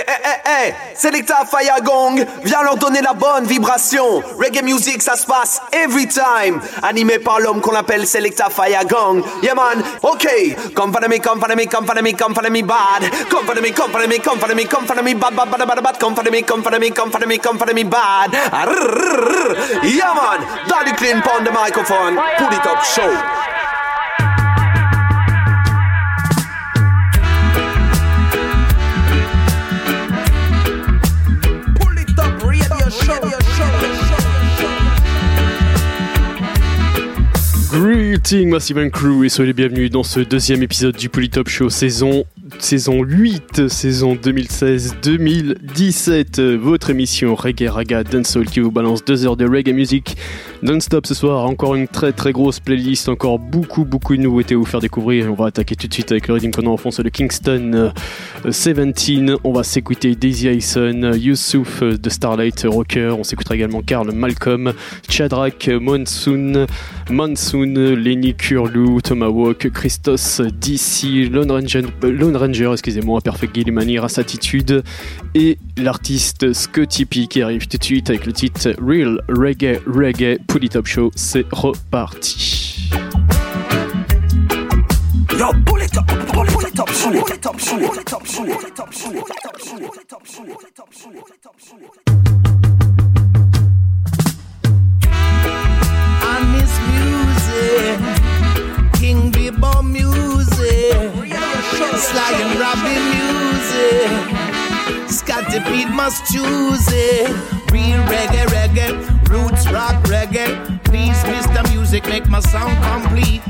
Eh, 0.00 0.12
eh, 0.12 0.40
eh, 0.44 0.68
eh, 0.68 0.74
Selecta 0.94 1.44
Fire 1.44 1.82
Gong, 1.82 2.24
viens 2.42 2.62
leur 2.62 2.76
donner 2.76 3.02
la 3.02 3.12
bonne 3.12 3.44
vibration. 3.44 4.22
Reggae 4.38 4.62
music, 4.62 5.02
ça 5.02 5.14
se 5.14 5.26
passe 5.26 5.60
every 5.72 6.06
time. 6.06 6.60
Animé 6.82 7.18
par 7.18 7.40
l'homme 7.40 7.60
qu'on 7.60 7.74
appelle 7.74 8.06
Selecta 8.06 8.48
Fire 8.48 8.86
Gong. 8.86 9.22
Yeah 9.42 9.54
man, 9.54 9.82
ok. 10.02 10.72
Come 10.74 10.92
follow 10.92 11.08
me, 11.08 11.18
come 11.18 11.38
follow 11.38 11.54
me, 11.54 11.66
come 11.66 11.86
follow 11.86 12.02
me, 12.02 12.14
come 12.14 12.34
follow 12.34 12.50
me 12.50 12.62
bad. 12.62 13.10
Come 13.28 13.44
follow 13.44 13.60
me, 13.60 13.72
come 13.72 13.90
follow 13.90 14.06
me, 14.06 14.18
come 14.18 14.38
follow 14.38 14.54
me, 14.54 14.64
come 14.64 14.86
follow 14.86 15.02
me 15.02 15.14
bad, 15.14 15.36
bad, 15.36 15.50
bad, 15.50 15.66
bad, 15.66 15.82
bad. 15.82 15.98
Come 15.98 16.14
follow 16.14 16.30
me, 16.30 16.42
come 16.42 16.62
follow 16.62 16.78
me, 16.78 16.90
come 16.90 17.10
follow 17.10 17.26
me, 17.26 17.38
come 17.38 17.58
follow 17.58 17.74
me 17.74 17.84
bad. 17.84 18.32
Yeah 19.84 20.14
man, 20.14 20.66
Daddy 20.66 20.92
Clean 20.92 21.20
on 21.20 21.44
the 21.44 21.52
microphone. 21.52 22.16
Pull 22.38 22.52
it 22.52 22.66
up, 22.66 22.82
show. 22.84 23.49
Greetings 37.72 38.48
Massive 38.48 38.90
Crew 38.90 39.24
et 39.24 39.28
soyez 39.28 39.46
les 39.46 39.52
bienvenus 39.52 39.92
dans 39.92 40.02
ce 40.02 40.18
deuxième 40.18 40.64
épisode 40.64 40.96
du 40.96 41.08
Polytop 41.08 41.48
Show 41.48 41.70
saison 41.70 42.24
saison 42.58 43.04
8, 43.04 43.68
saison 43.68 44.16
2016-2017, 44.16 46.56
votre 46.56 46.90
émission 46.90 47.36
Reggae 47.36 47.70
Raga 47.70 48.02
Dancehall 48.02 48.46
qui 48.46 48.58
vous 48.58 48.72
balance 48.72 49.04
deux 49.04 49.24
heures 49.24 49.36
de 49.36 49.48
reggae 49.48 49.72
music 49.72 50.16
non-stop 50.62 51.06
ce 51.06 51.14
soir. 51.14 51.44
Encore 51.46 51.74
une 51.74 51.88
très 51.88 52.12
très 52.12 52.32
grosse 52.32 52.60
playlist, 52.60 53.08
encore 53.08 53.38
beaucoup 53.38 53.84
beaucoup 53.84 54.16
de 54.16 54.22
nouveautés 54.22 54.54
à 54.54 54.58
vous 54.58 54.64
faire 54.64 54.80
découvrir. 54.80 55.30
On 55.30 55.34
va 55.34 55.46
attaquer 55.46 55.74
tout 55.74 55.86
de 55.86 55.92
suite 55.92 56.12
avec 56.12 56.28
le 56.28 56.34
rythme 56.34 56.50
qu'on 56.50 56.66
en 56.66 56.76
c'est 56.90 57.02
le 57.02 57.10
Kingston 57.10 57.92
17. 58.44 58.78
Euh, 58.78 59.36
On 59.44 59.52
va 59.52 59.62
s'écouter 59.62 60.14
Daisy 60.14 60.48
Ayson, 60.48 61.12
Youssouf 61.14 61.82
euh, 61.82 61.96
de 61.96 62.10
Starlight 62.10 62.66
Rocker. 62.68 63.14
On 63.18 63.24
s'écoutera 63.24 63.54
également 63.54 63.82
Carl 63.82 64.10
Malcolm, 64.12 64.72
Chadrak 65.08 65.68
Monsoon, 65.68 66.66
Monsoon, 67.10 67.94
Lenny 67.96 68.34
Curlew, 68.34 69.00
Tomahawk, 69.00 69.70
Christos 69.70 70.40
DC, 70.40 71.30
Lone 71.30 71.50
Ranger, 71.50 71.82
Lone 72.02 72.36
Ranger 72.36 72.70
excusez-moi, 72.72 73.20
Perfect 73.20 73.54
Gillimani, 73.54 73.98
Race 73.98 74.18
Attitude 74.18 74.82
et 75.34 75.58
l'artiste 75.78 76.52
Scotty 76.52 77.04
P 77.06 77.26
qui 77.26 77.42
arrive 77.42 77.66
tout 77.66 77.78
de 77.78 77.84
suite 77.84 78.10
avec 78.10 78.26
le 78.26 78.32
titre 78.32 78.74
Real 78.80 79.22
Reggae 79.28 79.80
Reggae 79.86 80.38
Top 80.68 80.86
Show, 80.86 81.10
c'est 81.14 81.46
reparti. 81.52 82.90
King 98.98 99.30
Bebo 99.30 99.82
music, 99.82 100.94
and 102.32 102.58
Robbie 102.58 103.00
music, 103.10 104.69
Scotty 105.30 105.60
Pete 105.70 105.88
must 105.90 106.26
choose 106.32 106.88
it. 106.90 107.28
Real 107.70 108.02
reggae, 108.10 108.46
reggae. 108.50 109.28
Roots 109.28 109.64
rock 109.70 109.94
reggae. 110.06 110.82
Please, 110.82 111.22
Mr. 111.22 111.62
Music, 111.72 112.04
make 112.06 112.28
my 112.28 112.40
sound 112.40 112.76
complete. 112.82 113.40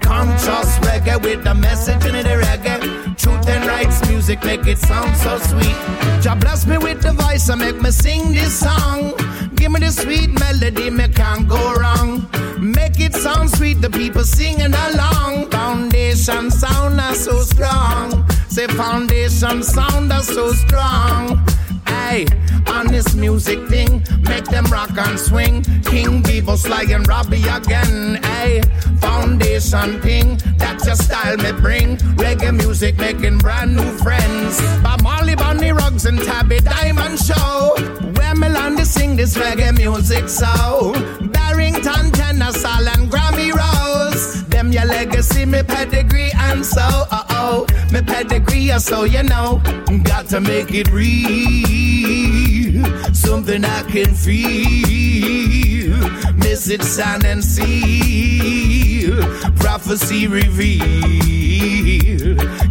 Conscious 0.00 0.76
reggae 0.80 1.22
with 1.22 1.44
the 1.44 1.54
message 1.54 2.04
in 2.04 2.14
the 2.14 2.34
reggae. 2.44 2.80
Truth 3.16 3.48
and 3.48 3.64
rights 3.64 4.04
music 4.08 4.42
make 4.42 4.66
it 4.66 4.78
sound 4.78 5.16
so 5.18 5.38
sweet. 5.38 5.76
Jah 6.20 6.34
bless 6.34 6.66
me 6.66 6.78
with 6.78 7.00
the 7.00 7.12
voice 7.12 7.48
and 7.48 7.60
make 7.60 7.80
me 7.80 7.92
sing 7.92 8.32
this 8.32 8.58
song. 8.58 9.14
Give 9.54 9.70
me 9.70 9.78
the 9.78 9.92
sweet 9.92 10.30
melody, 10.30 10.90
me 10.90 11.06
can't 11.10 11.48
go 11.48 11.74
wrong. 11.74 12.28
Make 12.58 12.98
it 12.98 13.14
sound 13.14 13.50
sweet, 13.50 13.80
the 13.80 13.88
people 13.88 14.24
singing 14.24 14.74
along. 14.74 15.48
Foundation 15.50 16.50
sound 16.50 17.00
so 17.14 17.42
strong. 17.42 18.26
Say 18.50 18.66
foundation 18.66 19.62
sound 19.62 20.12
are 20.12 20.22
so 20.24 20.50
strong. 20.52 21.38
Hey, 21.86 22.26
on 22.66 22.88
this 22.88 23.14
music 23.14 23.68
thing, 23.68 24.02
make 24.22 24.44
them 24.46 24.64
rock 24.64 24.90
and 24.98 25.16
swing. 25.16 25.62
King 25.84 26.20
Bevo, 26.20 26.56
Sly 26.56 26.86
and 26.90 27.06
Robbie 27.06 27.46
again. 27.46 28.20
Hey, 28.24 28.60
foundation 28.98 30.00
thing, 30.00 30.36
that's 30.58 30.84
your 30.84 30.96
style 30.96 31.36
me 31.36 31.52
bring. 31.52 31.96
Reggae 32.18 32.52
music 32.52 32.98
making 32.98 33.38
brand 33.38 33.76
new 33.76 33.96
friends. 33.98 34.60
By 34.82 34.96
Molly 35.00 35.36
Bunny 35.36 35.70
Rugs 35.70 36.04
and 36.06 36.18
Tabby 36.18 36.58
Diamond 36.58 37.20
Show. 37.20 37.76
Where 38.16 38.34
Melanie 38.34 38.84
sing 38.84 39.14
this 39.14 39.36
reggae 39.36 39.76
music 39.76 40.28
so. 40.28 40.92
Barrington, 41.30 42.10
Tennessee, 42.10 42.66
and 42.66 43.08
Grammy 43.08 43.52
Rose. 43.54 44.44
Them 44.46 44.72
your 44.72 44.86
legacy, 44.86 45.46
me 45.46 45.62
pedigree, 45.62 46.32
and 46.34 46.66
so, 46.66 46.80
uh 46.82 47.24
oh. 47.30 47.66
Me 47.92 48.00
pedigree, 48.02 48.70
uh, 48.70 48.78
so 48.78 49.02
you 49.02 49.22
know. 49.24 49.60
Got 50.04 50.26
to 50.28 50.40
make 50.40 50.72
it 50.72 50.92
real. 50.92 52.84
Something 53.12 53.64
I 53.64 53.82
can 53.82 54.14
feel. 54.14 55.96
Miss 56.36 56.68
it, 56.68 56.82
sound 56.82 57.24
and 57.24 57.42
see. 57.42 59.10
Prophecy 59.56 60.28
reveal. 60.28 60.86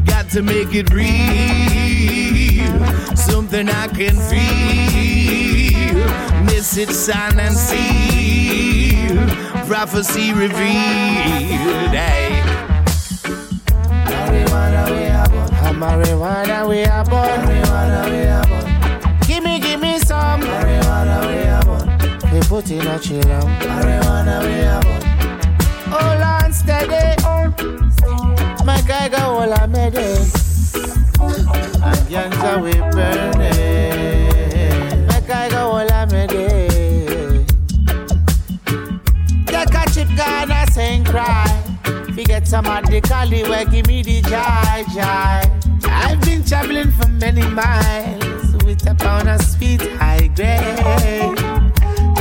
Got 0.05 0.29
to 0.29 0.41
make 0.41 0.73
it 0.73 0.89
real. 0.93 1.09
Something 3.17 3.67
I 3.67 3.87
can 3.87 4.15
feel. 4.29 4.49
Miss 6.45 6.77
it, 6.77 6.91
sound 6.91 7.41
and 7.41 7.55
see. 7.57 9.07
Prophecy 9.67 10.33
revealed. 10.33 11.91
Hey. 11.91 12.29
Marijuana 15.79 16.67
we 16.67 16.83
are 16.83 17.05
born. 17.05 17.23
Marijuana 17.23 18.11
we 18.11 18.27
are 18.27 18.45
born. 18.49 18.67
Gimme, 19.21 19.59
gimme 19.61 19.97
some. 19.99 20.41
Marijuana 20.41 21.17
we 21.25 21.37
are 21.47 21.63
born. 21.63 21.87
We 22.33 22.39
put 22.41 22.69
in 22.69 22.85
a 22.85 22.99
chill 22.99 23.21
Marijuana 23.23 24.43
we 24.43 24.61
are 24.67 24.81
born. 24.83 25.01
Hold 25.89 26.21
on 26.21 26.51
steady. 26.51 27.15
My 28.65 28.81
guy 28.81 29.07
go 29.07 29.17
all 29.19 29.53
I 29.53 29.65
made 29.67 29.95
it. 29.95 30.19
And 31.21 32.07
Yanja 32.11 32.61
we 32.61 32.73
burning. 32.91 33.47
My 35.07 35.19
guy 35.25 35.49
go 35.49 35.71
all 35.71 35.91
I 35.93 36.05
made 36.11 36.33
it. 36.33 37.47
Take 39.47 39.73
a 39.75 39.89
chip, 39.93 40.09
Ghana, 40.17 40.65
sing 40.71 41.05
cry. 41.05 41.47
Forget 42.13 42.45
some 42.49 42.65
of 42.67 42.85
the 42.87 42.99
Cali 42.99 43.43
where 43.43 43.63
give 43.63 43.87
me 43.87 44.03
the 44.03 44.21
joy, 44.23 44.83
joy. 44.93 45.58
I've 45.85 46.21
been 46.21 46.43
traveling 46.43 46.91
for 46.91 47.07
many 47.07 47.41
miles 47.41 48.55
with 48.65 48.85
a 48.89 48.95
pound 48.95 49.29
of 49.29 49.41
sweet 49.41 49.81
high 49.81 50.27
grade. 50.27 51.39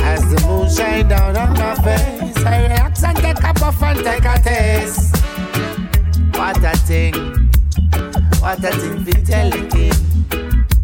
As 0.03 0.21
the 0.31 0.43
moon 0.47 0.69
shine 0.69 1.07
down 1.07 1.35
on 1.37 1.53
my 1.53 1.75
face, 1.75 2.45
I 2.45 2.63
relax 2.63 3.03
and 3.03 3.17
take 3.17 3.43
a 3.43 3.53
puff 3.53 3.81
and 3.83 3.99
take 3.99 4.25
a 4.25 4.39
taste. 4.39 5.15
What 6.35 6.63
a 6.63 6.77
thing, 6.77 7.13
what 8.39 8.63
a 8.63 8.71
thing 8.71 9.05
to 9.05 9.25
tell 9.25 9.49
the 9.49 9.67
king. 9.67 10.08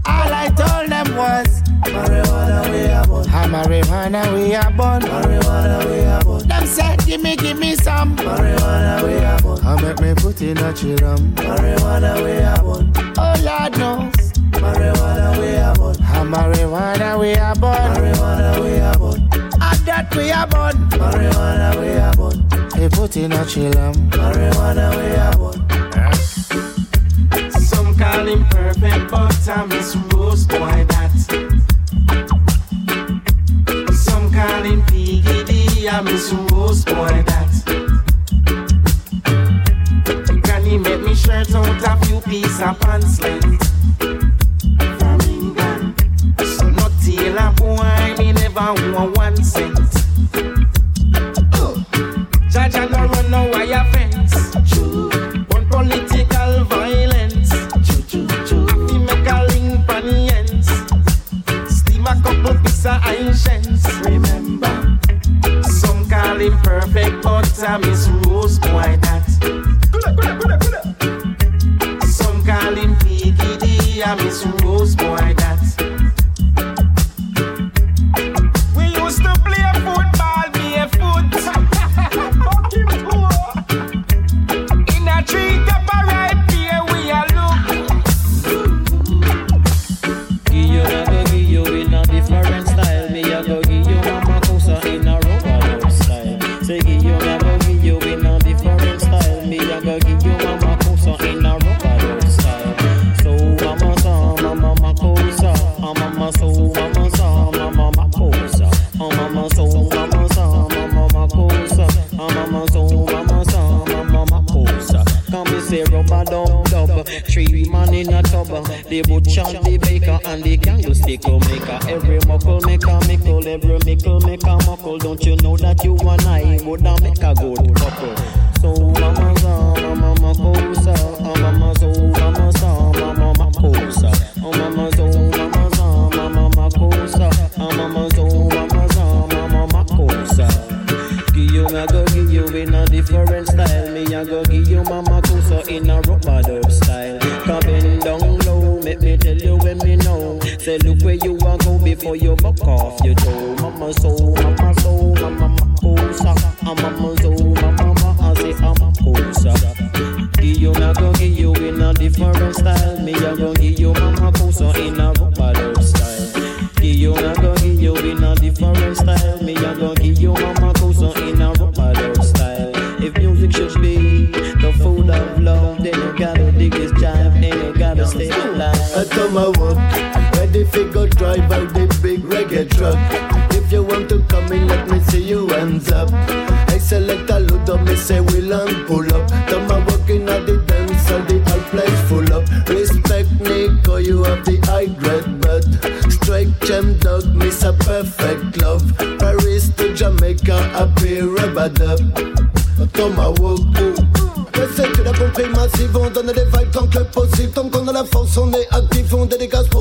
All 0.08 0.32
I 0.34 0.48
told 0.56 0.90
them 0.90 1.16
was 1.16 1.62
marijuana 1.82 2.72
we 2.72 2.88
are 2.92 3.06
born. 3.08 3.26
Marijuana 3.26 4.34
we 4.34 4.56
are 4.56 4.72
born. 4.72 5.02
Marijuana 5.02 5.86
we 5.90 6.00
are 6.06 6.24
born. 6.24 6.48
Them 6.48 6.66
said 6.68 7.06
give 7.06 7.22
me 7.22 7.36
give 7.36 7.58
me 7.60 7.76
some 7.76 8.16
marijuana 8.18 9.04
we 9.08 9.16
are 9.24 9.40
born. 9.42 9.60
I 9.66 9.82
make 9.82 10.00
me 10.02 10.14
put 10.16 10.42
in 10.42 10.58
a 10.58 10.74
chill 10.74 10.98
Marijuana 10.98 12.24
we 12.24 12.32
are 12.44 12.62
born. 12.62 12.92
Oh 13.18 13.36
Lord 13.44 13.78
knows. 13.78 14.32
Marijuana 14.62 15.40
we 15.40 15.56
are 15.58 15.76
born. 15.76 15.96
Marijuana 15.96 17.20
we 17.20 17.34
are 17.36 17.56
born. 17.56 17.76
Marijuana 17.76 18.64
we 18.64 18.80
are 18.80 18.98
born. 18.98 19.30
And 19.34 19.80
that 19.88 20.14
we 20.16 20.32
are 20.32 20.48
born. 20.48 20.76
Marijuana 20.90 21.80
we 21.82 21.98
are 21.98 22.14
born. 22.14 22.48
They 22.76 22.90
put 22.90 23.18
in 23.18 23.32
a 23.32 23.46
chill 23.46 23.72
Marijuana 23.74 24.96
we 24.98 25.16
are 25.16 25.38
born. 25.38 25.66
Some 28.26 28.44
call 28.44 28.44
him 28.44 28.50
perfect, 28.50 29.12
but 29.12 29.50
I'm 29.50 29.70
his 29.70 29.96
rose 29.96 30.48
boy 30.48 30.86
that. 30.90 31.12
Some 33.94 34.32
call 34.34 34.64
him 34.64 34.82
PGD, 34.84 35.88
I'm 35.94 36.08
his 36.08 36.34
rose 36.34 36.84
boy 36.86 37.24
that. 37.28 37.52
Can 40.44 40.66
he 40.66 40.78
make 40.80 41.02
me 41.02 41.14
shirt 41.14 41.54
out 41.54 41.68
a 41.84 42.06
few 42.06 42.20
pieces 42.22 42.62
of 42.62 42.80
pants 42.80 43.22
length? 43.22 43.64
From 44.00 45.22
England. 45.22 45.94
So 46.40 46.70
no 46.72 46.90
tailor 47.06 47.52
boy, 47.58 48.16
me 48.18 48.32
never 48.32 48.74
want 48.92 49.18
one 49.18 49.44
cent. 49.44 49.85
Patience. 63.26 63.86
Remember, 64.04 65.00
some 65.64 66.08
call 66.10 66.38
him 66.38 66.58
perfect, 66.62 67.24
but 67.24 67.64
I 67.64 67.78
miss 67.78 68.08
Rose 68.28 68.60
boy 68.60 69.00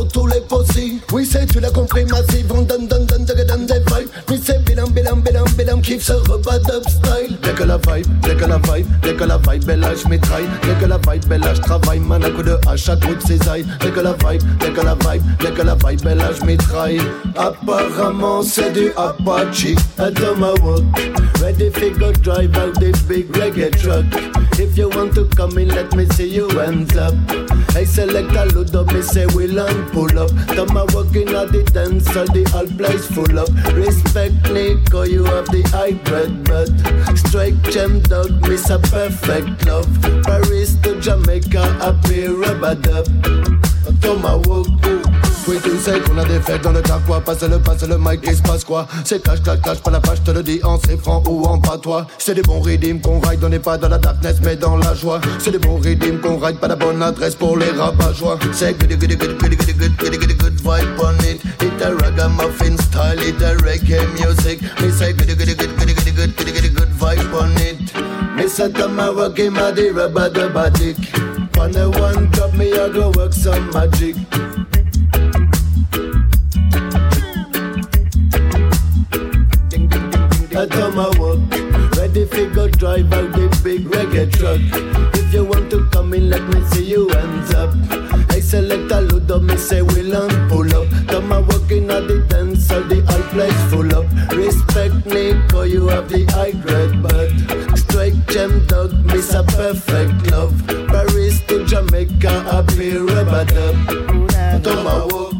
tous 0.02 0.26
les 0.26 0.40
possibles. 0.40 1.00
Oui, 1.12 1.28
c'est 1.30 1.46
tu 1.46 1.60
l'as 1.60 1.70
compris 1.70 2.04
massive, 2.04 2.50
on 2.52 2.62
donne, 2.62 2.88
donne, 2.88 3.06
donne, 3.06 3.24
donne, 3.24 3.33
kiff 5.94 6.02
ce 6.02 6.12
repas 6.30 6.58
d'up 6.58 6.88
style. 6.88 7.38
Que 7.56 7.64
la 7.64 7.78
vibe, 7.78 8.06
que 8.22 8.44
la 8.44 8.58
vibe, 8.58 8.86
que 9.16 9.24
la 9.24 9.38
vibe, 9.38 9.64
belle 9.64 9.86
je 9.96 10.08
mitraille. 10.08 10.46
Dès 10.62 10.74
que 10.80 10.88
la 10.88 10.98
vibe, 10.98 11.26
belle 11.28 11.44
je 11.54 11.60
travaille, 11.60 12.00
man 12.00 12.24
à 12.24 12.30
coup 12.30 12.42
de 12.42 12.56
hache 12.66 12.88
à 12.88 12.96
coup 12.96 13.14
de 13.14 13.20
cisaille. 13.20 13.64
Dès 13.80 13.90
que 13.90 14.00
la 14.00 14.12
vibe, 14.12 14.42
que 14.58 14.80
la 14.80 14.94
vibe, 14.94 15.22
que 15.38 15.62
la 15.62 15.74
vibe, 15.74 16.02
belle 16.02 16.22
je 16.38 16.44
mitraille. 16.44 17.00
Apparemment, 17.36 18.42
c'est 18.42 18.72
du 18.72 18.90
Apache. 18.96 19.76
At 19.98 20.20
my 20.36 20.52
walk, 20.62 20.82
ready 21.40 21.70
to 21.70 21.90
go 21.98 22.12
drive 22.12 22.56
out 22.56 22.74
this 22.80 23.00
big 23.02 23.30
reggae 23.32 23.70
truck. 23.80 24.04
If 24.58 24.76
you 24.76 24.88
want 24.88 25.14
to 25.14 25.26
come 25.36 25.58
in, 25.58 25.68
let 25.68 25.94
me 25.94 26.06
see 26.06 26.28
you 26.28 26.48
hands 26.48 26.96
up. 26.96 27.14
I 27.76 27.82
select 27.82 28.30
a 28.36 28.44
load 28.54 28.74
up, 28.76 28.92
me 28.92 29.02
say 29.02 29.26
we'll 29.34 29.58
pull 29.90 30.16
up. 30.16 30.30
Come 30.54 30.76
a 30.76 30.86
walking 30.94 31.28
at 31.30 31.50
the 31.50 31.64
dance, 31.72 32.06
all 32.16 32.24
the 32.26 32.44
whole 32.52 32.66
place 32.78 33.06
full 33.06 33.36
up. 33.36 33.50
Respect 33.74 34.52
Nico, 34.52 35.02
you 35.02 35.24
have 35.24 35.46
the 35.46 35.62
high 35.84 35.92
bread, 36.04 36.44
but 36.44 36.70
strike 37.14 37.60
gem 37.64 38.00
dog, 38.00 38.30
miss 38.48 38.70
a 38.70 38.78
perfect 38.78 39.66
love. 39.66 39.86
Paris 40.22 40.76
to 40.76 40.98
Jamaica, 40.98 41.62
happy 41.82 42.26
rubber 42.26 42.74
dub. 42.74 43.06
Come 44.00 44.24
a 44.24 44.38
walk. 44.46 45.13
Oui, 45.46 45.58
tu 45.62 45.76
sais 45.76 46.00
qu'on 46.00 46.16
a 46.16 46.24
des 46.24 46.40
fêtes 46.40 46.62
dans 46.62 46.72
le 46.72 46.80
quoi 47.06 47.20
Passe 47.20 47.42
le 47.42 47.58
passe 47.58 47.86
le 47.86 47.98
mic, 47.98 48.20
il 48.22 48.34
se 48.34 48.40
passe 48.40 48.64
quoi 48.64 48.86
C'est 49.04 49.22
clash, 49.22 49.42
clash, 49.42 49.60
clash, 49.60 49.78
pas 49.80 49.90
la 49.90 50.00
page, 50.00 50.24
te 50.24 50.30
le 50.30 50.42
dis 50.42 50.58
en 50.64 50.78
c'est 50.78 50.96
franc 50.96 51.22
ou 51.28 51.44
en 51.44 51.58
patois. 51.58 52.06
C'est 52.16 52.34
des 52.34 52.40
bons 52.40 52.60
rythmes 52.60 53.00
qu'on 53.00 53.20
ride, 53.20 53.44
on 53.44 53.50
n'est 53.50 53.58
pas 53.58 53.76
dans 53.76 53.90
la 53.90 53.98
darkness, 53.98 54.36
mais 54.42 54.56
dans 54.56 54.78
la 54.78 54.94
joie. 54.94 55.20
C'est 55.38 55.50
des 55.50 55.58
bons 55.58 55.76
rythmes 55.76 56.18
qu'on 56.20 56.38
ride, 56.38 56.58
pas 56.58 56.68
la 56.68 56.76
bonne 56.76 57.02
adresse 57.02 57.34
pour 57.34 57.58
les 57.58 57.68
rabat-joie. 57.70 58.38
C'est 58.52 58.72
good, 58.78 58.98
good, 58.98 59.18
good, 59.18 59.38
good, 59.38 59.38
good, 59.38 59.76
good, 59.76 59.96
good, 59.98 60.18
good, 60.18 60.38
good, 60.38 60.60
vibe 60.62 61.00
on 61.00 61.24
it. 61.24 61.42
It's 61.60 61.84
a 61.84 61.94
ragamuffin 61.94 62.78
style, 62.78 63.18
it's 63.18 63.42
a 63.42 63.54
reggae 63.56 64.00
music. 64.14 64.62
Me 64.80 64.90
say 64.90 65.12
good, 65.12 65.28
good, 65.28 65.46
good, 65.46 65.58
good, 65.58 65.76
good, 65.76 66.16
good, 66.16 66.36
good, 66.36 66.54
good, 66.54 66.74
good 66.74 66.88
vibe 66.88 67.34
on 67.34 67.52
it. 67.58 68.34
Me 68.34 68.48
say 68.48 68.72
tomorrow 68.72 69.28
give 69.28 69.52
my 69.52 69.70
the 69.72 69.90
rubber 69.90 70.30
the 70.30 70.48
badik. 70.48 70.96
On 71.58 71.70
the 71.70 71.90
one 72.00 72.30
drop 72.30 72.54
me, 72.54 72.72
I 72.72 72.88
go 72.88 73.12
work 73.14 73.34
some 73.34 73.70
magic. 73.72 74.16
I 80.56 80.66
come 80.66 80.94
my 80.94 81.08
work. 81.18 81.40
Ready 81.96 82.26
go 82.54 82.68
drive 82.68 83.12
out 83.12 83.32
the 83.32 83.60
big 83.64 83.86
reggae 83.86 84.30
truck. 84.30 84.60
If 85.18 85.34
you 85.34 85.44
want 85.44 85.68
to 85.70 85.88
come 85.90 86.14
in, 86.14 86.30
let 86.30 86.42
me 86.42 86.62
see 86.66 86.84
you 86.84 87.08
hands 87.08 87.52
up. 87.54 87.74
I 88.30 88.38
select 88.38 88.92
a 88.92 89.00
load 89.00 89.28
of 89.32 89.42
me 89.42 89.56
say 89.56 89.82
we'll 89.82 90.14
and 90.14 90.48
pull 90.48 90.72
up. 90.76 90.88
Come 91.08 91.28
my 91.28 91.40
working 91.40 91.90
at 91.90 92.06
the 92.06 92.24
dance, 92.28 92.70
all 92.70 92.82
the 92.82 93.00
whole 93.02 93.22
place 93.34 93.62
full 93.68 93.90
up. 93.96 94.06
Respect 94.30 95.06
Nico, 95.06 95.62
you 95.62 95.88
have 95.88 96.08
the 96.08 96.24
high 96.26 96.52
grade, 96.52 97.02
but 97.02 97.76
strike 97.76 98.14
gem 98.28 98.64
dog, 98.66 98.92
miss 99.06 99.34
a 99.34 99.42
perfect 99.42 100.30
love. 100.30 100.54
Paris 100.86 101.40
to 101.48 101.66
Jamaica, 101.66 102.30
happy 102.50 102.96
rubber 102.96 103.44
dub. 103.44 104.62
Come 104.62 104.84
my 104.84 105.04
work. 105.06 105.34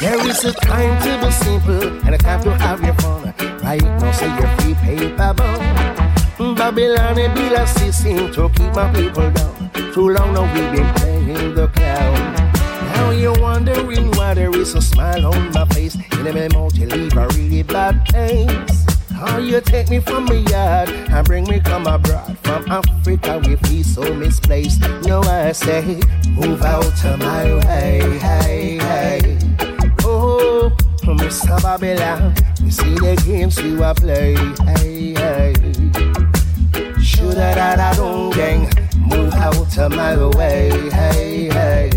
There 0.00 0.28
is 0.28 0.44
a 0.44 0.52
time 0.52 1.02
to 1.02 1.26
be 1.26 1.32
simple 1.32 2.06
and 2.06 2.14
a 2.14 2.18
time 2.18 2.42
to 2.44 2.54
have 2.58 2.80
your 2.84 2.94
fun. 2.94 3.35
Right 3.66 3.82
now, 3.82 4.12
say 4.12 4.28
your 4.28 4.46
free 4.58 4.74
paper 4.74 5.34
bone. 5.34 6.54
Babylon 6.54 7.18
and 7.18 7.34
be 7.34 7.52
a 7.52 7.66
system 7.66 8.30
to 8.32 8.48
keep 8.50 8.72
my 8.76 8.92
people 8.92 9.28
down. 9.32 9.70
Too 9.92 10.10
long 10.10 10.34
now 10.34 10.44
we've 10.54 10.70
been 10.70 10.94
playing 10.94 11.54
the 11.56 11.66
clown. 11.74 12.34
Now 12.94 13.10
you're 13.10 13.36
wondering 13.40 14.12
why 14.12 14.34
there 14.34 14.56
is 14.56 14.76
a 14.76 14.80
smile 14.80 15.26
on 15.26 15.50
my 15.50 15.64
face. 15.74 15.96
In 15.96 16.22
the 16.22 16.48
mouth, 16.54 16.76
you 16.76 16.86
leave 16.86 17.16
a 17.16 17.26
really 17.34 17.64
bad 17.64 18.06
taste. 18.06 18.88
How 19.10 19.38
you 19.38 19.60
take 19.60 19.90
me 19.90 19.98
from 19.98 20.26
my 20.26 20.34
yard 20.48 20.88
and 20.88 21.26
bring 21.26 21.42
me 21.48 21.58
come 21.58 21.88
abroad 21.88 22.38
from 22.44 22.70
Africa? 22.70 23.42
We 23.44 23.56
feel 23.56 23.82
so 23.82 24.14
misplaced. 24.14 24.82
No, 25.06 25.22
I 25.22 25.50
say, 25.50 26.00
move 26.30 26.62
out 26.62 27.04
of 27.04 27.18
my 27.18 27.54
way, 27.66 28.18
hey, 28.20 28.78
hey. 28.78 29.38
Oh, 30.04 30.70
Mr. 31.02 31.62
Babylon, 31.62 32.34
you 32.62 32.70
see 32.70 32.94
the 32.94 33.22
games 33.26 33.60
you 33.60 33.82
are 33.82 33.94
play, 33.94 34.34
hey, 34.76 35.14
hey. 35.14 35.52
Shoulda 37.00 37.54
da 37.54 37.76
da 37.76 37.92
don't 37.94 38.34
gang, 38.34 38.68
move 38.98 39.32
out 39.34 39.78
of 39.78 39.92
my 39.92 40.16
way, 40.36 40.70
hey, 40.90 41.48
hey. 41.48 41.90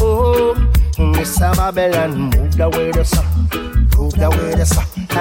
Oh, 0.00 0.54
Mr. 0.96 1.54
Babylon, 1.56 2.30
move 2.30 2.56
the 2.56 2.68
way 2.70 2.90
the 2.90 3.04
sun. 3.04 3.79
Prove 4.00 4.12
the 4.14 4.30
way 4.30 4.50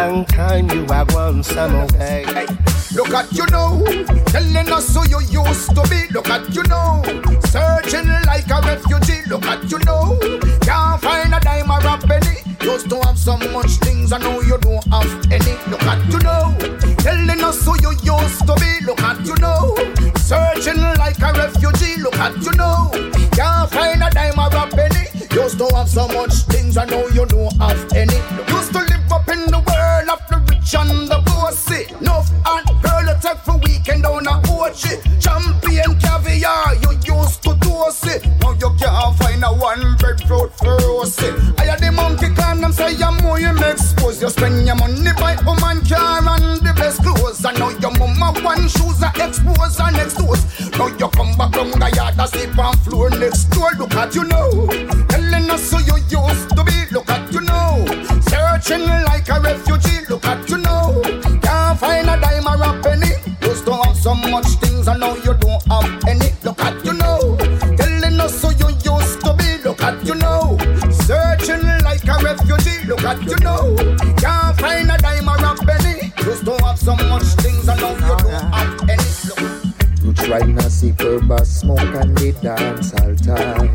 long 0.10 0.26
time 0.26 0.70
you 0.72 0.86
are 0.90 1.06
one 1.14 1.44
some 1.44 1.76
okay. 1.76 2.24
Hey, 2.28 2.48
look 2.96 3.10
at 3.10 3.32
you 3.32 3.46
now, 3.48 3.84
telling 4.28 4.72
us 4.72 4.94
who 4.94 5.02
you 5.10 5.20
used 5.44 5.76
to 5.76 5.84
be. 5.90 6.08
Look 6.14 6.30
at 6.30 6.54
you 6.56 6.64
now, 6.64 7.04
searching 7.54 8.10
like 8.26 8.50
a 8.50 8.60
refugee. 8.70 9.22
Look 9.28 9.46
at 9.46 9.70
you 9.72 9.80
now, 9.80 10.18
can't 10.62 11.02
find 11.02 11.34
a 11.34 11.40
dime 11.40 11.72
or 11.72 11.86
a 11.86 11.98
penny. 11.98 12.38
Used 12.62 12.90
to 12.90 13.00
have 13.06 13.18
so 13.18 13.38
much 13.38 13.72
things, 13.86 14.12
I 14.12 14.18
know 14.20 14.42
you 14.42 14.58
don't 14.60 14.86
have 14.88 15.12
any. 15.32 15.56
Look 15.72 15.84
at 15.84 16.02
you 16.12 16.20
now, 16.20 16.56
telling 17.06 17.44
us 17.44 17.66
who 17.66 17.74
you 17.82 17.92
used 18.04 18.46
to 18.48 18.56
be. 18.62 18.86
Look 18.86 19.02
at 19.02 19.26
you 19.26 19.36
now, 19.36 19.76
searching 20.18 20.82
like 20.82 21.20
a 21.20 21.34
refugee. 21.34 22.02
Look 22.02 22.20
at 22.20 22.38
you 22.44 22.52
now, 22.54 22.90
can't 23.38 23.70
find 23.70 24.04
a 24.04 24.10
dime 24.12 24.40
or 24.40 24.56
a 24.56 24.68
penny. 24.68 25.06
Used 25.32 25.58
to 25.60 25.68
have 25.76 25.90
so 25.90 26.08
much 26.08 26.34
things, 26.52 26.78
I 26.78 26.86
know 26.86 27.08
you 27.10 27.26
don't 27.26 27.54
have 27.58 27.94
any. 27.94 28.20
To 28.20 28.36
live 28.36 28.49
up 29.12 29.28
in 29.30 29.46
the 29.46 29.60
world 29.60 30.10
of 30.10 30.22
the 30.30 30.38
rich 30.50 30.76
and 30.76 31.08
the 31.08 31.20
bossy. 31.26 31.86
No 32.02 32.24
and 32.46 32.68
girl, 32.82 33.04
you 33.04 33.16
take 33.22 33.40
for 33.46 33.58
weekend 33.58 34.06
on 34.06 34.28
a 34.28 34.42
Ochi. 34.48 35.00
Champion 35.22 35.98
caviar, 36.00 36.76
you 36.82 36.92
used 37.06 37.44
to 37.44 37.56
toast 37.60 38.06
it. 38.08 38.26
Now 38.42 38.54
you 38.54 38.70
can't 38.78 39.18
find 39.18 39.44
a 39.44 39.52
one 39.54 39.96
breadfruit 39.98 40.54
for 40.58 40.78
roast 40.78 41.22
I 41.58 41.66
had 41.66 41.80
the 41.80 41.92
monkey 41.92 42.30
climb 42.36 42.62
them 42.62 42.72
say 42.72 42.94
you're 42.94 43.12
more 43.24 43.40
you 43.40 43.52
expose. 43.66 44.22
You 44.22 44.30
spend 44.30 44.66
your 44.66 44.76
money 44.76 45.12
buy 45.18 45.36
woman 45.46 45.84
car 45.86 46.22
and 46.22 46.62
the 46.62 46.74
best 46.76 47.02
clothes. 47.04 47.44
I 47.46 47.54
know 47.54 47.70
your 47.80 47.92
mama 47.98 48.40
one 48.42 48.68
shoes 48.68 49.02
are 49.02 49.14
exposed 49.16 49.80
and 49.80 49.98
exposed. 49.98 50.46
Now 50.78 50.88
you 50.88 51.10
come 51.10 51.36
back 51.38 51.54
from 51.54 51.72
the 51.72 51.92
yard, 51.96 52.20
I 52.20 52.26
sleep 52.26 52.58
on 52.58 52.76
floor 52.78 53.10
next 53.12 53.46
door. 53.50 53.72
Look 53.78 53.96
at 53.96 54.16
you 54.16 54.24
now, 54.26 54.50
searching 58.70 58.88
like 59.06 59.28
a 59.30 59.40
refugee. 59.42 60.06
Look 60.10 60.26
at 60.26 60.48
you 60.50 60.58
now, 60.58 61.02
can't 61.42 61.80
find 61.80 62.10
a 62.10 62.20
dime 62.22 62.48
or 62.48 62.62
a 62.62 62.82
penny. 62.82 63.14
Used 63.42 63.66
to 63.66 63.74
have 63.74 63.98
so 63.98 64.14
much 64.14 64.46
things, 64.62 64.88
and 64.88 65.00
now 65.00 65.16
you 65.16 65.34
don't 65.34 65.64
have 65.68 65.90
any. 66.08 66.30
Look 66.44 66.62
at 66.62 66.86
you 66.86 66.94
now, 66.94 67.20
telling 67.78 68.20
us 68.20 68.42
who 68.42 68.50
you 68.62 68.70
used 68.70 69.22
to 69.22 69.34
be. 69.38 69.58
Look 69.64 69.82
at 69.82 70.06
you 70.06 70.16
now, 70.16 70.58
searching 70.92 71.66
like 71.84 72.06
a 72.08 72.18
refugee. 72.24 72.86
Look 72.86 73.04
at 73.04 73.22
you 73.24 73.38
now, 73.42 73.76
can't 74.18 74.60
find 74.60 74.92
a 74.92 74.98
dime 74.98 75.30
or 75.30 75.38
a 75.38 75.56
penny. 75.66 76.14
Used 76.26 76.46
to 76.46 76.54
have 76.64 76.78
so 76.78 76.96
much 76.96 77.24
things, 77.42 77.68
and 77.68 77.82
now 77.82 77.94
you 77.94 78.18
don't 78.22 78.54
have 78.54 78.90
any. 78.90 79.10
Look. 79.28 79.40
Roots 80.04 80.28
right 80.28 80.48
now, 80.48 80.68
see 80.70 80.92
bass 80.92 81.62
smoke 81.62 81.80
and 81.80 82.18
they 82.18 82.32
dance 82.34 82.94
all 83.02 83.16
time. 83.16 83.74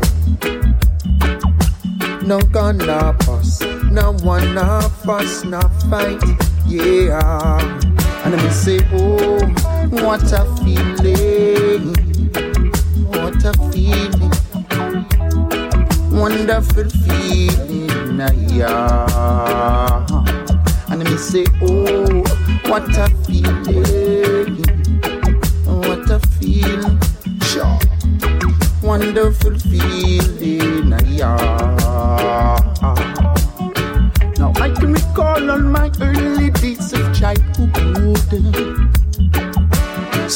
No 2.25 2.39
gun, 2.39 2.77
no 2.79 3.15
fuss, 3.21 3.44
no 3.95 4.11
one, 4.23 4.53
no 4.53 4.81
fuss, 5.05 5.45
no 5.45 5.61
fight, 5.89 6.21
yeah. 6.67 7.57
And 8.25 8.35
me 8.35 8.49
say, 8.49 8.79
oh, 8.91 9.39
what 9.89 10.21
a 10.33 10.43
feeling, 10.57 11.95
what 13.07 13.41
a 13.45 13.53
feeling, 13.71 14.31
wonderful 16.11 16.89
feeling, 16.89 18.19
yeah. 18.49 20.05
And 20.89 21.03
me 21.05 21.15
say, 21.15 21.45
oh, 21.61 22.21
what 22.67 22.89
a 22.97 23.07
feeling, 23.25 24.61
what 25.63 26.09
a 26.09 26.19
feeling, 26.37 26.99
sure. 27.43 27.79
Wonderful 28.83 29.57
feeling, 29.59 30.93
yeah. 31.07 31.54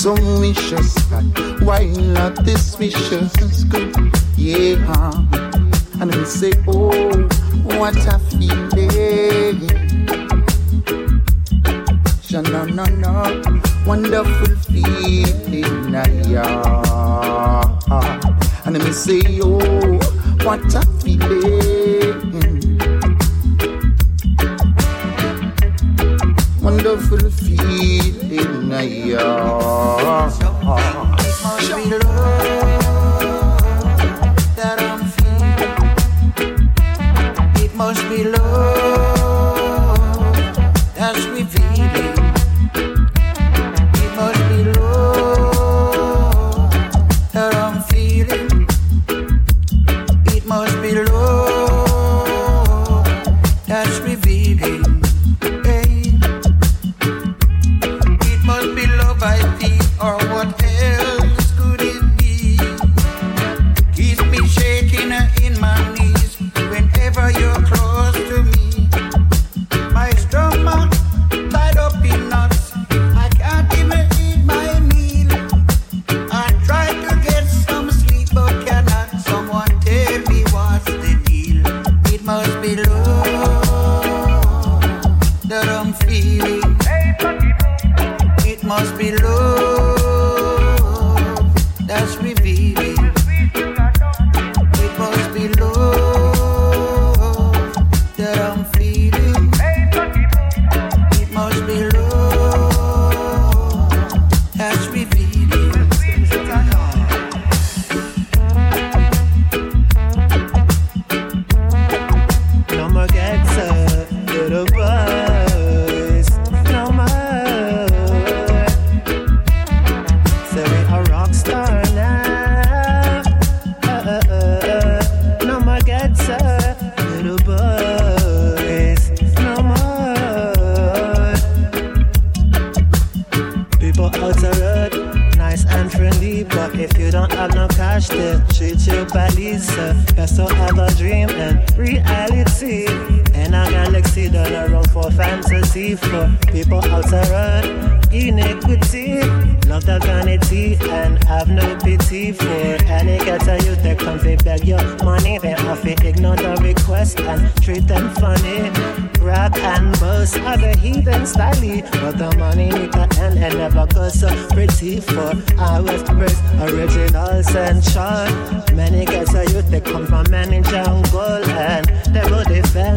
So 0.10 0.16
vicious, 0.42 0.98
but 1.12 1.22
why 1.62 1.86
not 1.86 2.44
this 2.44 2.74
vicious 2.74 3.64
good? 3.66 3.94
Yeah. 4.36 5.12
And 6.02 6.16
we 6.16 6.26
say, 6.26 6.52
oh, 6.68 7.28
what 7.78 7.96
a 8.08 8.18
feeling. 8.18 9.68
No, 12.32 12.42
no, 12.66 12.86
no, 12.86 13.42
wonderful 13.86 14.56
feeling, 14.66 15.96
ah, 15.96 16.08
yeah. 16.26 16.66
And 18.66 18.84
me 18.84 18.92
say, 18.92 19.22
oh, 19.44 20.00
what 20.44 20.74
a 20.74 20.82
feeling. 21.04 21.79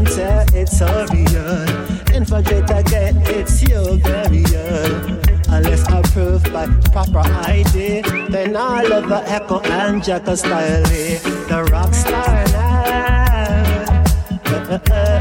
It, 0.06 0.54
it's 0.54 0.78
so 0.78 0.87
real. 1.12 2.25
project 2.25 2.71
again, 2.71 3.16
it's 3.26 3.62
your 3.62 3.90
own. 3.90 5.21
Unless 5.49 5.82
approved 5.92 6.52
by 6.52 6.66
proper 6.92 7.23
ID, 7.47 8.02
then 8.30 8.56
all 8.56 8.92
of 8.92 9.09
the 9.09 9.23
Echo 9.26 9.61
and 9.61 10.02
Jacko 10.02 10.35
style. 10.35 10.82
The 10.82 11.68
rock 11.71 11.92
star 11.94 12.44
now. 12.52 12.82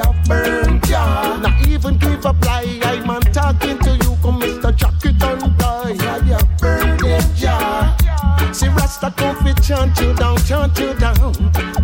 Fire 0.00 0.14
burn, 0.26 0.80
yeah. 0.88 1.38
Not 1.42 1.66
even 1.68 1.98
give 1.98 2.24
a 2.24 2.32
lie. 2.32 2.80
I'm 2.82 3.10
on 3.10 3.20
talking 3.32 3.78
to 3.78 3.90
you, 3.90 4.16
come 4.22 4.40
Mr. 4.40 4.74
Jacket 4.74 5.22
and 5.22 5.58
die. 5.58 5.96
Fire 5.96 6.38
burn, 6.58 6.98
yeah. 7.36 8.52
See 8.52 8.68
Rasta 8.68 9.12
come 9.16 9.36
fi 9.36 9.52
chant 9.60 9.98
you 10.00 10.14
down, 10.14 10.38
chant 10.38 10.78
you 10.78 10.94
down. 10.94 11.34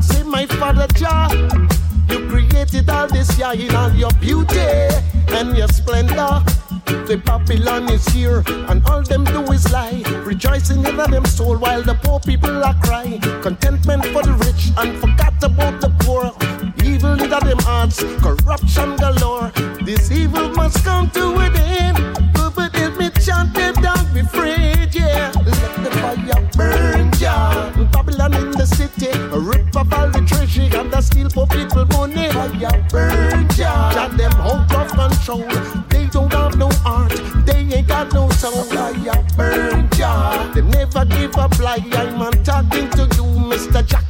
Say 0.01 0.23
my 0.23 0.47
father 0.47 0.87
Jah, 0.95 1.29
you 2.09 2.29
created 2.29 2.89
all 2.89 3.07
this 3.07 3.39
yeah 3.39 3.53
in 3.53 3.75
all 3.75 3.93
your 3.93 4.13
beauty 4.21 4.59
and 4.59 5.57
your 5.57 5.69
splendor. 5.69 6.43
The 7.07 7.21
Babylon 7.25 7.93
is 7.93 8.07
here, 8.09 8.43
and 8.69 8.85
all 8.87 9.03
them 9.03 9.25
do 9.25 9.43
is 9.53 9.71
lie. 9.73 10.03
Rejoicing 10.25 10.85
in 10.85 10.97
them 10.97 11.25
soul 11.27 11.57
while 11.57 11.83
the 11.83 11.95
poor 11.95 12.21
people 12.21 12.65
are 12.65 12.75
crying. 12.83 13.21
Contentment 13.43 14.05
for 14.07 14.23
the 14.23 14.33
rich 14.33 14.73
and 14.77 14.99
forgot 14.99 15.17
about 15.17 15.21
the 15.21 15.35
poor. 15.35 15.36
Evil 17.37 17.49
them 17.51 17.59
hearts, 17.67 18.03
corruption 18.23 18.97
galore. 18.97 19.53
This 19.85 20.11
evil 20.11 20.49
must 20.55 20.83
come 20.83 21.11
to 21.11 21.37
an 21.37 21.55
end. 21.55 21.99
But 22.33 22.73
let 22.73 22.97
me 22.97 23.11
chant 23.21 23.53
them 23.53 23.75
down, 23.75 24.15
be 24.15 24.21
afraid, 24.21 24.95
yeah. 24.95 25.33
Let 25.45 25.85
the 25.85 25.91
fire 26.01 26.49
burn, 26.57 27.11
yeah. 27.19 27.89
Babylon 27.93 28.33
in 28.35 28.51
the 28.53 28.65
city, 28.65 29.11
rip 29.33 29.77
up 29.77 29.93
all 29.93 30.09
the 30.09 30.25
treasure 30.27 30.79
and 30.79 30.91
the 30.91 31.03
steal 31.03 31.29
for 31.29 31.47
people 31.49 31.85
money. 31.87 32.33
Fire 32.33 32.87
burn, 32.89 33.47
yeah. 33.57 33.93
Got 33.93 34.17
them 34.17 34.33
out 34.41 34.75
of 34.75 34.89
control. 34.93 35.47
They 35.91 36.07
don't 36.07 36.33
have 36.33 36.57
no 36.57 36.71
heart, 36.85 37.13
they 37.45 37.69
ain't 37.71 37.87
got 37.87 38.15
no 38.15 38.31
soul. 38.31 38.65
Fire 38.65 39.27
burn, 39.37 39.89
yeah. 39.99 40.53
They 40.55 40.63
never 40.63 41.05
give 41.05 41.37
up 41.37 41.59
lie. 41.59 41.85
I'm 41.93 42.33
talking 42.45 42.89
to 42.93 43.03
you, 43.03 43.27
Mr. 43.51 43.85
Jacket 43.87 44.06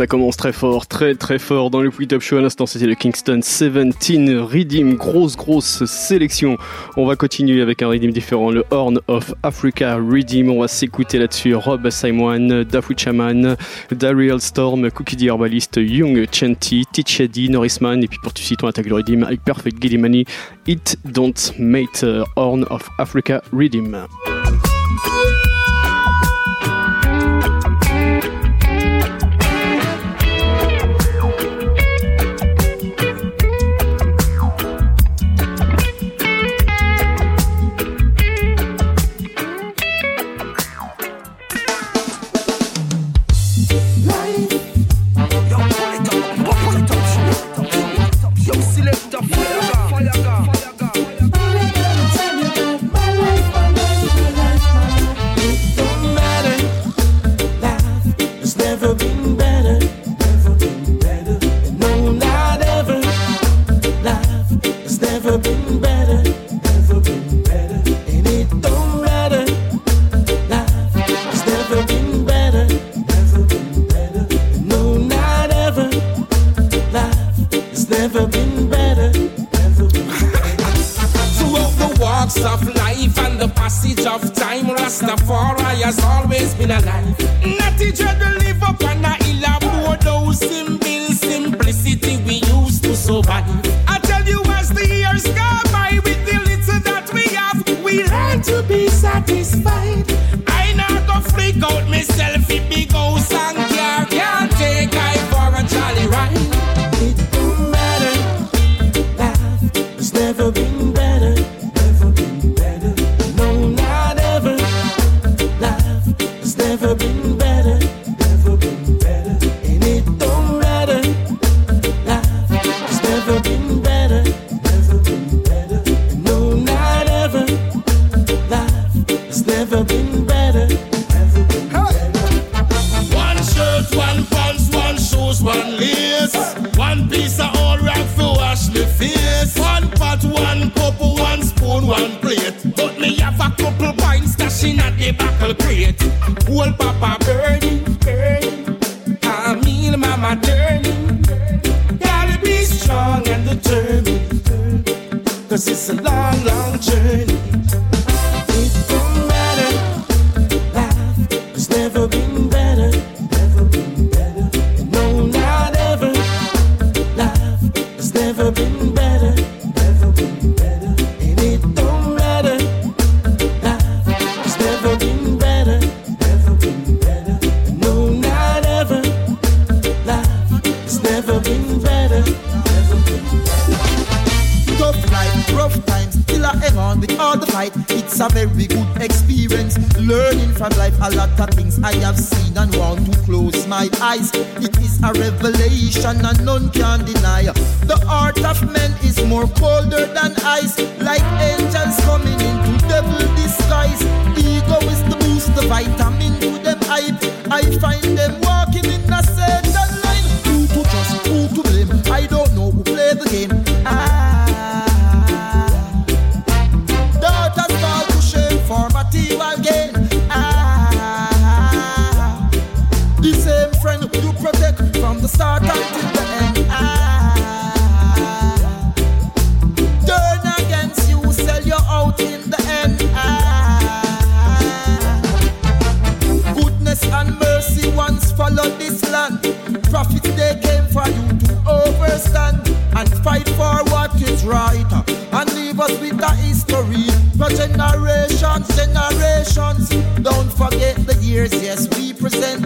ça 0.00 0.06
commence 0.06 0.38
très 0.38 0.54
fort, 0.54 0.86
très 0.86 1.14
très 1.14 1.38
fort 1.38 1.68
dans 1.68 1.82
le 1.82 1.90
Free 1.90 2.06
Top 2.06 2.22
Show. 2.22 2.38
À 2.38 2.40
l'instant, 2.40 2.64
c'était 2.64 2.86
le 2.86 2.94
Kingston 2.94 3.36
17 3.36 3.74
Redeem. 4.40 4.94
Grosse, 4.94 5.36
grosse 5.36 5.84
sélection. 5.84 6.56
On 6.96 7.04
va 7.04 7.16
continuer 7.16 7.60
avec 7.60 7.82
un 7.82 7.88
Redeem 7.88 8.10
différent, 8.10 8.50
le 8.50 8.64
Horn 8.70 8.98
of 9.08 9.34
Africa 9.42 9.96
Redeem. 9.96 10.48
On 10.48 10.62
va 10.62 10.68
s'écouter 10.68 11.18
là-dessus 11.18 11.54
Rob 11.54 11.90
Simon, 11.90 12.64
Dafu 12.64 12.94
Chaman, 12.96 13.58
Dariel 13.90 14.40
Storm, 14.40 14.90
Cookie 14.90 15.18
the 15.18 15.24
Herbalist, 15.24 15.76
Young 15.76 16.26
Chanty, 16.32 16.86
Tichedi, 16.90 17.50
Norrisman. 17.50 18.02
Et 18.02 18.08
puis 18.08 18.18
pour 18.22 18.32
tout 18.32 18.42
suite, 18.42 18.64
on 18.64 18.68
attaque 18.68 18.86
le 18.86 18.94
Redeem 18.94 19.24
avec 19.24 19.44
Perfect 19.44 19.82
Gillimani. 19.82 20.24
It 20.66 20.96
Don't 21.04 21.52
Mate, 21.58 22.06
Horn 22.36 22.64
of 22.70 22.88
Africa 22.98 23.42
Redeem. 23.52 24.06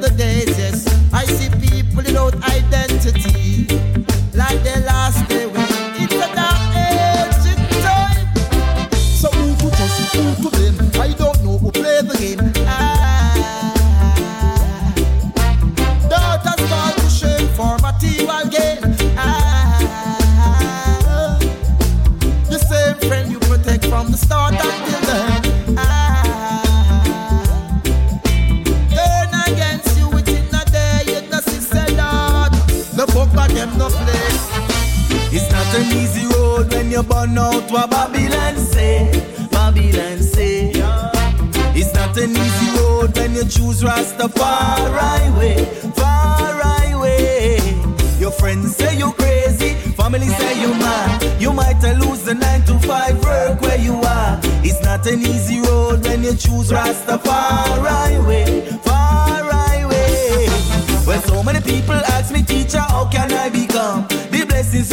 the 0.05 0.11
days. 0.19 0.54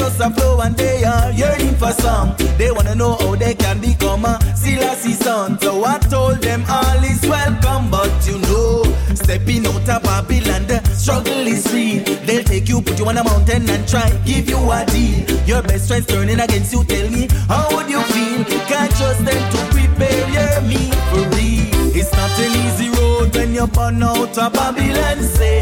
just 0.01 0.19
a 0.19 0.29
flow 0.31 0.59
and 0.61 0.75
they 0.75 1.03
are 1.03 1.31
yearning 1.31 1.75
for 1.75 1.91
some. 1.91 2.33
They 2.57 2.71
wanna 2.71 2.95
know 2.95 3.13
how 3.21 3.35
they 3.35 3.53
can 3.53 3.79
become 3.79 4.25
a 4.25 4.39
Silas' 4.55 5.19
son. 5.19 5.59
So 5.59 5.83
I 5.85 5.99
told 5.99 6.37
them 6.41 6.63
all 6.67 7.03
is 7.03 7.21
welcome, 7.21 7.91
but 7.91 8.11
you 8.27 8.39
know, 8.39 8.83
stepping 9.13 9.65
out 9.67 9.87
of 9.95 10.01
Babylon, 10.01 10.65
the 10.65 10.79
struggle 11.01 11.45
is 11.55 11.71
real. 11.71 12.03
They'll 12.25 12.43
take 12.43 12.67
you, 12.67 12.81
put 12.81 12.97
you 12.97 13.05
on 13.05 13.17
a 13.17 13.23
mountain 13.23 13.69
and 13.69 13.87
try 13.87 14.09
give 14.25 14.49
you 14.49 14.59
a 14.71 14.79
deal. 14.87 15.21
Your 15.45 15.61
best 15.61 15.87
friends 15.87 16.07
turning 16.07 16.39
against 16.39 16.73
you. 16.73 16.83
Tell 16.83 17.07
me 17.11 17.27
how 17.47 17.67
would 17.75 17.89
you 17.89 18.01
feel? 18.13 18.43
Can't 18.69 18.91
trust 18.97 19.23
them 19.23 19.41
to 19.53 19.59
prepare 19.75 20.23
your 20.35 20.61
me 20.69 20.81
for 21.11 21.23
real. 21.35 21.95
It's 21.99 22.11
not 22.13 22.33
an 22.45 22.51
easy 22.63 22.89
road 22.97 23.35
when 23.35 23.53
you're 23.53 23.67
born 23.67 24.01
out 24.01 24.35
of 24.35 24.53
Babylon. 24.53 25.21
Say, 25.21 25.61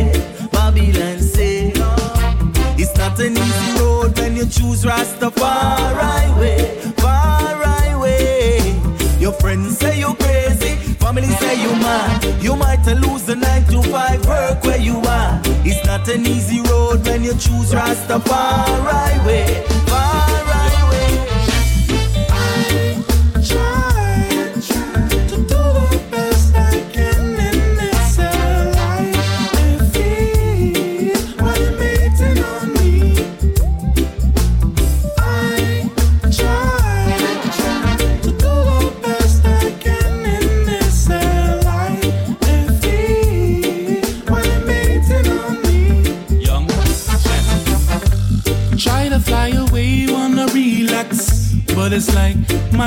Babylon, 0.51 1.19
say. 1.19 1.73
It's 2.81 2.95
not 2.95 3.19
an 3.19 3.37
easy 3.37 3.79
road 3.81 4.17
when 4.17 4.37
you 4.37 4.45
choose 4.45 4.85
Rastafari 4.85 6.39
way, 6.39 6.79
far 6.95 7.99
way. 7.99 8.59
Your 9.19 9.33
friends 9.33 9.77
say 9.79 9.99
you're 9.99 10.15
crazy, 10.15 10.75
family 10.95 11.27
say 11.27 11.61
you 11.61 11.71
mad. 11.71 12.41
You 12.41 12.55
might 12.55 12.85
lose 12.85 13.23
the 13.23 13.35
nine 13.35 13.65
to 13.65 13.83
five 13.83 14.25
work 14.25 14.63
where 14.63 14.79
you 14.79 14.97
are. 15.01 15.41
It's 15.65 15.85
not 15.85 16.07
an 16.07 16.25
easy 16.25 16.61
road 16.61 17.05
when 17.05 17.21
you 17.21 17.33
choose 17.33 17.73
Rastafari 17.73 19.25
way, 19.25 19.65
far 19.87 20.18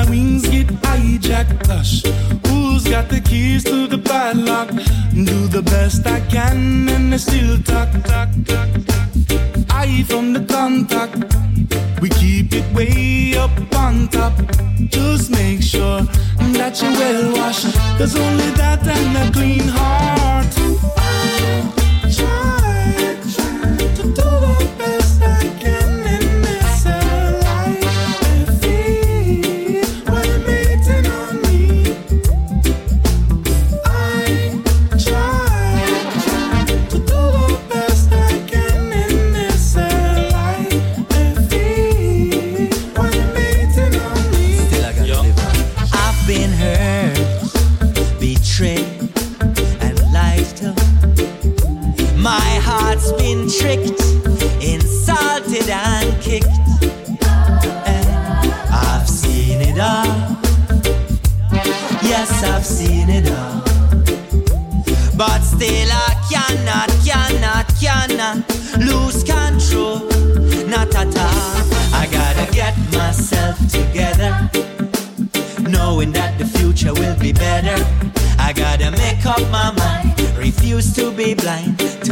wings 0.09 0.47
get 0.47 0.67
hijacked. 0.67 1.65
Hush, 1.67 2.03
who's 2.47 2.83
got 2.83 3.09
the 3.09 3.21
keys 3.21 3.63
to 3.65 3.87
the 3.87 3.97
padlock? 3.97 4.69
Do 5.13 5.47
the 5.47 5.61
best 5.61 6.05
I 6.07 6.19
can 6.21 6.89
and 6.89 7.13
I 7.13 7.17
still 7.17 7.57
talk, 7.63 7.91
talk, 8.03 8.29
talk. 8.45 8.69
Eye 9.69 10.03
from 10.07 10.33
the 10.33 10.45
contact. 10.47 11.17
We 12.01 12.09
keep 12.09 12.53
it 12.53 12.65
way 12.73 13.35
up 13.37 13.51
on 13.75 14.07
top. 14.09 14.33
Just 14.89 15.31
make 15.31 15.61
sure 15.61 16.01
that 16.57 16.81
you're 16.81 16.91
well 16.91 17.33
washed. 17.33 17.73
Cause 17.97 18.15
only 18.15 18.49
that 18.61 18.85
and 18.87 19.17
a 19.17 19.31
clean 19.31 19.67
heart 19.67 20.62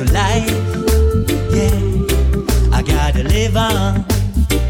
to 0.05 0.13
life. 0.13 0.49
Yeah. 1.53 2.77
I 2.77 2.81
gotta 2.81 3.23
live 3.23 3.55
on. 3.55 4.05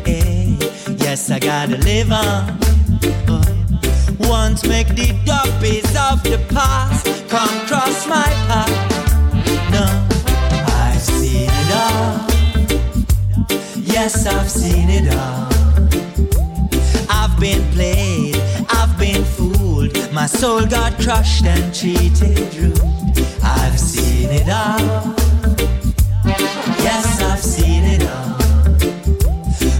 Yeah. 0.06 0.58
Yes, 0.98 1.30
I 1.30 1.40
gotta 1.40 1.78
live 1.78 2.12
on. 2.12 2.58
Oh. 3.28 3.44
Once 4.20 4.66
make 4.66 4.88
the 4.90 5.14
duppies 5.26 5.90
of 5.96 6.24
the 6.24 6.40
past 6.54 7.06
come 7.30 7.56
cross 7.68 8.08
my 8.08 8.30
path. 8.48 8.72
No, 9.72 9.86
I've 10.84 11.02
seen 11.02 11.50
it 11.62 11.72
all. 11.84 12.28
Yes, 13.78 14.26
I've 14.26 14.50
seen 14.50 14.90
it 14.90 15.14
all. 15.14 15.48
I've 17.10 17.40
been 17.40 17.64
played, 17.72 18.36
I've 18.70 18.98
been 18.98 19.24
fooled. 19.24 19.96
My 20.12 20.26
soul 20.26 20.66
got 20.66 21.00
crushed 21.00 21.46
and 21.46 21.74
treated 21.74 22.54
rude. 22.56 23.02
I've 23.44 23.80
seen 23.80 24.30
it 24.30 24.50
all. 24.50 25.21
Yes, 26.86 27.22
I've 27.22 27.40
seen 27.40 27.84
it 27.84 28.04
all. 28.10 28.38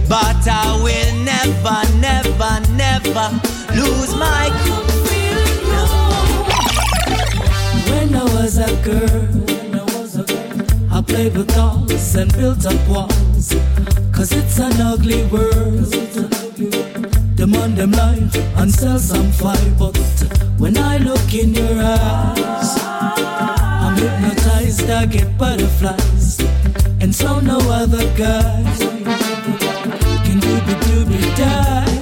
But 0.08 0.46
I 0.46 0.80
will 0.84 1.14
never, 1.24 1.78
never, 1.98 2.52
never 2.76 3.26
lose 3.74 4.14
my 4.16 4.50
cool. 4.64 4.92
When 7.88 8.14
I 8.14 8.24
was 8.34 8.58
a 8.58 8.70
girl, 8.82 9.52
I 10.92 11.00
played 11.02 11.36
with 11.36 11.54
dolls 11.54 12.14
and 12.14 12.32
built 12.34 12.66
up 12.66 12.88
walls. 12.88 13.54
Cause 14.12 14.32
it's 14.32 14.58
an 14.58 14.80
ugly 14.80 15.24
world. 15.26 15.90
Demand 17.36 17.76
them 17.76 17.92
life 17.92 18.36
and 18.58 18.70
sell 18.70 18.98
some 18.98 19.32
fire. 19.32 19.74
But 19.78 19.96
when 20.58 20.76
I 20.76 20.98
look 20.98 21.34
in 21.34 21.54
your 21.54 21.82
eyes, 21.82 22.76
I'm 22.84 23.96
hypnotized, 23.96 24.90
I 24.90 25.06
get 25.06 25.36
butterflies. 25.38 26.51
So 27.12 27.40
no 27.40 27.58
other 27.70 28.04
guy 28.16 28.62
can 30.24 30.40
do 30.40 30.54
the 30.66 30.74
doobie 30.80 31.36
die. 31.36 32.01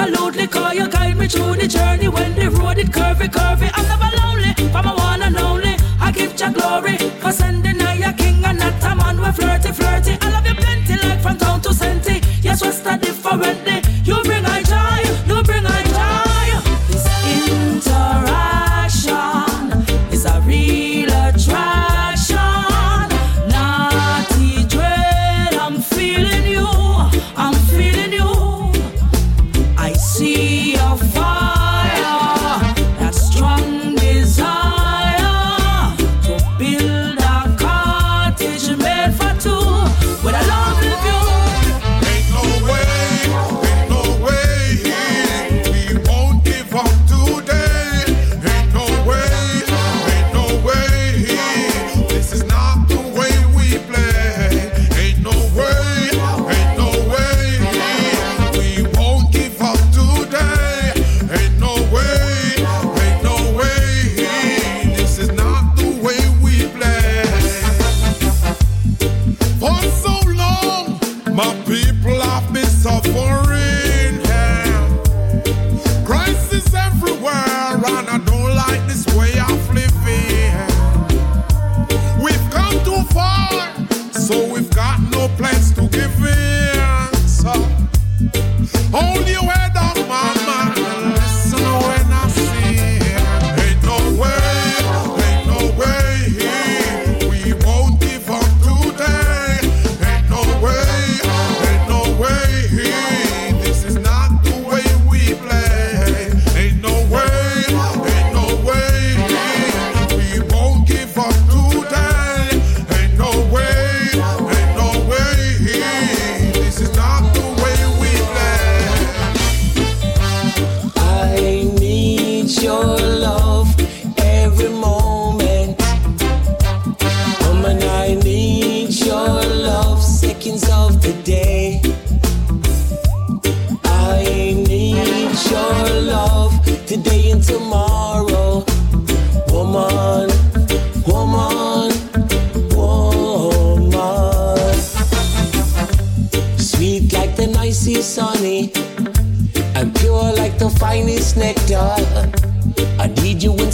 Absolutely, 0.00 0.46
cause 0.46 0.74
you 0.74 0.88
guide 0.88 1.16
me 1.16 1.28
through 1.28 1.56
the 1.56 1.68
journey 1.68 2.08
when 2.08 2.34
the 2.34 2.50
road 2.50 2.78
it 2.78 2.88
curvy, 2.88 3.28
curvy. 3.28 3.70
I'm 3.74 3.86
never 3.86 4.10
lonely, 4.16 4.54
for 4.72 4.82
my 4.82 4.94
one 4.94 5.22
and 5.22 5.36
only. 5.36 5.76
I 6.00 6.10
give 6.12 6.40
you 6.40 6.52
glory 6.52 7.09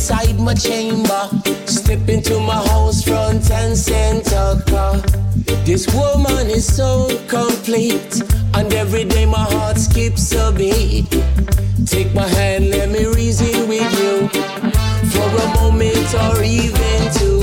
inside 0.08 0.38
my 0.38 0.54
chamber. 0.54 1.28
Step 1.66 2.08
into 2.08 2.38
my 2.38 2.64
house 2.68 3.02
front 3.02 3.50
and 3.50 3.76
center 3.76 4.62
car. 4.68 4.98
This 5.64 5.92
woman 5.92 6.46
is 6.46 6.64
so 6.64 7.08
complete, 7.26 8.22
and 8.54 8.72
every 8.72 9.04
day 9.04 9.26
my 9.26 9.44
heart 9.54 9.78
skips 9.78 10.32
a 10.32 10.52
beat. 10.52 11.10
Take 11.86 12.14
my 12.14 12.28
hand, 12.28 12.70
let 12.70 12.88
me 12.90 13.06
reason 13.06 13.68
with 13.68 13.92
you 14.00 14.28
for 15.10 15.28
a 15.44 15.48
moment 15.56 16.14
or 16.14 16.40
even 16.40 17.12
two. 17.18 17.42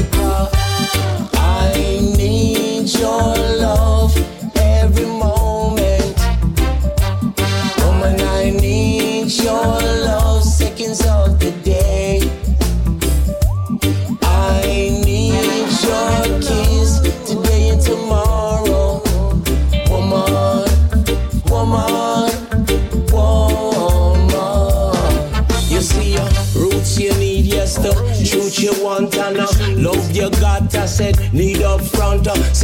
I 1.33 1.99
need 2.17 2.87
your 2.93 3.35
love. 3.59 3.92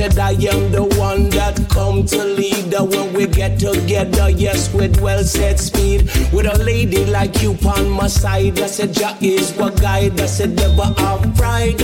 said, 0.09 0.19
I 0.19 0.31
am 0.31 0.71
the 0.71 0.83
one 0.97 1.29
that 1.31 1.59
come 1.69 2.05
to 2.05 2.23
lead. 2.23 2.73
When 2.73 3.13
we 3.13 3.27
get 3.27 3.59
together, 3.59 4.29
yes, 4.29 4.73
with 4.73 4.99
well 5.01 5.23
set 5.23 5.59
speed. 5.59 6.03
With 6.31 6.45
a 6.45 6.57
lady 6.63 7.05
like 7.05 7.41
you 7.41 7.57
on 7.65 7.89
my 7.89 8.07
side, 8.07 8.59
I 8.59 8.67
said, 8.67 8.93
Jah 8.93 9.17
is 9.21 9.51
what 9.53 9.79
guide. 9.81 10.19
I 10.19 10.25
said, 10.25 10.55
never 10.55 10.93
have 11.01 11.35
pride. 11.35 11.81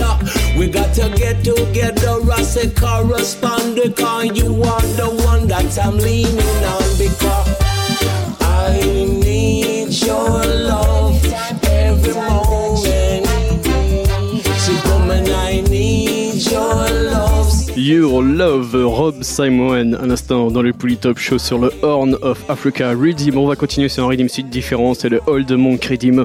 We 0.58 0.68
got 0.68 0.94
to 0.94 1.10
get 1.16 1.44
together, 1.44 2.18
I 2.32 2.42
said, 2.42 2.76
correspond 2.76 3.76
because 3.76 4.36
you 4.38 4.62
are 4.62 4.86
the 4.96 5.10
one 5.26 5.48
that 5.48 5.78
I'm 5.78 5.98
leaning 5.98 6.64
on 6.74 6.98
because 6.98 7.56
I 8.40 8.80
need 8.82 9.92
your 10.02 10.44
love. 10.44 11.05
Your 17.86 18.20
Love, 18.20 18.74
Rob 18.84 19.22
Simon, 19.22 19.94
un 19.94 20.10
instant 20.10 20.50
dans 20.50 20.60
le 20.60 20.72
Polytop 20.72 21.18
Show 21.18 21.38
sur 21.38 21.58
le 21.58 21.70
Horn 21.82 22.16
of 22.20 22.42
Africa 22.50 22.90
Redeem. 22.90 23.38
On 23.38 23.46
va 23.46 23.54
continuer 23.54 23.88
sur 23.88 24.02
un 24.02 24.08
Redeem 24.08 24.28
Suite 24.28 24.50
différent, 24.50 24.92
c'est 24.92 25.08
le 25.08 25.20
Old 25.28 25.52
Monk 25.52 25.84
Redeem. 25.84 26.24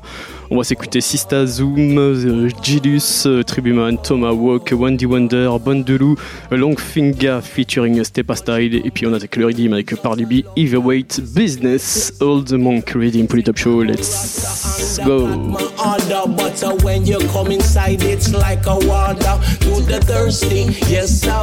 On 0.49 0.57
va 0.57 0.63
s'écouter 0.63 1.01
Sista 1.01 1.45
Zoom, 1.45 1.99
euh, 1.99 2.49
Jidus, 2.63 3.27
euh, 3.27 3.43
Tribuman, 3.43 3.95
Thomas 4.01 4.31
Walk, 4.31 4.73
Wendy 4.75 5.05
Wonder, 5.05 5.51
Bondelou, 5.63 6.15
Longfinger 6.49 7.39
featuring 7.43 8.03
Stepa 8.03 8.35
Style. 8.35 8.81
Et 8.83 8.89
puis 8.89 9.05
on 9.05 9.13
attaque 9.13 9.35
le 9.35 9.45
Redeem 9.45 9.73
avec 9.73 9.95
Parlibi, 10.01 10.43
Eve 10.55 10.83
Weight, 10.83 11.21
Business, 11.35 12.11
Old 12.21 12.51
Monk 12.53 12.89
Redeem, 12.89 13.27
Polytop 13.27 13.57
Show. 13.57 13.83
Let's 13.83 14.99
go! 15.05 15.27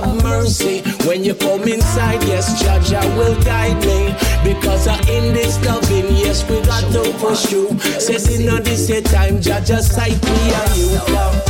have 0.08 0.22
mercy. 0.22 0.82
When 1.06 1.24
you 1.24 1.34
come 1.34 1.62
inside, 1.62 2.22
yes, 2.24 2.60
judge, 2.60 2.92
I 2.92 3.06
will 3.16 3.40
guide 3.42 3.78
me. 3.84 4.14
Because 4.44 4.86
I'm 4.86 5.00
in 5.08 5.34
this 5.34 5.62
loving, 5.64 6.06
yes, 6.16 6.48
we 6.48 6.60
got 6.62 6.84
to 6.92 7.12
push 7.18 7.52
you. 7.52 7.78
Says 8.00 8.28
in 8.38 8.48
all 8.48 8.60
this 8.60 8.88
time, 9.10 9.40
judge, 9.40 9.70
I 9.70 9.80
sight 9.80 10.22
me 10.24 10.52
and 10.60 10.76
you 10.76 10.98
come. 11.06 11.42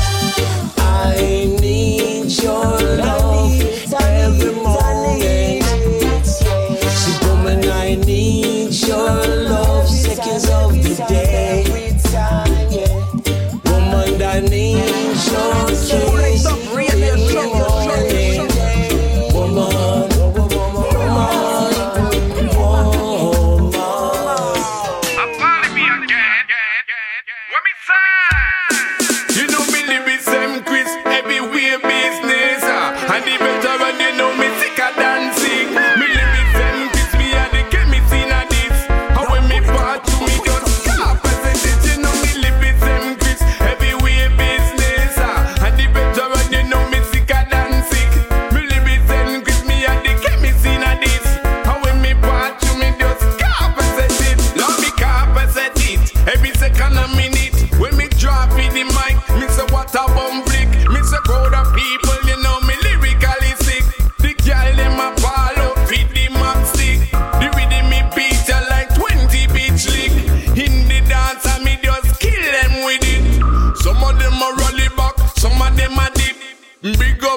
I 0.79 1.57
need 1.61 2.31
your 2.43 2.81
love 2.97 3.61
every 4.01 4.55
morning. 4.55 5.63
She 7.01 7.27
woman, 7.27 7.65
I 7.71 7.95
need 7.95 8.75
your 8.87 9.27
love 9.49 9.89
seconds 9.89 10.49
of 10.51 10.73
the 10.73 11.05
day. 11.09 11.48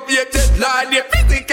obligated 0.02 0.60
like 0.60 0.90
the 0.90 1.02
physical. 1.12 1.51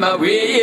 my 0.00 0.16
way. 0.16 0.53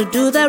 To 0.00 0.10
do 0.10 0.30
the 0.30 0.39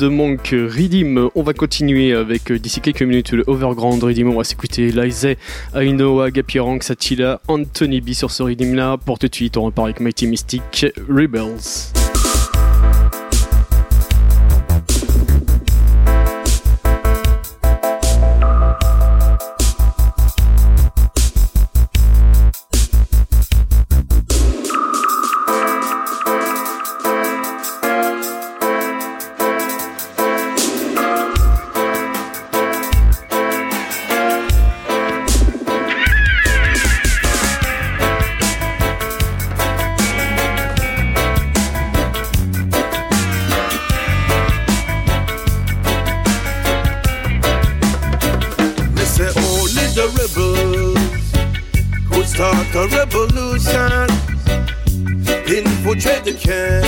de 0.00 0.08
Monk 0.08 0.48
Redeem. 0.52 1.28
On 1.34 1.42
va 1.42 1.52
continuer 1.52 2.14
avec 2.14 2.50
euh, 2.50 2.58
d'ici 2.58 2.80
quelques 2.80 3.02
minutes 3.02 3.32
le 3.32 3.44
Overground 3.46 4.02
Redeem. 4.02 4.30
On 4.30 4.38
va 4.38 4.44
s'écouter 4.44 4.90
Lize, 4.92 5.28
Ainoa, 5.74 6.30
Gapirang, 6.30 6.80
Satila, 6.80 7.42
Anthony 7.48 8.00
B 8.00 8.12
sur 8.12 8.30
ce 8.30 8.42
Redeem 8.42 8.74
là. 8.74 8.96
Pour 8.96 9.18
tout 9.18 9.28
de 9.28 9.34
suite, 9.34 9.58
on 9.58 9.64
repart 9.64 9.86
avec 9.86 10.00
Mighty 10.00 10.26
Mystic 10.26 10.86
Rebels. 11.06 11.99
a 52.80 52.88
revolution. 52.88 54.08
Infiltrate 55.46 56.24
the 56.24 56.32
camp. 56.40 56.79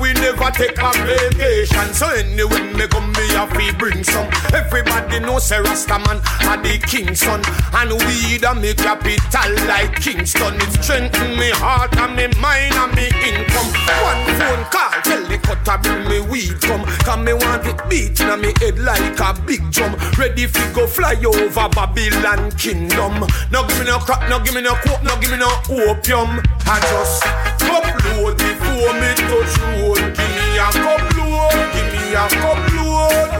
We 0.00 0.12
never 0.14 0.50
take 0.50 0.78
a 0.78 0.90
vacation. 1.04 1.94
So 1.94 2.08
anyway 2.10 2.72
me 2.74 2.86
come 2.86 3.12
me 3.12 3.26
have 3.34 3.52
to 3.52 3.74
bring 3.78 4.04
some. 4.04 4.28
Everybody 4.52 5.20
know 5.20 5.38
say 5.38 5.60
Rasta 5.60 5.98
man 5.98 6.20
are 6.48 6.60
the 6.60 6.78
king's 6.78 7.20
son. 7.20 7.42
And 7.72 7.92
weed 8.04 8.44
a 8.44 8.54
me 8.54 8.74
capital 8.74 9.50
like 9.66 9.94
Kingston. 10.00 10.54
It 10.56 10.72
strengthen 10.82 11.38
me 11.38 11.50
heart 11.50 11.96
and 11.96 12.16
me 12.16 12.26
mind 12.40 12.74
and 12.74 12.94
me 12.94 13.08
income. 13.24 13.70
One 14.04 14.24
phone 14.38 14.64
call 14.70 14.92
tell 15.02 15.24
the 15.26 15.38
cutter 15.38 15.78
bring 15.82 16.08
me 16.08 16.20
weed 16.20 16.60
come. 16.60 16.84
Cause 17.04 17.18
me 17.18 17.32
want 17.32 17.66
it 17.66 17.80
beat 17.88 18.20
in 18.20 18.40
me 18.40 18.52
head 18.60 18.78
like 18.78 19.18
a 19.20 19.34
big 19.46 19.70
drum. 19.70 19.94
Ready 20.18 20.46
fi 20.46 20.72
go 20.72 20.86
fly 20.86 21.16
over 21.24 21.68
Babylon 21.70 22.50
kingdom. 22.52 23.24
No 23.50 23.66
give 23.66 23.78
me 23.78 23.86
no 23.86 23.98
crack, 23.98 24.28
no 24.28 24.40
give 24.40 24.54
me 24.54 24.62
no 24.62 24.74
coke, 24.76 25.02
no 25.02 25.18
give 25.20 25.30
me 25.30 25.38
no 25.38 25.50
opium. 25.70 26.42
I 26.68 26.80
just 26.80 27.22
cup 27.62 27.86
load 28.04 28.36
before 28.38 28.92
me 28.98 29.10
touch 29.14 29.54
road. 29.62 30.02
Give 30.18 30.32
me 30.34 30.58
a 30.58 30.68
cup 30.74 31.02
load, 31.14 31.54
give 31.72 31.90
me 31.94 32.10
a 32.10 32.26
cup 32.42 32.58
load. 32.74 33.30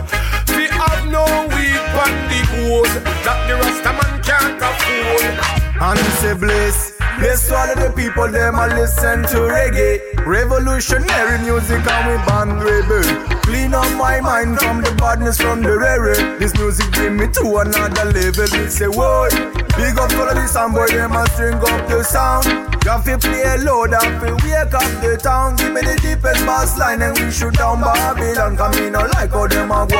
We 0.54 0.70
have 0.70 1.02
no 1.10 1.26
weed 1.50 1.82
on 1.98 2.12
the 2.30 2.40
board 2.54 2.92
that 3.26 3.38
the 3.50 3.58
Rasta 3.58 3.92
man 3.98 4.22
can't 4.22 4.62
afford. 4.62 5.34
And 5.82 5.98
say 6.22 6.34
bliss. 6.34 6.94
Bless 7.18 7.50
all 7.50 7.70
of 7.70 7.78
the 7.80 7.90
people, 7.96 8.28
them 8.28 8.54
a 8.54 8.68
listen 8.68 9.22
to 9.22 9.38
reggae. 9.50 10.24
Revolutionary 10.24 11.38
music 11.42 11.82
and 11.84 12.06
we 12.06 12.16
band 12.26 12.62
rebel. 12.62 13.02
Clean 13.40 13.74
up 13.74 13.90
my 13.96 14.20
mind 14.20 14.58
from 14.60 14.82
the 14.82 14.94
badness 14.98 15.40
from 15.40 15.62
the 15.62 15.76
rare. 15.76 16.38
This 16.38 16.54
music 16.54 16.92
bring 16.92 17.16
me 17.16 17.26
to 17.28 17.56
another 17.56 18.12
level. 18.12 18.46
Me 18.52 18.68
say, 18.68 18.86
whoa. 18.86 19.28
Big 19.76 19.98
up 19.98 20.12
all 20.12 20.28
of 20.28 20.34
this 20.36 20.54
and 20.54 20.74
boy, 20.74 20.86
them 20.88 21.12
a 21.12 21.26
string 21.30 21.54
up 21.54 21.88
the 21.88 22.04
sound. 22.04 22.75
Got 22.86 23.04
to 23.06 23.18
play 23.18 23.42
a 23.42 23.58
load 23.64 23.92
and 23.94 24.14
fi 24.22 24.30
wake 24.46 24.72
up 24.72 25.02
the 25.02 25.18
town. 25.20 25.56
Give 25.56 25.72
me 25.72 25.80
the 25.80 25.98
deepest 25.98 26.46
bass 26.46 26.78
line 26.78 27.02
and 27.02 27.18
we 27.18 27.32
shoot 27.32 27.52
down 27.54 27.80
Babylon. 27.80 28.56
Come 28.56 28.74
in, 28.74 28.92
no 28.92 29.00
like 29.10 29.30
how 29.30 29.48
them 29.48 29.72
a 29.72 29.84
go. 29.90 29.98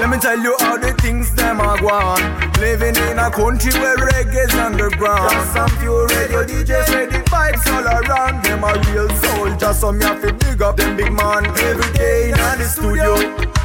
Let 0.00 0.08
me 0.08 0.16
tell 0.16 0.40
you 0.40 0.56
how 0.58 0.78
the 0.78 0.94
things 1.02 1.34
them 1.34 1.60
a 1.60 1.76
go. 1.76 2.16
Living 2.58 2.96
in 2.96 3.18
a 3.18 3.30
country 3.30 3.76
where 3.76 3.94
reggae's 4.08 4.54
underground. 4.54 5.32
Just 5.32 5.52
some 5.52 5.68
few 5.76 6.06
radio 6.06 6.46
DJs 6.48 6.94
ready 6.94 7.20
vibes 7.28 7.66
all 7.68 7.84
around. 7.84 8.42
Them 8.42 8.64
a 8.64 8.72
real 8.88 9.10
soldiers, 9.20 9.80
so 9.80 9.92
me 9.92 10.02
have 10.02 10.22
to 10.22 10.32
big 10.32 10.62
up 10.62 10.78
them 10.78 10.96
big 10.96 11.12
man. 11.12 11.44
Every 11.44 11.92
day 11.92 12.30
in 12.30 12.38
the 12.56 12.64
studio, 12.64 13.20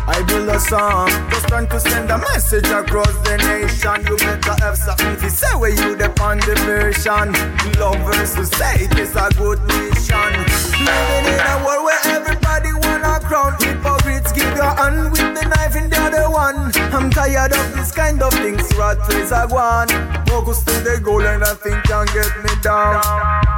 I 0.07 0.21
build 0.23 0.49
a 0.49 0.59
song. 0.59 1.09
Just 1.29 1.47
trying 1.47 1.67
to 1.67 1.79
send 1.79 2.11
a 2.11 2.17
message 2.17 2.67
across 2.67 3.13
the 3.27 3.37
nation. 3.37 4.05
You 4.05 4.17
better 4.17 4.55
have 4.63 4.77
something 4.77 5.17
to 5.17 5.29
say 5.29 5.53
where 5.57 5.71
you 5.71 5.95
depend 5.95 6.43
the 6.43 6.55
version. 6.65 7.33
Love 7.79 7.99
versus 8.05 8.49
say 8.51 8.85
it 8.85 8.97
is 8.99 9.15
a 9.15 9.29
good 9.35 9.59
mission. 9.65 10.31
Living 10.85 11.25
in 11.33 11.41
a 11.41 11.63
world 11.65 11.85
where 11.85 12.01
everybody 12.05 12.71
wanna 12.85 13.19
crown. 13.25 13.55
Give 13.59 13.85
your 14.55 14.73
hand 14.75 15.11
with 15.11 15.31
the 15.35 15.45
knife 15.47 15.75
in 15.75 15.89
the 15.89 15.99
other 15.99 16.29
one. 16.29 16.71
I'm 16.95 17.09
tired 17.09 17.51
of 17.51 17.75
this 17.75 17.91
kind 17.91 18.21
of 18.21 18.33
things. 18.33 18.63
Rat 18.75 18.97
race 19.09 19.31
a 19.31 19.47
guan. 19.47 19.87
Focus 20.27 20.63
to 20.63 20.73
the 20.81 20.99
goal 21.03 21.21
and 21.21 21.41
nothing 21.41 21.79
can 21.83 22.05
get 22.15 22.31
me 22.43 22.53
down. 22.61 23.01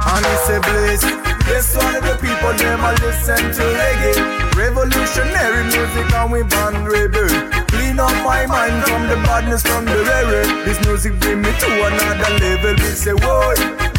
And 0.06 0.24
it's 0.26 0.48
a 0.50 0.58
bliss. 0.60 1.02
This 1.46 1.76
one 1.76 1.96
of 1.96 2.04
the 2.04 2.16
people 2.20 2.52
a 2.52 2.92
listen 3.04 3.52
to 3.56 3.64
reggae. 3.78 4.54
Revolutionary 4.54 5.64
music 5.64 6.12
and 6.14 6.32
we 6.32 6.42
band 6.42 6.88
rebel. 6.88 7.57
Up 7.98 8.14
my 8.22 8.46
mind 8.46 8.84
from 8.84 9.08
the 9.08 9.16
badness 9.26 9.62
from 9.62 9.84
the 9.84 10.04
rare. 10.06 10.46
This 10.64 10.78
music 10.86 11.18
bring 11.18 11.42
me 11.42 11.50
to 11.50 11.68
another 11.86 12.38
level. 12.38 12.74
We 12.74 12.94
say, 12.94 13.10
whoa. 13.10 13.54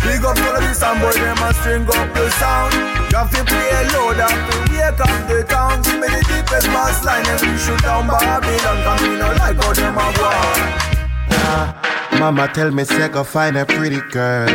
Big 0.08 0.24
up 0.24 0.40
all 0.40 0.56
of 0.56 0.64
this 0.64 0.82
and 0.82 1.02
boy, 1.02 1.12
them 1.12 1.38
a 1.44 1.54
string 1.54 1.84
up 1.84 2.08
the 2.16 2.32
sound. 2.40 2.74
You 3.12 3.18
have 3.18 3.30
to 3.36 3.44
play 3.44 3.70
a 3.76 3.82
load, 3.92 4.16
have 4.16 4.32
to 4.32 4.72
wake 4.72 5.00
up 5.04 5.28
the 5.28 5.44
town. 5.44 5.82
Give 5.82 6.00
me 6.00 6.08
the 6.08 6.24
deepest 6.32 6.68
bass 6.68 7.04
line 7.04 7.28
and 7.28 7.42
we 7.42 7.58
shoot 7.58 7.82
down 7.84 8.08
Babylon. 8.08 8.78
Cause 8.88 9.02
me 9.02 9.18
no 9.20 9.28
like 9.36 9.58
how 9.60 9.74
them 9.74 9.98
a 9.98 10.08
go 10.16 10.32
Nah, 11.30 12.20
mama 12.20 12.48
tell 12.54 12.72
me 12.72 12.86
say 12.86 13.10
go 13.10 13.26
find 13.26 13.58
a 13.58 13.66
pretty 13.66 14.00
girl. 14.12 14.48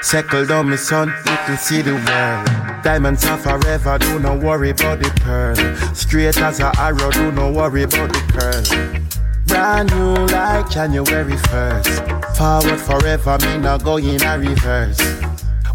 Settle 0.00 0.44
down, 0.44 0.70
my 0.70 0.76
son, 0.76 1.08
you 1.08 1.36
can 1.46 1.56
see 1.56 1.82
the 1.82 1.94
world. 1.94 2.71
Diamonds 2.82 3.24
are 3.26 3.38
forever, 3.38 3.96
do 3.98 4.18
not 4.18 4.42
worry 4.42 4.70
about 4.70 4.98
the 4.98 5.08
pearl. 5.20 5.94
Straight 5.94 6.36
as 6.38 6.58
a 6.58 6.72
arrow, 6.80 7.10
do 7.12 7.30
not 7.30 7.54
worry 7.54 7.84
about 7.84 8.12
the 8.12 8.20
curl. 8.32 9.12
Brand 9.46 9.90
new 9.90 10.26
like 10.26 10.68
January 10.68 11.34
1st. 11.34 12.36
Forward 12.36 12.80
forever, 12.80 13.38
me 13.46 13.58
not 13.58 13.84
going 13.84 14.20
a 14.22 14.38
reverse. 14.38 15.00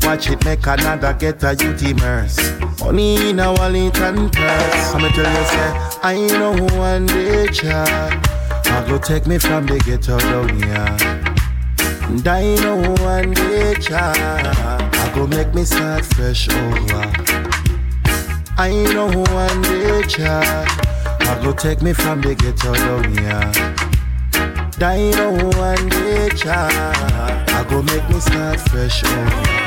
Watch 0.01 0.29
it 0.29 0.43
make 0.43 0.65
another 0.67 1.13
get 1.13 1.43
a 1.43 1.55
youth 1.55 1.81
immerse. 1.83 2.37
Money 2.81 3.29
in 3.29 3.39
a 3.39 3.53
wallet 3.53 3.97
and 3.99 4.31
purse. 4.33 4.93
I'ma 4.93 5.07
tell 5.09 5.31
you, 5.31 5.45
say, 5.47 5.99
I 6.03 6.27
know 6.27 6.55
one 6.77 7.05
day, 7.05 7.47
child. 7.47 8.13
I 8.65 8.85
go 8.85 8.97
take 8.97 9.27
me 9.27 9.37
from 9.37 9.65
the 9.65 9.79
ghetto 9.79 10.19
down 10.19 10.49
here. 10.61 10.97
And 12.09 12.27
I 12.27 12.55
know 12.55 12.95
one 13.01 13.31
day, 13.31 13.75
child. 13.75 14.96
Go 15.17 15.25
make 15.25 15.51
me 15.55 15.65
start 15.65 16.05
fresh 16.05 16.47
over. 16.47 17.11
I 18.55 18.69
know 18.93 19.07
one 19.07 19.61
day, 19.63 20.03
child. 20.03 20.67
I 21.21 21.39
go 21.43 21.53
take 21.53 21.81
me 21.81 21.91
from 21.91 22.21
the 22.21 22.35
ghetto 22.35 22.75
down 22.75 23.03
here. 23.17 23.51
I 24.79 25.09
know 25.15 25.49
one 25.57 25.89
day, 25.89 26.29
child. 26.35 27.49
I 27.49 27.65
go 27.67 27.81
make 27.81 28.07
me 28.09 28.19
start 28.19 28.59
fresh 28.69 29.03
over. 29.03 29.66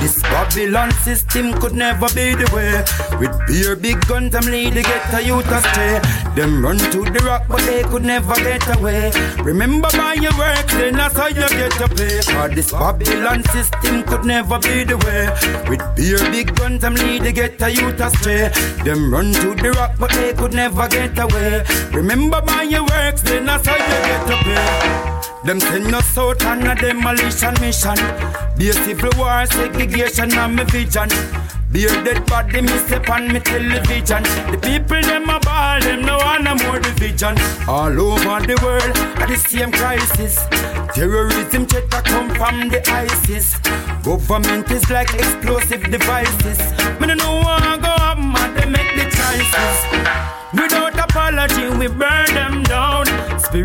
This 0.00 0.22
Babylon 0.22 0.90
system 1.02 1.52
could 1.60 1.74
never 1.74 2.08
be 2.14 2.34
the 2.34 2.48
way. 2.54 2.84
With 3.18 3.34
beer, 3.46 3.76
big 3.76 4.00
guns, 4.06 4.32
them 4.32 4.46
lead 4.46 4.74
get 4.74 5.14
a 5.14 5.22
youth 5.22 5.50
astray. 5.50 6.00
Them 6.34 6.64
run 6.64 6.78
to 6.78 7.04
the 7.04 7.22
rock, 7.24 7.44
but 7.48 7.60
they 7.62 7.82
could 7.82 8.04
never 8.04 8.34
get 8.36 8.66
away. 8.76 9.10
Remember 9.42 9.88
by 9.92 10.14
your 10.14 10.36
work, 10.38 10.66
then 10.68 10.94
that's 10.94 11.16
how 11.16 11.28
you 11.28 11.48
get 11.48 11.72
to 11.72 11.88
pay. 11.88 12.20
For 12.22 12.48
this 12.48 12.70
Babylon 12.70 13.42
system 13.44 14.02
could 14.04 14.24
never 14.24 14.58
be 14.58 14.84
the 14.84 14.96
way. 14.98 15.28
With 15.68 15.82
beer, 15.96 16.18
big 16.30 16.54
guns, 16.56 16.80
them 16.80 16.94
lead 16.94 17.34
get 17.34 17.60
a 17.60 17.70
youth 17.70 18.00
astray. 18.00 18.48
Them 18.84 19.12
run 19.12 19.32
to 19.32 19.54
the 19.54 19.70
rock, 19.72 19.92
but 19.98 20.10
they 20.10 20.32
could 20.34 20.54
never 20.54 20.88
get 20.88 21.18
away. 21.18 21.64
Remember 21.92 22.40
by 22.42 22.62
your 22.62 22.82
works, 22.82 23.22
then 23.22 23.46
that's 23.46 23.66
how 23.66 23.76
you 23.76 23.98
get 24.08 24.26
to 24.28 24.36
pay. 24.44 25.37
Them 25.44 25.60
send 25.60 25.94
us 25.94 26.18
out 26.18 26.44
on 26.44 26.66
a 26.66 26.74
demolition 26.74 27.54
mission. 27.60 27.96
Be 28.58 28.70
a 28.70 28.72
civil 28.72 29.10
war, 29.16 29.46
segregation, 29.46 30.32
and 30.36 30.56
my 30.56 30.64
vision. 30.64 31.08
Be 31.70 31.84
a 31.84 31.88
dead 32.02 32.26
body, 32.26 32.60
me 32.62 32.76
step 32.78 33.08
on 33.08 33.28
me 33.28 33.40
television. 33.40 34.22
The 34.50 34.58
people, 34.60 35.00
them 35.02 35.28
a 35.28 35.38
ball, 35.40 35.80
them 35.80 36.02
no 36.02 36.16
want 36.18 36.44
no 36.44 36.54
more 36.56 36.80
division. 36.80 37.36
All 37.68 37.92
over 38.00 38.44
the 38.46 38.58
world, 38.62 38.96
at 39.20 39.28
the 39.28 39.36
same 39.36 39.70
crisis. 39.70 40.44
Terrorism 40.94 41.66
threat 41.66 41.94
a 41.94 42.02
come 42.02 42.30
from 42.30 42.68
the 42.68 42.82
ISIS. 42.90 43.58
Government 44.02 44.70
is 44.70 44.88
like 44.90 45.12
explosive 45.14 45.82
devices. 45.90 46.58
Me 47.00 47.06
no 47.06 47.14
know 47.14 47.36
what 47.36 47.80
go 47.80 47.88
up, 47.88 48.18
man, 48.18 48.54
they 48.54 48.66
make 48.66 48.92
the 48.96 49.04
choices. 49.04 49.78
Without 50.52 50.98
apology, 50.98 51.68
we 51.76 51.86
burn. 51.86 52.27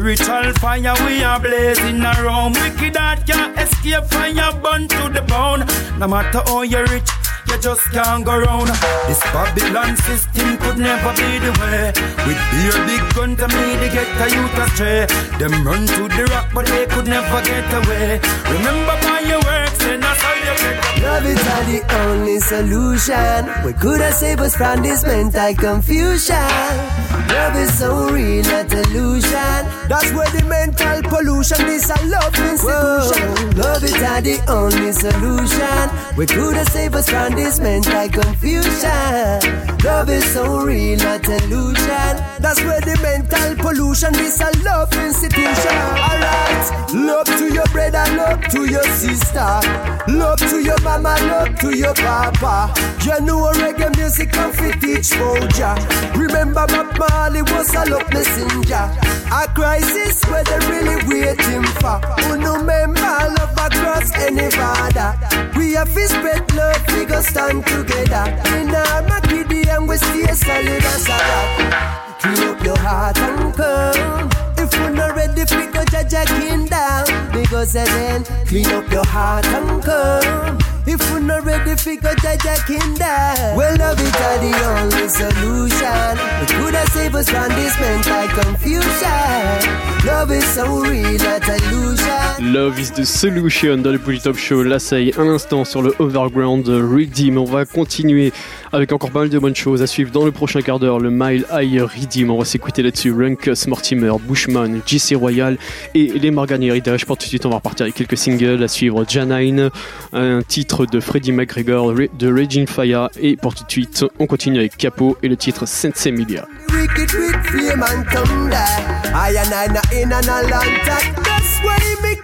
Spiritual 0.04 0.52
fire, 0.60 0.94
we 1.08 1.24
are 1.24 1.40
blazing 1.40 2.02
around. 2.02 2.58
Wicked 2.60 2.98
heart 2.98 3.26
can't 3.26 3.58
escape 3.58 4.04
fire, 4.12 4.52
burn 4.62 4.86
to 4.90 5.08
the 5.08 5.22
bone. 5.22 5.64
No 5.98 6.10
matter 6.10 6.44
how 6.44 6.64
you 6.64 6.84
rich, 6.92 7.08
you 7.48 7.58
just 7.62 7.88
can't 7.94 8.26
go 8.26 8.38
round. 8.38 8.68
This 9.08 9.24
Babylon 9.32 9.96
system 9.96 10.58
could 10.58 10.78
never 10.78 11.16
be 11.16 11.40
the 11.40 11.56
way. 11.56 11.96
With 12.28 12.42
beer, 12.52 12.76
big 12.84 13.04
gun 13.16 13.38
to 13.40 13.48
me, 13.48 13.64
they 13.80 13.88
get 13.96 14.12
a 14.20 14.28
youth 14.28 14.58
astray. 14.60 15.08
Them 15.40 15.66
run 15.66 15.88
to 15.88 16.04
the 16.12 16.28
rock, 16.36 16.52
but 16.54 16.66
they 16.66 16.86
could 16.86 17.08
never 17.08 17.42
get 17.42 17.64
away. 17.72 18.20
Remember 18.52 19.00
by 19.08 19.24
your 19.24 19.40
works, 19.40 19.80
and 19.88 20.04
that's 20.04 20.22
how 20.22 20.36
you 20.36 20.54
get 20.60 21.00
away. 21.00 21.34
the 21.72 21.80
only 22.04 22.40
solution. 22.42 23.48
We 23.64 23.72
could 23.72 24.02
have 24.02 24.14
saved 24.14 24.42
us 24.42 24.58
from 24.58 24.84
this 24.84 25.06
mental 25.06 25.56
confusion. 25.56 27.03
Love 27.34 27.56
is 27.56 27.78
so 27.80 28.10
real, 28.10 28.44
not 28.44 28.72
illusion. 28.72 29.62
That's 29.90 30.12
where 30.14 30.30
the 30.30 30.46
mental 30.48 31.02
pollution 31.10 31.66
is 31.68 31.90
a 31.90 31.98
love 32.06 32.38
institution. 32.38 33.30
Whoa. 33.34 33.62
Love 33.62 33.84
is 33.84 34.00
not 34.00 34.24
the 34.24 34.38
only 34.48 34.92
solution. 34.92 36.16
We 36.16 36.28
could 36.28 36.56
have 36.56 36.70
saved 36.70 36.96
us 36.96 37.10
from 37.10 37.34
this 37.34 37.60
mental 37.60 38.08
confusion. 38.10 39.42
Love 39.84 40.10
is 40.10 40.26
so 40.32 40.62
real, 40.62 41.00
not 41.00 41.28
illusion. 41.28 42.14
That's 42.40 42.62
where 42.62 42.82
the 42.82 42.98
mental 43.02 43.56
pollution 43.56 44.14
is 44.16 44.40
a 44.40 44.52
love 44.64 44.94
institution. 44.94 45.78
Alright, 45.98 46.94
love 46.94 47.26
to 47.26 47.52
your 47.52 47.66
brother, 47.74 48.06
love 48.16 48.42
to 48.54 48.70
your 48.70 48.84
sister, 48.84 49.60
love 50.08 50.38
to 50.38 50.62
your 50.62 50.80
mama, 50.82 51.18
love 51.22 51.58
to 51.62 51.76
your 51.76 51.96
papa. 51.96 52.74
You 53.04 53.20
know 53.26 53.52
reggae 53.54 53.96
music 53.98 54.32
can 54.32 54.54
fit 54.54 54.80
teach 54.80 55.12
Moja. 55.20 55.76
Remember, 56.16 56.66
Bob 56.68 56.94
Marley 57.24 57.42
was 57.42 57.74
a 57.74 57.86
love 57.90 58.12
messenger. 58.12 58.92
A 59.32 59.48
crisis 59.56 60.22
where 60.26 60.44
they 60.44 60.60
really 60.68 60.98
waiting 61.08 61.64
for. 61.80 61.98
Who 62.24 62.38
no 62.38 62.62
member 62.62 63.00
love 63.00 63.58
across 63.58 64.12
any 64.18 64.50
border. 64.52 65.16
We 65.56 65.72
have 65.72 65.94
to 65.94 66.08
spread 66.10 66.54
love, 66.54 66.84
we 66.90 67.06
go 67.06 67.22
stand 67.22 67.66
together. 67.66 68.26
In 68.58 68.76
our 68.76 69.22
kiddie 69.22 69.70
and 69.70 69.88
we 69.88 69.96
stay 69.96 70.34
solid 70.34 70.84
as 70.84 71.08
a 71.08 71.18
rock. 71.30 72.20
Clean 72.20 72.50
up 72.50 72.62
your 72.62 72.78
heart 72.80 73.18
and 73.18 73.54
come. 73.56 74.30
If 74.58 74.74
you're 74.74 74.90
not 74.90 75.16
ready, 75.16 75.44
we 75.56 75.72
go 75.72 75.86
judge 75.86 76.12
a 76.12 76.26
kingdom. 76.26 77.32
Because 77.32 77.72
then 77.72 78.26
clean 78.48 78.68
up 78.68 78.92
your 78.92 79.06
heart 79.06 79.46
and 79.46 79.82
come. 79.82 80.73
If 80.86 81.00
we're 81.12 81.20
not 81.20 81.46
ready, 81.46 81.76
figure 81.78 82.14
Jaja 82.16 82.56
kingdom. 82.68 83.56
Well, 83.56 83.78
love 83.78 84.00
is 84.02 84.12
the 84.12 84.52
only 84.68 85.08
solution. 85.08 86.18
It 86.44 86.50
could 86.50 86.76
have 86.76 86.90
saved 86.90 87.16
us 87.16 87.30
from 87.30 87.50
this 87.56 87.74
mental 87.80 88.28
confusion. 88.44 90.04
Love 90.06 90.32
is 90.32 90.44
so 90.44 90.82
real, 90.82 91.18
not 91.20 91.48
illusion. 91.48 92.54
Love 92.54 92.78
is 92.80 92.92
the 92.92 93.06
solution 93.06 93.78
dans 93.78 93.92
le 93.92 94.20
Top 94.20 94.36
Show. 94.36 94.64
Là, 94.64 94.78
ça 94.80 95.00
y 95.00 95.10
est, 95.10 95.18
un 95.18 95.30
instant 95.30 95.64
sur 95.64 95.82
le 95.82 95.96
Overground 96.00 96.68
Redeem. 96.68 97.38
On 97.38 97.46
va 97.46 97.66
continuer 97.66 98.34
avec 98.74 98.92
encore 98.92 99.12
pas 99.12 99.20
mal 99.20 99.30
de 99.30 99.40
bonnes 99.40 99.56
choses 99.56 99.82
à 99.82 99.88
suivre 99.88 100.12
dans 100.12 100.26
le 100.26 100.32
prochain 100.32 100.62
quart 100.62 100.80
d'heure. 100.80 101.00
Le 101.00 101.12
Mile 101.12 101.46
High 101.54 101.82
Redeem. 101.82 102.32
On 102.32 102.40
va 102.40 102.46
s'écouter 102.46 102.82
là-dessus. 102.82 103.14
Runkus, 103.14 103.68
Mortimer, 103.68 104.12
Bushman, 104.20 104.82
JC 104.86 105.16
Royal 105.16 105.58
et 105.94 106.08
les 106.08 106.32
Morgan 106.32 106.62
Heritage. 106.62 107.06
Pour 107.06 107.18
tout 107.18 107.24
de 107.24 107.30
suite, 107.30 107.46
on 107.46 107.50
va 107.50 107.58
repartir 107.58 107.84
avec 107.84 107.96
quelques 107.96 108.18
singles 108.18 108.64
à 108.64 108.68
suivre. 108.68 109.06
Janine, 109.08 109.70
un 110.12 110.42
titre 110.42 110.86
de 110.88 111.00
Freddie 111.00 111.32
McGregor 111.32 111.94
de 111.94 112.34
Raging 112.34 112.68
Fire 112.68 113.10
et 113.20 113.38
pour 113.38 113.54
tout 113.54 113.64
de 113.64 113.72
suite 113.72 114.06
on 114.20 114.28
continue 114.28 114.60
avec 114.60 114.76
Capo 114.78 115.18
et 115.22 115.28
le 115.28 115.38
titre 115.38 115.68
Sense 115.68 116.08
Media. 116.08 116.48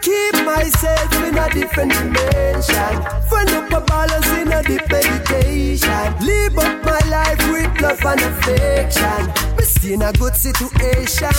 Keep 0.01 0.33
myself 0.45 1.13
in 1.23 1.37
a 1.37 1.49
different 1.49 1.91
dimension. 1.93 2.93
Find 3.29 3.49
up 3.49 3.71
a 3.71 3.81
balance 3.81 4.27
in 4.27 4.51
a 4.51 4.61
deep 4.63 4.89
meditation. 4.89 6.15
Live 6.21 6.57
up 6.57 6.83
my 6.83 6.99
life 7.09 7.41
with 7.51 7.81
love 7.81 8.03
and 8.05 8.21
affection. 8.21 9.55
Me 9.57 9.63
see 9.63 9.93
in 9.93 10.01
a 10.01 10.11
good 10.13 10.35
situation. 10.35 11.33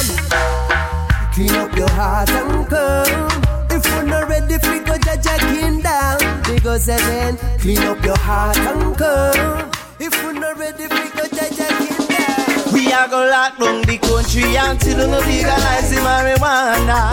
Clean 1.35 1.55
up 1.55 1.75
your 1.77 1.91
heart 1.91 2.31
and 2.31 2.69
come. 2.69 3.43
If 3.71 3.87
you're 3.87 4.03
not 4.03 4.29
ready 4.29 4.59
for 4.59 4.79
go 4.85 4.99
judge 4.99 5.27
a 5.27 5.39
kingdom, 5.39 6.43
they 6.45 6.59
go 6.59 6.77
seven. 6.77 7.37
Clean 7.59 7.79
up 7.79 8.05
your 8.05 8.19
heart 8.19 8.59
and 8.59 8.97
come. 8.97 9.71
If 9.99 10.15
you're 10.23 10.33
not 10.33 10.59
ready 10.59 10.85
for 10.85 11.17
go 11.17 11.27
judge 11.29 11.59
a 11.59 11.69
kingdom. 11.79 12.73
We 12.73 12.93
are 12.93 13.09
gonna 13.09 13.31
lock 13.31 13.59
down 13.59 13.83
the 13.83 13.99
country 13.99 14.57
until 14.57 15.09
no 15.09 15.19
legalize 15.21 15.91
the 15.91 15.97
marijuana. 15.97 17.13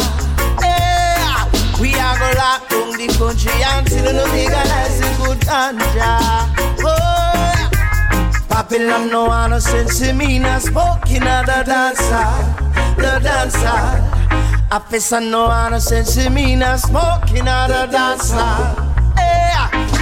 Yeah. 0.62 0.97
We 1.80 1.94
are 1.94 2.18
gonna 2.18 2.38
lock 2.38 2.70
down 2.70 2.92
the 2.98 3.08
country 3.18 3.52
until 3.62 4.14
no 4.14 4.26
legalize 4.34 5.00
the 5.00 5.10
good 5.22 5.40
ganja. 5.46 6.18
Oh. 6.84 7.18
Babylon 8.50 9.10
no 9.12 9.26
one 9.26 9.62
sense 9.62 10.02
me, 10.14 10.40
not 10.40 10.64
smoking 10.64 11.20
the 11.20 11.64
dancer, 11.66 12.28
the 12.98 13.20
dancer. 13.22 14.18
I 14.70 14.80
face 14.90 15.12
no 15.12 15.78
sense 15.80 16.18
in 16.18 16.34
me 16.34 16.56
not 16.56 16.80
smoking 16.80 17.48
a 17.48 17.88
dancer. 17.92 18.36
Hey, 19.16 19.54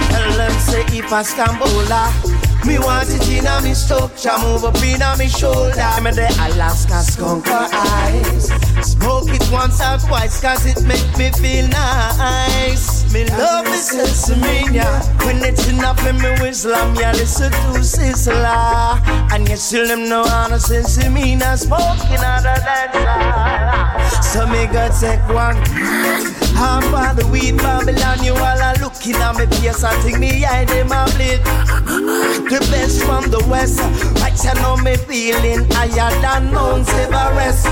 tell 0.08 0.32
them 0.32 0.52
say 0.60 0.84
if 0.98 1.12
I 1.12 1.22
stumble 1.22 2.45
me 2.66 2.78
want 2.78 3.08
it 3.08 3.28
in 3.30 3.46
a 3.46 3.60
me 3.62 3.74
structure, 3.74 4.36
move 4.42 4.64
up 4.64 4.76
in 4.82 5.00
a 5.00 5.16
me 5.16 5.28
shoulder. 5.28 5.88
Me 6.02 6.10
the 6.10 6.26
Alaska 6.42 7.02
skunk 7.02 7.46
eyes. 7.48 8.50
Smoke 8.82 9.30
it 9.30 9.46
once 9.52 9.80
or 9.80 9.98
twice, 9.98 10.40
cause 10.40 10.66
it 10.66 10.82
make 10.84 11.06
me 11.16 11.30
feel 11.30 11.68
nice. 11.68 13.12
Me 13.12 13.24
love 13.38 13.66
is 13.68 13.90
Sensimania. 13.90 14.84
When 15.24 15.42
it's 15.44 15.68
enough 15.68 16.04
in 16.06 16.16
me 16.16 16.30
me 16.34 16.48
a 16.48 17.12
listen 17.12 17.52
to 17.52 17.80
Sizzla. 17.80 19.00
And 19.32 19.48
you 19.48 19.56
still 19.56 19.86
them 19.86 20.08
know 20.08 20.24
how 20.24 20.48
to 20.48 20.54
Sensimina 20.54 21.56
smoking 21.56 22.24
out 22.24 22.46
of 22.46 22.60
that 22.66 24.20
So 24.22 24.46
me 24.46 24.66
go 24.66 24.88
take 25.00 25.26
one. 25.28 25.56
Half 26.56 26.84
of 26.92 27.16
the 27.16 27.28
weed 27.30 27.58
Babylon, 27.58 28.24
you 28.24 28.32
all 28.32 28.42
are 28.42 28.74
looking 28.76 29.14
at 29.16 29.36
me 29.36 29.46
face. 29.76 29.84
I 29.84 29.94
think 30.00 30.18
me 30.18 30.40
hide 30.40 30.68
them 30.68 30.90
a 30.90 31.04
bleed. 31.14 31.40
The 32.56 32.62
best 32.70 33.04
from 33.04 33.28
the 33.28 33.44
west. 33.50 33.78
Right 34.22 34.32
you 34.32 34.54
know 34.62 34.78
me 34.78 34.96
feeling 34.96 35.68
higher 35.72 36.08
than 36.22 36.54
Mount 36.54 36.88
Everest. 36.88 37.66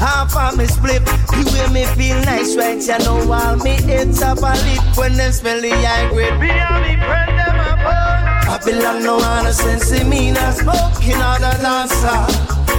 Half 0.00 0.34
of 0.34 0.56
me 0.56 0.64
split, 0.64 1.02
you 1.36 1.44
way 1.52 1.68
me 1.68 1.84
feel 1.92 2.18
nice, 2.24 2.56
right? 2.56 2.80
You 2.80 2.98
know 3.04 3.30
all 3.30 3.56
me 3.56 3.72
hits 3.82 4.22
up 4.22 4.38
a 4.38 4.56
lip 4.64 4.96
when 4.96 5.12
them 5.18 5.30
smell 5.30 5.60
the 5.60 5.68
high 5.68 6.08
grade. 6.08 6.40
Me 6.40 6.48
and 6.48 6.82
me 6.88 7.04
friend 7.04 7.36
them 7.36 7.60
a 7.60 7.76
bun. 7.84 8.46
Babylon 8.48 9.02
no 9.02 9.18
wanna 9.18 9.52
sense 9.52 9.92
me, 10.04 10.32
not 10.32 10.54
smoking 10.54 11.20
on 11.20 11.42
the 11.42 11.52
dancer, 11.60 12.24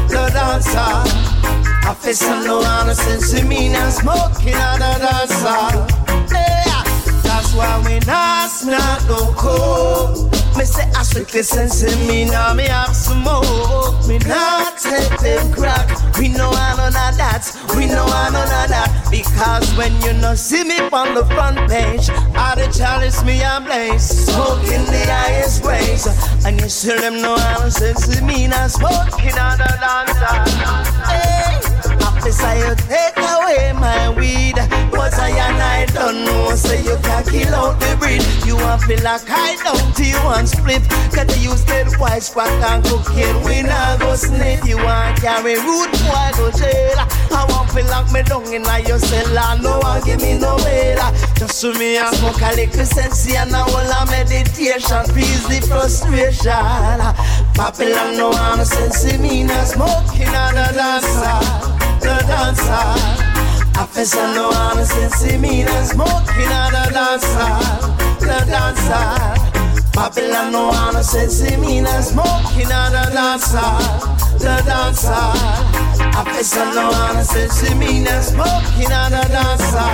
the 0.10 0.32
dancer. 0.34 1.28
I 1.86 1.94
face 1.94 2.24
no 2.24 2.58
innocence 2.58 3.34
in 3.36 3.48
me 3.48 3.68
and 3.68 3.94
smoking 3.94 4.56
on 4.56 4.80
the 4.80 4.98
dancer. 4.98 6.18
That's 6.34 6.67
why 7.58 7.82
we 7.86 8.00
not 8.06 8.52
not 8.66 9.02
no 9.10 9.34
coke. 9.34 10.32
Me 10.56 10.64
say 10.64 10.90
I 10.96 11.04
strictly 11.04 11.44
sense 11.44 11.84
me 12.08 12.26
now 12.26 12.54
me 12.54 12.66
have 12.66 12.96
smoke. 12.96 14.08
Me 14.08 14.20
not 14.20 14.78
take 14.78 15.18
them 15.20 15.52
crack. 15.52 15.88
We 16.18 16.30
know 16.30 16.52
I 16.54 16.76
none 16.78 16.96
of 16.96 17.18
that. 17.18 17.44
We 17.76 17.88
know 17.88 18.06
I 18.06 18.30
none 18.30 18.46
of 18.46 18.70
that. 18.70 19.08
Because 19.12 19.68
when 19.76 19.94
you 20.02 20.14
no 20.14 20.36
see 20.36 20.64
me 20.64 20.80
on 20.80 21.16
the 21.16 21.26
front 21.26 21.58
page, 21.70 22.10
all 22.38 22.56
the 22.56 22.72
chalice 22.78 23.24
me 23.24 23.42
a 23.42 23.60
blaze. 23.60 24.26
Smoking 24.26 24.86
the 24.86 25.04
highest 25.10 25.64
praise. 25.64 26.08
And 26.46 26.62
you 26.62 26.70
still 26.70 27.00
them 27.02 27.22
know 27.22 27.36
I'm 27.36 27.70
sense 27.72 28.18
in 28.18 28.26
me 28.26 28.48
now 28.48 28.68
smoking 28.68 29.38
on 29.38 29.58
the 29.58 29.72
dancer. 29.82 30.78
Hey. 31.10 31.97
Officer, 32.28 32.56
you 32.60 32.76
take 32.92 33.16
away 33.16 33.72
my 33.72 34.10
weed. 34.10 34.56
But 34.92 35.14
I 35.16 35.30
and 35.32 35.64
I 35.64 35.86
don't 35.86 36.26
know, 36.26 36.56
so 36.56 36.74
you 36.74 37.00
can 37.02 37.24
kill 37.24 37.56
out 37.56 37.80
the 37.80 37.96
breed. 37.96 38.20
You 38.46 38.58
want 38.58 38.82
feel 38.84 39.02
like 39.02 39.24
I 39.30 39.56
don't 39.64 39.96
till 39.96 40.08
you 40.08 40.20
want 40.26 40.50
split. 40.50 40.84
Cause 41.16 41.32
you 41.40 41.52
use 41.52 41.64
white 41.98 42.28
crack 42.34 42.52
and 42.68 42.84
cocaine. 42.84 43.40
We 43.46 43.62
not 43.64 44.02
go 44.02 44.16
snake. 44.16 44.66
You 44.66 44.76
want 44.76 45.22
carry 45.22 45.56
root 45.56 45.88
boy 46.04 46.28
go 46.36 46.52
jail. 46.52 47.00
I 47.32 47.48
want 47.48 47.72
feel 47.72 47.88
like 47.88 48.12
me 48.12 48.24
down 48.24 48.44
in 48.52 48.68
your 48.86 49.00
cellar. 49.00 49.62
No 49.64 49.80
one 49.80 50.04
give 50.04 50.22
me 50.22 50.38
no 50.38 50.58
bail. 50.58 51.00
Just 51.40 51.62
to 51.62 51.72
me 51.80 51.98
I 51.98 52.12
smoke 52.12 52.42
a 52.44 52.52
little 52.60 52.86
sense 52.86 53.24
and 53.32 53.56
a 53.56 53.64
whole 53.64 53.88
a 53.88 54.04
meditation. 54.12 55.08
Peace 55.16 55.48
the 55.48 55.64
frustration. 55.64 57.00
Babylon 57.56 58.18
no 58.20 58.30
one 58.36 58.66
sense 58.66 59.18
me. 59.18 59.44
Not 59.44 59.68
smoking 59.68 60.28
on 60.28 60.56
the 60.56 60.68
dancer 60.76 61.77
the 62.00 62.16
dancer. 62.28 63.28
Officer 63.80 64.28
no 64.34 64.50
one 64.50 64.86
since 64.86 65.24
me 65.40 65.62
and 65.62 65.88
smoking 65.88 66.52
at 66.52 66.72
the 66.72 66.92
dancer, 66.94 67.52
the 68.20 68.38
dancer. 68.50 69.48
Babylon 69.94 70.52
no 70.52 70.68
one 70.70 71.04
since 71.04 71.42
me 71.58 71.80
and 71.80 72.04
smoking 72.04 72.72
at 72.72 72.90
the 72.90 73.12
dancer, 73.14 73.70
the 74.40 74.62
dancer. 74.66 75.28
Officer 76.18 76.66
no 76.74 76.90
one 76.92 77.24
since 77.24 77.76
me 77.76 78.08
and 78.08 78.24
smoking 78.24 78.92
at 78.92 79.10
the 79.10 79.24
dancer, 79.30 79.92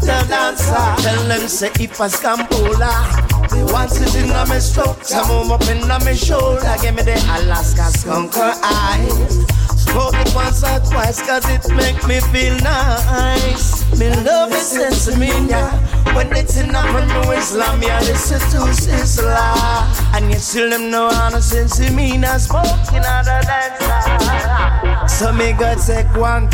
the 0.00 0.26
dancer. 0.28 1.02
Tell 1.02 1.28
them 1.28 1.48
say 1.48 1.70
if 1.78 2.00
I 2.00 2.08
scampola. 2.08 3.30
They 3.50 3.64
want 3.64 3.90
it 4.00 4.14
in 4.14 4.28
my 4.28 4.58
some 4.60 5.28
move 5.28 5.50
up 5.50 5.68
in 5.68 5.86
my 5.88 6.14
shoulder. 6.14 6.76
Give 6.80 6.94
me 6.94 7.02
the 7.02 7.16
Alaska 7.34 7.90
skunk 7.98 8.36
eyes. 8.36 9.59
Smoke 9.80 10.14
it 10.14 10.34
once 10.34 10.62
or 10.62 10.78
twice 10.90 11.20
cause 11.26 11.48
it 11.48 11.64
make 11.74 12.06
me 12.06 12.20
feel 12.32 12.54
nice. 12.60 13.80
Me 13.98 14.08
love 14.24 14.52
it 14.52 14.60
since 14.60 15.16
me 15.16 15.28
yeah. 15.48 15.72
When 16.14 16.28
it's 16.36 16.56
in 16.56 16.74
a 16.74 16.82
new 17.06 17.32
Islam, 17.32 17.82
yeah, 17.82 18.00
this 18.00 18.30
listen 18.30 18.60
to 18.60 18.66
Islam. 18.68 19.88
And 20.14 20.30
you 20.30 20.38
still 20.38 20.68
them 20.70 20.90
know 20.90 21.08
how 21.08 21.30
to 21.30 21.40
sense 21.40 21.80
me 21.92 22.16
not 22.18 22.40
smoking 22.40 23.04
out 23.06 23.26
of 23.26 23.46
dance. 23.46 25.12
So 25.12 25.32
me 25.32 25.52
go 25.52 25.74
take 25.74 26.14
one. 26.16 26.48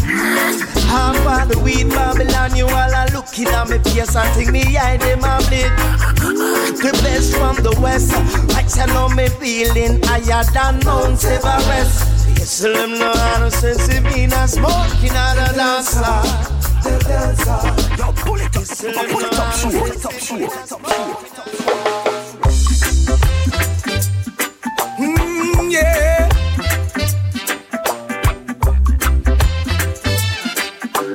Half 0.86 1.26
of 1.26 1.48
the 1.48 1.58
weed 1.64 1.88
Babylon, 1.90 2.54
you 2.54 2.66
all 2.66 2.94
are 2.94 3.08
looking 3.10 3.48
at 3.48 3.68
me 3.68 3.78
face 3.78 4.14
and 4.14 4.28
think 4.34 4.50
me 4.52 4.62
hide 4.74 5.00
them 5.00 5.24
a 5.24 5.38
bleed. 5.48 5.72
The 6.78 6.92
best 7.02 7.34
from 7.36 7.56
the 7.56 7.76
west, 7.80 8.12
right 8.54 8.70
you 8.76 8.86
know 8.94 9.08
me 9.08 9.28
feeling 9.28 10.00
higher 10.04 10.44
than 10.52 10.84
Mount 10.84 11.24
Everest. 11.24 12.15
Yes, 12.46 12.60
them 12.60 12.90
how 13.00 13.38
to 13.40 13.50
sense 13.50 13.88
me 14.02 14.28
not 14.28 14.48
smoking 14.48 15.10
out 15.10 15.36
of 15.36 15.56
dance. 15.56 15.96
Yo, 17.98 18.12
pull 18.12 18.38
it 18.38 18.56
up, 18.56 18.64
pull 19.10 19.24
it 19.24 19.34
up, 19.34 19.52
it 19.90 20.06
up, 20.06 20.12
shoot 20.14 20.42
it 20.42 20.72
up, 20.72 20.80
Mm, 24.96 25.72
yeah. 25.72 26.28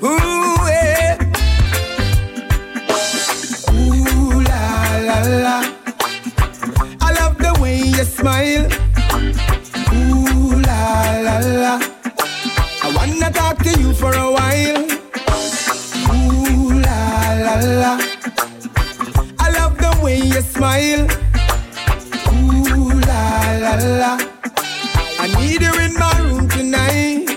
Ooh, 0.04 0.68
yeah. 0.68 1.16
Ooh, 3.72 4.42
la, 4.42 4.62
la, 5.08 5.18
la. 5.46 5.58
I 7.00 7.14
love 7.14 7.38
the 7.38 7.52
way 7.62 7.78
you 7.78 8.04
smile. 8.04 8.91
La, 10.52 11.20
la, 11.22 11.38
la. 11.40 11.80
I 12.84 12.94
wanna 12.96 13.32
talk 13.32 13.58
to 13.60 13.72
you 13.80 13.94
for 13.94 14.12
a 14.14 14.32
while. 14.32 14.84
Ooh, 16.12 16.74
la, 16.86 17.34
la, 17.46 17.56
la. 17.82 17.94
I 19.40 19.50
love 19.58 19.78
the 19.78 20.00
way 20.04 20.18
you 20.18 20.42
smile. 20.42 21.08
Ooh, 22.34 22.90
la, 23.10 23.24
la, 23.64 23.74
la. 24.02 24.18
I 25.20 25.28
need 25.40 25.62
you 25.62 25.74
in 25.80 25.94
my 25.94 26.18
room 26.20 26.50
tonight. 26.50 27.28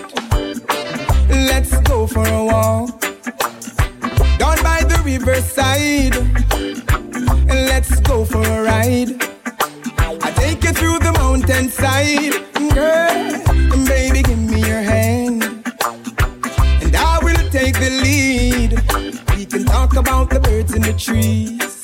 Let's 1.29 1.77
go 1.81 2.07
for 2.07 2.27
a 2.27 2.43
walk. 2.43 2.99
Down 4.39 4.57
by 4.63 4.83
the 4.83 5.01
riverside. 5.05 6.15
Let's 7.47 7.99
go 8.01 8.25
for 8.25 8.41
a 8.41 8.63
ride. 8.63 9.34
Take 10.65 10.73
you 10.73 10.81
through 10.81 10.99
the 10.99 11.11
mountainside. 11.11 12.33
Girl, 12.73 13.85
baby, 13.85 14.23
give 14.23 14.39
me 14.39 14.61
your 14.61 14.81
hand. 14.81 15.43
And 16.81 16.95
I 16.95 17.19
will 17.21 17.49
take 17.51 17.75
the 17.75 17.91
lead. 18.01 18.71
We 19.37 19.45
can 19.45 19.65
talk 19.65 19.95
about 19.95 20.31
the 20.31 20.39
birds 20.39 20.73
in 20.73 20.81
the 20.81 20.93
trees. 20.93 21.83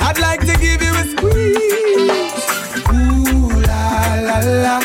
I'd 0.00 0.18
like 0.20 0.42
to 0.46 0.56
give 0.60 0.80
you 0.80 0.94
a 0.94 1.04
squeeze. 1.10 2.46
Ooh 2.94 3.50
la 3.66 4.14
la 4.28 4.38
la. 4.62 4.76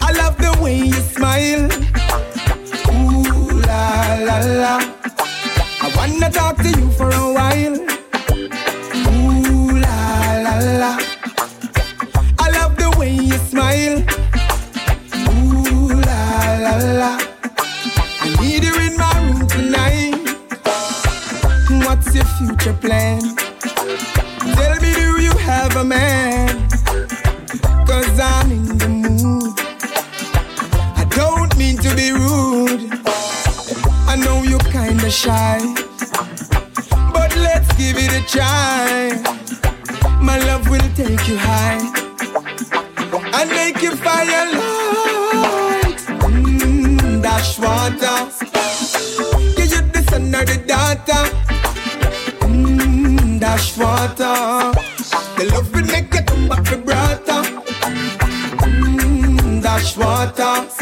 I 0.00 0.10
love 0.16 0.36
the 0.38 0.58
way 0.60 0.78
you 0.78 1.00
smile. 1.14 1.70
Ooh 2.90 3.50
la 3.60 4.16
la 4.18 4.38
la. 4.62 4.80
I 5.80 5.92
wanna 5.96 6.28
talk 6.28 6.56
to 6.56 6.68
you 6.68 6.90
for 6.90 7.08
a 7.08 7.32
while. 7.32 7.95
Smile. 13.56 14.04
Ooh 15.32 15.88
la 15.88 16.22
la 16.64 16.74
la. 17.00 17.12
I 18.24 18.28
need 18.40 18.64
you 18.64 18.74
in 18.86 18.94
my 18.98 19.14
room 19.24 19.46
tonight. 19.48 20.14
What's 21.86 22.14
your 22.14 22.28
future 22.36 22.76
plan? 22.84 23.20
Tell 24.56 24.74
me, 24.82 24.90
do 25.00 25.08
you 25.26 25.34
have 25.50 25.74
a 25.76 25.84
man? 25.84 26.68
Cause 27.88 28.18
I'm 28.20 28.50
in 28.52 28.64
the 28.82 28.88
mood. 28.88 29.54
I 31.02 31.04
don't 31.20 31.56
mean 31.56 31.76
to 31.78 31.90
be 32.00 32.12
rude. 32.12 32.82
I 34.12 34.16
know 34.24 34.42
you're 34.50 34.68
kinda 34.78 35.10
shy. 35.10 35.58
But 37.14 37.30
let's 37.46 37.70
give 37.80 37.96
it 38.04 38.12
a 38.20 38.22
try. 38.34 39.16
My 40.20 40.38
love 40.48 40.68
will 40.68 40.90
take 40.94 41.26
you 41.28 41.38
high 41.38 42.05
and 43.38 43.50
make 43.50 43.82
you 43.82 43.94
firelight. 43.96 45.98
Mmm, 46.24 47.22
dash 47.22 47.58
water. 47.58 48.16
Give 49.56 49.70
you 49.74 49.82
the 49.94 50.02
sun 50.08 50.34
or 50.34 50.44
the 50.44 50.58
daughter. 50.72 51.22
Mmm, 52.46 53.40
dash 53.40 53.76
water. 53.76 54.36
The 55.36 55.44
love 55.52 55.72
will 55.74 55.86
make 55.86 56.12
you 56.14 56.22
come 56.22 56.48
back 56.48 56.64
brother. 56.84 57.42
Mmm, 58.62 59.62
dash 59.62 59.96
water. 59.96 60.75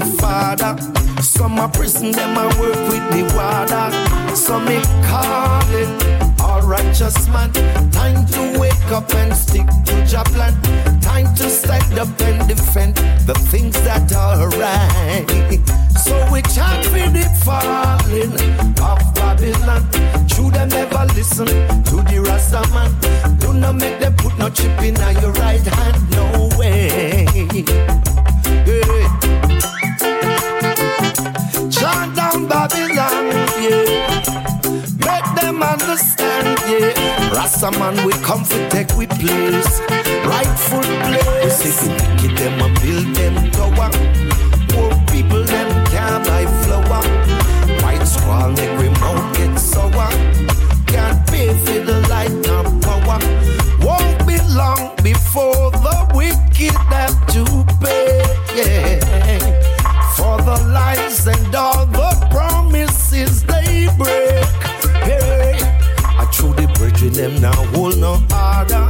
Father. 0.00 0.76
Some 1.22 1.58
are 1.58 1.68
prison 1.68 2.12
them 2.12 2.36
a 2.36 2.46
work 2.60 2.80
with 2.90 3.04
the 3.12 3.22
water. 3.36 4.34
Some 4.34 4.66
me 4.66 4.80
call 5.04 5.62
it 5.70 6.40
all 6.40 6.62
righteous 6.62 7.28
man. 7.28 7.52
Time 7.90 8.26
to 8.26 8.58
wake 8.58 8.90
up 8.90 9.12
and 9.14 9.34
stick 9.34 9.66
to 9.86 9.94
your 10.10 10.24
plan. 10.24 10.54
Time 11.00 11.34
to 11.36 11.48
stand 11.48 11.98
up 11.98 12.08
and 12.20 12.48
defend 12.48 12.96
the 13.26 13.34
things 13.50 13.74
that 13.82 14.12
are 14.12 14.48
right. 14.50 15.26
So 15.98 16.14
we 16.32 16.42
chant 16.42 16.84
for 16.86 17.08
the 17.10 17.26
falling 17.44 18.32
of 18.80 19.14
Babylon. 19.14 19.82
True 20.28 20.50
them 20.50 20.68
never 20.68 21.04
listen 21.14 21.46
to 21.46 21.96
the 22.08 22.22
Rasta 22.26 22.62
man. 22.74 23.38
Do 23.38 23.52
not 23.52 23.76
make 23.76 23.98
them 23.98 24.14
put 24.16 24.38
no 24.38 24.48
chip 24.50 24.80
in 24.82 24.96
your 25.20 25.32
right 25.32 25.60
hand. 25.60 26.10
No 26.10 26.48
way. 26.58 27.26
Yeah. 28.66 29.77
Babylon. 32.48 33.26
Yeah. 33.60 34.08
Make 35.06 35.28
them 35.40 35.62
understand. 35.62 36.58
Yeah. 36.68 37.34
Rasta 37.34 37.70
man 37.78 38.04
we 38.06 38.12
come 38.24 38.44
for 38.44 38.68
take 38.70 38.96
we 38.96 39.06
place. 39.06 39.80
Rightful 40.24 40.82
place. 40.82 41.64
We 41.64 41.70
see 41.70 41.88
the 41.88 42.04
wicked 42.22 42.36
them 42.38 42.60
and 42.62 42.74
build 42.80 43.16
them 43.16 43.50
tower. 43.52 44.37
Them 67.18 67.40
now 67.40 67.64
hold 67.74 67.98
no 67.98 68.12
order. 68.30 68.86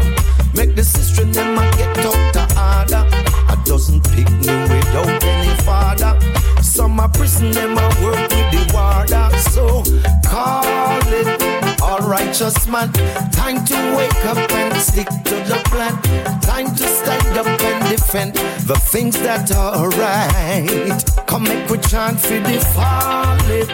Make 0.55 0.77
the 0.77 0.85
sister 0.85 1.25
them 1.25 1.57
a 1.57 1.63
get 1.79 1.97
out 2.05 2.33
to 2.35 2.45
order. 2.69 3.05
A 3.49 3.57
dozen 3.65 4.03
pick 4.03 4.29
me 4.31 4.53
without 4.69 5.25
any 5.25 5.55
father. 5.63 6.13
Some 6.61 7.01
a 7.01 7.09
prison 7.09 7.53
them 7.53 7.79
a 7.79 7.89
work 8.05 8.21
with 8.29 8.49
the 8.53 8.63
warder. 8.75 9.29
So 9.55 9.83
call 10.29 11.01
it 11.07 11.81
all 11.81 12.01
righteous 12.01 12.69
man. 12.69 12.93
Time 13.33 13.65
to 13.65 13.77
wake 13.97 14.25
up 14.27 14.37
and 14.53 14.77
stick 14.77 15.09
to 15.09 15.37
the 15.51 15.59
plan. 15.71 15.95
Time 16.43 16.67
to 16.77 16.87
stand 16.87 17.39
up 17.39 17.47
and 17.47 17.89
defend 17.89 18.35
the 18.69 18.79
things 18.93 19.19
that 19.21 19.51
are 19.57 19.89
right. 20.05 21.03
Come 21.27 21.45
make 21.45 21.67
we 21.71 21.79
chant 21.79 22.21
for 22.21 22.41
the 22.41 22.61
falling 22.77 23.71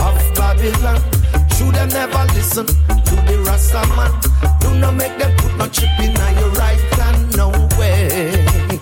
of 0.00 0.16
Babylon. 0.34 1.17
Should 1.58 1.74
them 1.74 1.88
never 1.88 2.24
listen 2.34 2.66
to 2.66 3.14
the 3.26 3.42
Rasta 3.44 3.84
man. 3.96 4.12
Do 4.60 4.78
not 4.78 4.94
make 4.94 5.18
them 5.18 5.36
put 5.38 5.56
no 5.56 5.66
chip 5.66 5.90
in 5.98 6.14
your 6.38 6.50
right 6.50 6.78
hand, 6.94 7.36
no 7.36 7.48
way. 7.76 8.78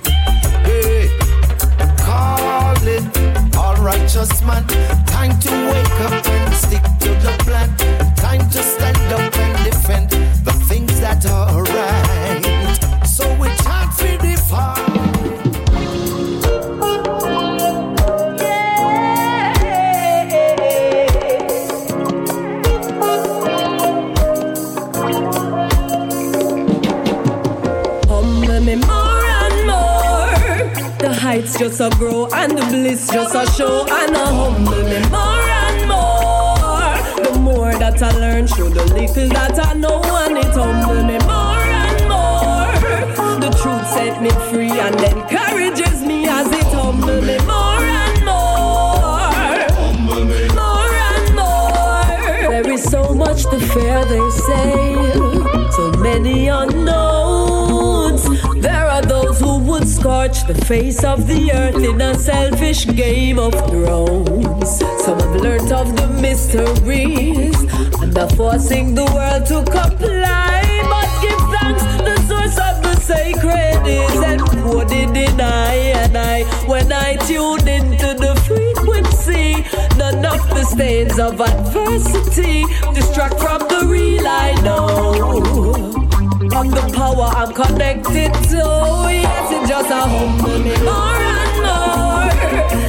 Call 1.97 2.77
it 2.87 3.57
all 3.57 3.77
righteous 3.77 4.43
man. 4.43 4.67
Time 5.07 5.39
to 5.41 5.51
wake 5.73 6.01
up 6.03 6.27
and 6.29 6.55
stick 6.55 6.83
to 7.01 7.09
the 7.25 7.35
plan. 7.45 7.75
Time 8.17 8.47
to 8.51 8.63
stand 8.63 8.99
up 9.11 9.35
and 9.39 9.65
defend 9.65 10.11
the 10.45 10.53
things 10.69 11.01
that 11.01 11.25
are 11.25 11.63
right. 11.63 12.26
Just 31.77 31.95
a 31.95 31.99
grow 31.99 32.27
and 32.33 32.57
the 32.57 32.65
bliss 32.67 33.09
just 33.09 33.35
a 33.35 33.47
show. 33.53 33.85
And 33.91 34.17
a 34.17 34.27
humble 34.27 34.83
me 34.85 35.01
more 35.11 35.49
and 35.65 35.89
more. 35.89 37.23
The 37.23 37.39
more 37.39 37.75
that 37.75 38.03
I 38.03 38.11
learn, 38.13 38.47
show 38.47 38.69
the 38.69 38.85
little 38.95 39.29
that 39.29 39.59
I 39.59 39.75
know, 39.75 40.01
and 40.03 40.39
it 40.39 40.55
humble 40.55 41.03
me 41.05 41.19
more 41.27 41.67
and 41.85 42.09
more. 42.09 43.41
The 43.41 43.51
truth 43.61 43.87
set 43.89 44.23
me 44.23 44.31
free 44.51 44.71
and 44.71 44.99
encourages 45.01 46.03
me 46.03 46.27
as 46.29 46.51
it 46.51 46.67
humble 46.73 47.21
me 47.21 47.37
more 47.45 47.85
and 48.05 48.25
more. 48.25 49.27
More 50.55 50.95
and 51.13 51.35
more. 51.35 52.51
There 52.53 52.71
is 52.71 52.85
so 52.85 53.13
much 53.13 53.43
to 53.45 53.61
fear, 53.61 54.05
they 54.07 54.31
say. 54.31 55.13
So 55.73 55.91
many 55.99 56.49
unknowns. 56.49 56.86
Scorch 60.07 60.47
the 60.47 60.55
face 60.67 61.03
of 61.03 61.27
the 61.27 61.51
earth 61.53 61.83
in 61.83 62.01
a 62.01 62.15
selfish 62.15 62.87
game 62.87 63.41
of 63.41 63.53
thrones. 63.69 64.79
Some 65.05 65.19
have 65.19 65.35
learnt 65.43 65.73
of 65.73 65.97
the 65.97 66.07
mysteries 66.23 67.59
and 68.01 68.17
are 68.17 68.31
forcing 68.37 68.95
the 68.95 69.05
world 69.15 69.45
to 69.47 69.59
comply. 69.79 70.63
But 70.93 71.11
give 71.23 71.43
thanks, 71.55 71.83
the 72.07 72.17
source 72.29 72.59
of 72.69 72.77
the 72.87 72.95
sacred 73.01 73.83
is 73.85 74.17
encoded 74.31 75.17
in 75.17 75.41
I 75.41 75.75
and 76.03 76.17
I. 76.17 76.45
When 76.69 76.93
I 76.93 77.17
tune 77.17 77.67
into 77.67 78.15
the 78.15 78.35
frequency, 78.47 79.65
none 79.99 80.25
of 80.25 80.41
the 80.51 80.63
stains 80.63 81.19
of 81.19 81.41
adversity 81.41 82.65
distract 82.95 83.41
from 83.41 83.59
the 83.67 83.89
real 83.89 84.25
I 84.25 84.53
know. 84.63 85.96
On 86.55 86.69
the 86.71 86.91
power 86.95 87.29
I'm 87.35 87.53
connected 87.53 88.33
to, 88.33 88.63
yes, 89.11 89.53
it 89.53 89.69
just 89.69 89.91
a 89.91 90.01
humble 90.01 90.59
me 90.61 90.77
more 90.85 91.21
and 91.43 91.57
more. 91.67 92.31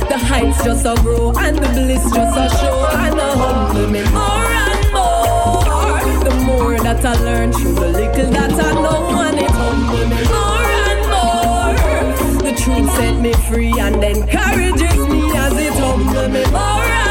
The 0.07 0.17
heights 0.17 0.63
just 0.63 0.85
a 0.85 0.95
grow 1.01 1.33
and 1.37 1.57
the 1.57 1.67
bliss 1.69 2.03
just 2.13 2.37
a 2.37 2.49
show 2.57 2.87
and 2.91 3.19
a 3.19 3.31
humble 3.35 3.87
me 3.89 4.03
more 4.11 4.51
and 4.67 4.91
more. 4.93 5.99
The 6.23 6.33
more 6.45 6.77
that 6.79 7.03
I 7.03 7.15
learn 7.23 7.51
through 7.51 7.73
the 7.73 7.87
little 7.87 8.31
that 8.31 8.51
I 8.51 8.73
know, 8.73 9.21
and 9.21 9.39
it 9.39 9.49
humble 9.49 10.05
me 10.05 10.21
more 10.35 10.71
and 10.91 11.01
more. 11.15 12.41
The 12.43 12.53
truth 12.55 12.89
set 12.95 13.19
me 13.19 13.33
free 13.33 13.73
and 13.79 14.03
encourages 14.03 15.07
me 15.07 15.35
as 15.35 15.57
it 15.57 15.73
humble 15.73 16.29
me 16.29 16.45
more. 16.51 17.06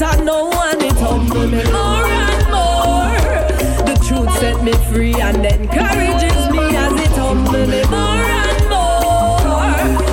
I 0.00 0.16
know 0.22 0.50
and 0.52 0.82
it 0.82 0.92
humble 0.98 1.46
me 1.48 1.62
more 1.70 2.06
and 2.06 2.46
more. 2.50 3.12
The 3.84 3.94
truth 4.06 4.32
set 4.38 4.62
me 4.64 4.72
free 4.92 5.14
and 5.20 5.44
encourages 5.44 6.50
me 6.50 6.76
as 6.76 6.92
it 7.00 7.16
humble 7.18 7.66
me 7.66 7.82
more 7.90 8.24
and 8.42 8.68
more. 8.70 9.40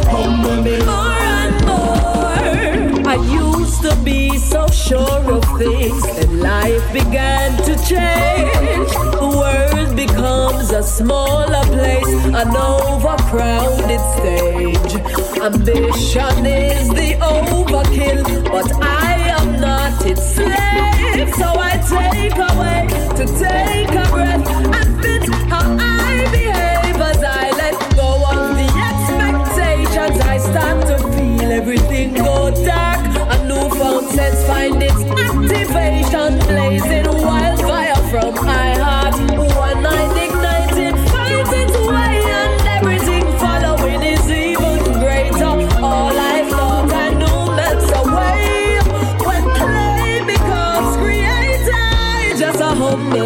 Humble 0.10 0.64
me 0.64 0.80
more 0.84 1.22
and 1.38 1.66
more. 1.66 3.08
I 3.08 3.16
used 3.32 3.82
to 3.84 3.96
be 4.04 4.38
so 4.38 4.68
sure 4.68 5.32
of 5.32 5.46
things, 5.58 6.04
and 6.18 6.42
life 6.42 6.92
began 6.92 7.56
to 7.64 7.76
change. 7.78 8.92
The 9.16 9.30
world 9.38 9.96
becomes 9.96 10.72
a 10.72 10.84
smaller 10.84 11.64
place, 11.66 12.26
an 12.26 12.56
overcrowded 12.56 14.02
stage. 14.18 15.29
Ambition 15.42 16.46
is 16.46 16.90
the 16.90 17.16
overkill, 17.22 18.44
but 18.52 18.70
I 18.84 19.14
am 19.40 19.62
not 19.62 20.06
its 20.06 20.36
slave. 20.36 21.34
So 21.36 21.48
I 21.58 21.78
take 21.88 22.36
away 22.36 22.88
to 23.16 23.26
take 23.40 23.90
a 23.90 24.06
breath 24.12 24.48
and 24.50 25.02
fit 25.02 25.30
how 25.50 25.78
I 25.80 26.28
behave 26.32 27.02
as 27.02 27.24
I 27.24 27.52
let 27.52 27.76
go 27.96 28.10
of 28.30 28.58
the 28.60 28.68
expectations. 28.90 30.20
I 30.28 30.38
start 30.40 30.86
to 30.88 30.98
feel 31.14 31.52
everything 31.52 32.16
go 32.16 32.52
dark. 32.66 33.00
A 33.32 33.48
newfound 33.48 34.10
sense 34.10 34.46
find 34.46 34.84
its 34.84 35.02
activation, 35.26 36.38
blazing 36.50 37.08
wildfire 37.26 37.96
from 38.12 38.36
my 38.46 38.76
heart. 38.76 38.99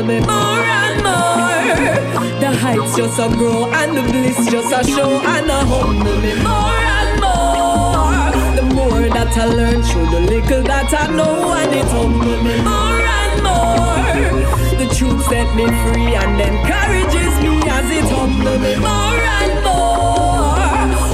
Me 0.04 0.20
more 0.20 0.64
and 0.82 0.98
more. 1.04 2.40
The 2.40 2.52
heights 2.52 2.96
just 2.98 3.20
a 3.20 3.28
grow 3.30 3.72
and 3.72 3.98
the 3.98 4.02
bliss 4.02 4.50
just 4.52 4.74
a 4.74 4.84
show 4.84 5.22
and 5.34 5.50
a 5.50 5.60
humble 5.72 6.18
me 6.20 6.34
more 6.44 6.84
and 7.00 7.12
more. 7.24 8.32
The 8.58 8.64
more 8.76 9.08
that 9.16 9.32
I 9.38 9.46
learn, 9.46 9.82
through 9.82 10.08
the 10.08 10.20
little 10.20 10.64
that 10.64 10.94
I 10.94 11.08
know, 11.16 11.54
and 11.54 11.74
it 11.74 11.86
humble 11.96 12.38
me 12.44 12.56
more 12.68 13.02
and 13.20 13.36
more. 13.48 14.04
The 14.80 14.88
truth 14.94 15.24
set 15.28 15.56
me 15.56 15.66
free 15.84 16.16
and 16.16 16.40
encourages 16.50 17.34
me 17.44 17.54
as 17.70 17.88
it 17.98 18.08
humble 18.12 18.60
me 18.60 18.76
more 18.76 19.24
and 19.40 19.54
more. 19.64 20.58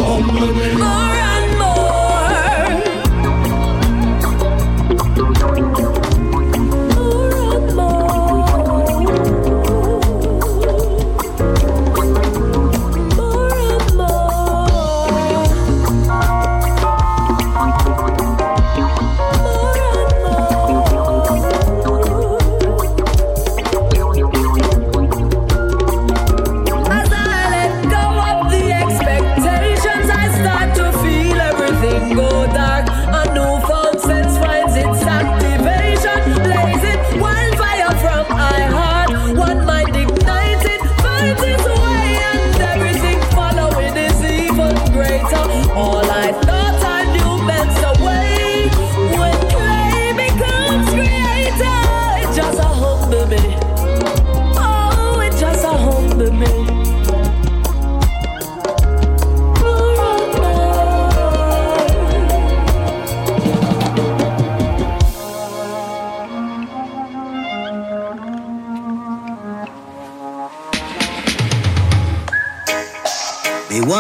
Humble 0.02 0.54
me 0.60 0.68
more 0.78 1.16
and 1.32 1.46
more. 1.46 1.49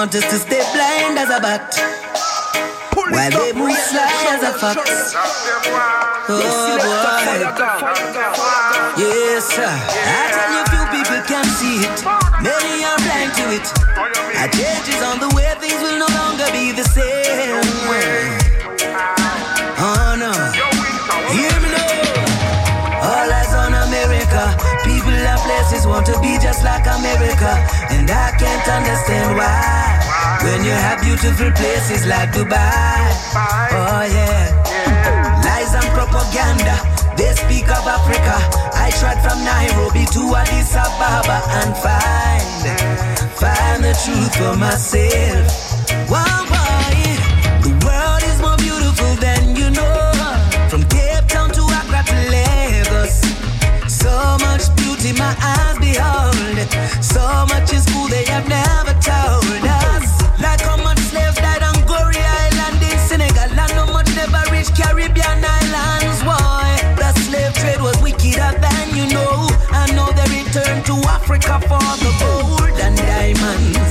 Want 0.09 0.23
us 0.23 0.31
to 0.31 0.39
stay 0.39 0.63
blind 0.73 1.19
as 1.19 1.29
a 1.29 1.39
bat. 1.39 1.69
While 3.13 3.29
they 3.29 3.53
move 3.53 3.77
sly 3.77 4.09
as 4.33 4.41
a 4.41 4.53
fox. 4.57 5.13
Oh 6.29 6.77
boy. 6.81 7.45
Yes, 8.97 9.45
sir. 9.53 9.69
I 9.69 10.33
tell 10.33 10.49
you, 10.49 10.65
few 10.73 10.85
people 10.97 11.21
can 11.29 11.45
see 11.61 11.85
it. 11.85 12.01
Many 12.41 12.81
are 12.89 12.97
blind 13.05 13.37
to 13.37 13.53
it. 13.53 13.67
A 14.33 14.49
change 14.49 14.89
is 14.89 15.01
on 15.05 15.19
the 15.21 15.29
way, 15.35 15.45
things 15.61 15.77
will 15.77 15.99
no 16.01 16.09
longer 16.09 16.49
be 16.57 16.71
the 16.73 16.85
same. 16.89 17.61
Oh 19.77 20.17
no. 20.17 20.33
Hear 21.29 21.53
me 21.61 21.69
now. 21.69 23.05
All 23.05 23.29
eyes 23.29 23.53
on 23.53 23.77
America. 23.77 24.57
People 24.81 25.13
and 25.13 25.39
places 25.45 25.85
want 25.85 26.05
to 26.07 26.17
be 26.19 26.39
just 26.41 26.63
like 26.63 26.87
America. 26.97 27.51
And 27.93 28.09
I 28.09 28.33
can't 28.41 28.67
understand 28.67 29.37
why. 29.37 29.78
When 30.49 30.65
you 30.65 30.71
have 30.71 30.99
beautiful 31.03 31.51
places 31.51 32.07
like 32.07 32.33
Dubai. 32.33 33.05
Oh 33.37 34.01
yeah. 34.01 34.49
Lies 35.45 35.75
and 35.77 35.85
propaganda. 35.93 36.73
They 37.15 37.29
speak 37.37 37.69
of 37.69 37.85
Africa. 37.85 38.33
I 38.73 38.89
tried 38.97 39.21
from 39.21 39.37
Nairobi 39.45 40.09
to 40.09 40.21
Addis 40.41 40.73
Ababa 40.73 41.37
and 41.61 41.71
find, 41.77 42.65
find 43.37 43.83
the 43.85 43.93
truth 44.01 44.33
for 44.41 44.57
myself. 44.57 45.45
Wow, 46.09 46.41
boy. 46.49 46.97
The 47.61 47.73
world 47.85 48.23
is 48.25 48.41
more 48.41 48.57
beautiful 48.57 49.13
than 49.21 49.55
you 49.55 49.69
know. 49.69 50.11
From 50.67 50.81
Cape 50.89 51.27
Town 51.27 51.51
to 51.51 51.61
Accra 51.77 52.01
to 52.09 52.17
Lagos. 52.33 53.21
So 53.85 54.09
much 54.41 54.65
beauty 54.81 55.13
my 55.13 55.29
eyes 55.53 55.77
behold. 55.77 56.57
So 57.05 57.21
much 57.53 57.71
in 57.71 57.81
school 57.85 58.07
they 58.07 58.25
have 58.25 58.49
never 58.49 58.97
told 58.97 59.48
diamonds. 73.49 73.88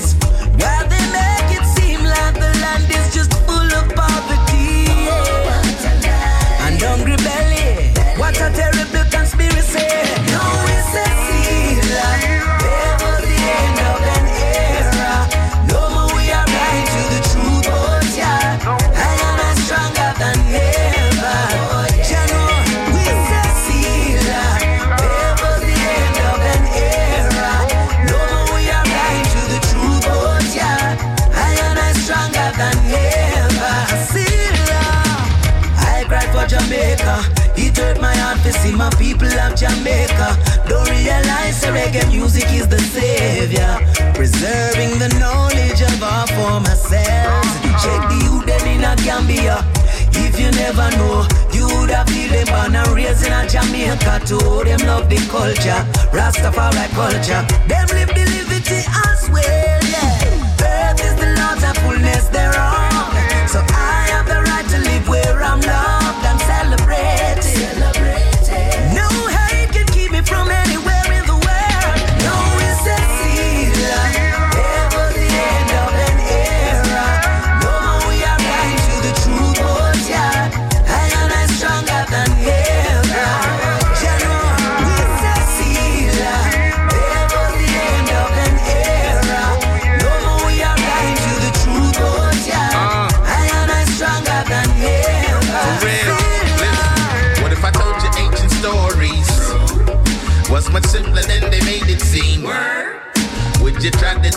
Jamaica. 36.99 37.53
It 37.57 37.77
hurt 37.77 38.01
my 38.01 38.15
heart 38.17 38.39
to 38.43 38.53
see 38.53 38.75
my 38.75 38.91
people 38.91 39.29
of 39.29 39.55
Jamaica. 39.57 40.37
Don't 40.69 40.89
realize 40.91 41.61
that 41.63 41.73
reggae 41.75 42.07
music 42.11 42.51
is 42.53 42.69
the 42.69 42.79
savior. 42.79 43.79
Preserving 44.15 44.99
the 44.99 45.09
knowledge 45.19 45.81
of 45.83 46.03
our 46.03 46.27
former 46.35 46.75
selves. 46.75 47.53
Check 47.83 48.01
the 48.11 48.19
youth 48.25 48.47
them 48.47 48.67
in 48.67 48.85
a 48.85 48.95
Gambia. 49.05 49.65
If 50.13 50.39
you 50.41 50.51
never 50.53 50.91
know. 50.99 51.27
You 51.53 51.67
would 51.79 51.91
have 51.91 52.09
feel 52.09 52.31
them 52.31 52.47
born 52.47 52.77
and 52.77 52.89
raised 52.95 53.27
in 53.27 53.33
a 53.33 53.47
Jamaica 53.47 54.23
too. 54.27 54.63
Them 54.65 54.81
love 54.87 55.09
the 55.09 55.19
culture, 55.31 55.83
Rastafari 56.15 56.87
culture. 56.95 57.43
Them 57.67 57.87
live 57.95 58.11
the 58.15 58.25
liberty 58.35 58.83
as 59.07 59.29
well, 59.31 59.81
yeah. 59.91 60.23
Earth 60.63 61.03
is 61.03 61.15
the 61.19 61.35
Lord's 61.39 61.65
and 61.65 61.79
fullness 61.79 62.29
thereof. 62.29 62.88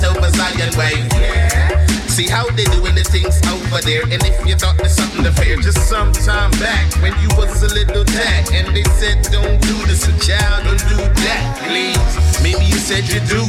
Over 0.04 0.30
Zion 0.32 0.72
way? 0.78 0.96
See 2.08 2.28
how 2.28 2.46
they 2.52 2.66
doing 2.76 2.96
the 2.96 3.04
things 3.04 3.40
over 3.48 3.82
there. 3.82 4.04
And 4.04 4.22
if 4.24 4.46
you 4.46 4.56
thought 4.56 4.78
there's 4.78 4.96
something 4.96 5.24
to 5.24 5.32
fear, 5.32 5.58
just 5.58 5.88
some 5.88 6.12
time 6.12 6.52
back 6.60 6.92
when 7.02 7.14
you 7.22 7.30
was 7.38 7.64
a 7.64 7.74
little 7.74 8.04
tad 8.04 8.52
and 8.52 8.76
they 8.76 8.84
said 9.00 9.24
don't 9.32 9.62
do 9.62 9.78
this, 9.88 10.08
a 10.08 10.14
child 10.20 10.66
don't 10.66 10.84
do 10.90 10.98
that, 10.98 11.44
please. 11.64 11.98
Maybe 12.44 12.66
you 12.66 12.80
said 12.80 13.08
you 13.08 13.22
do, 13.32 13.42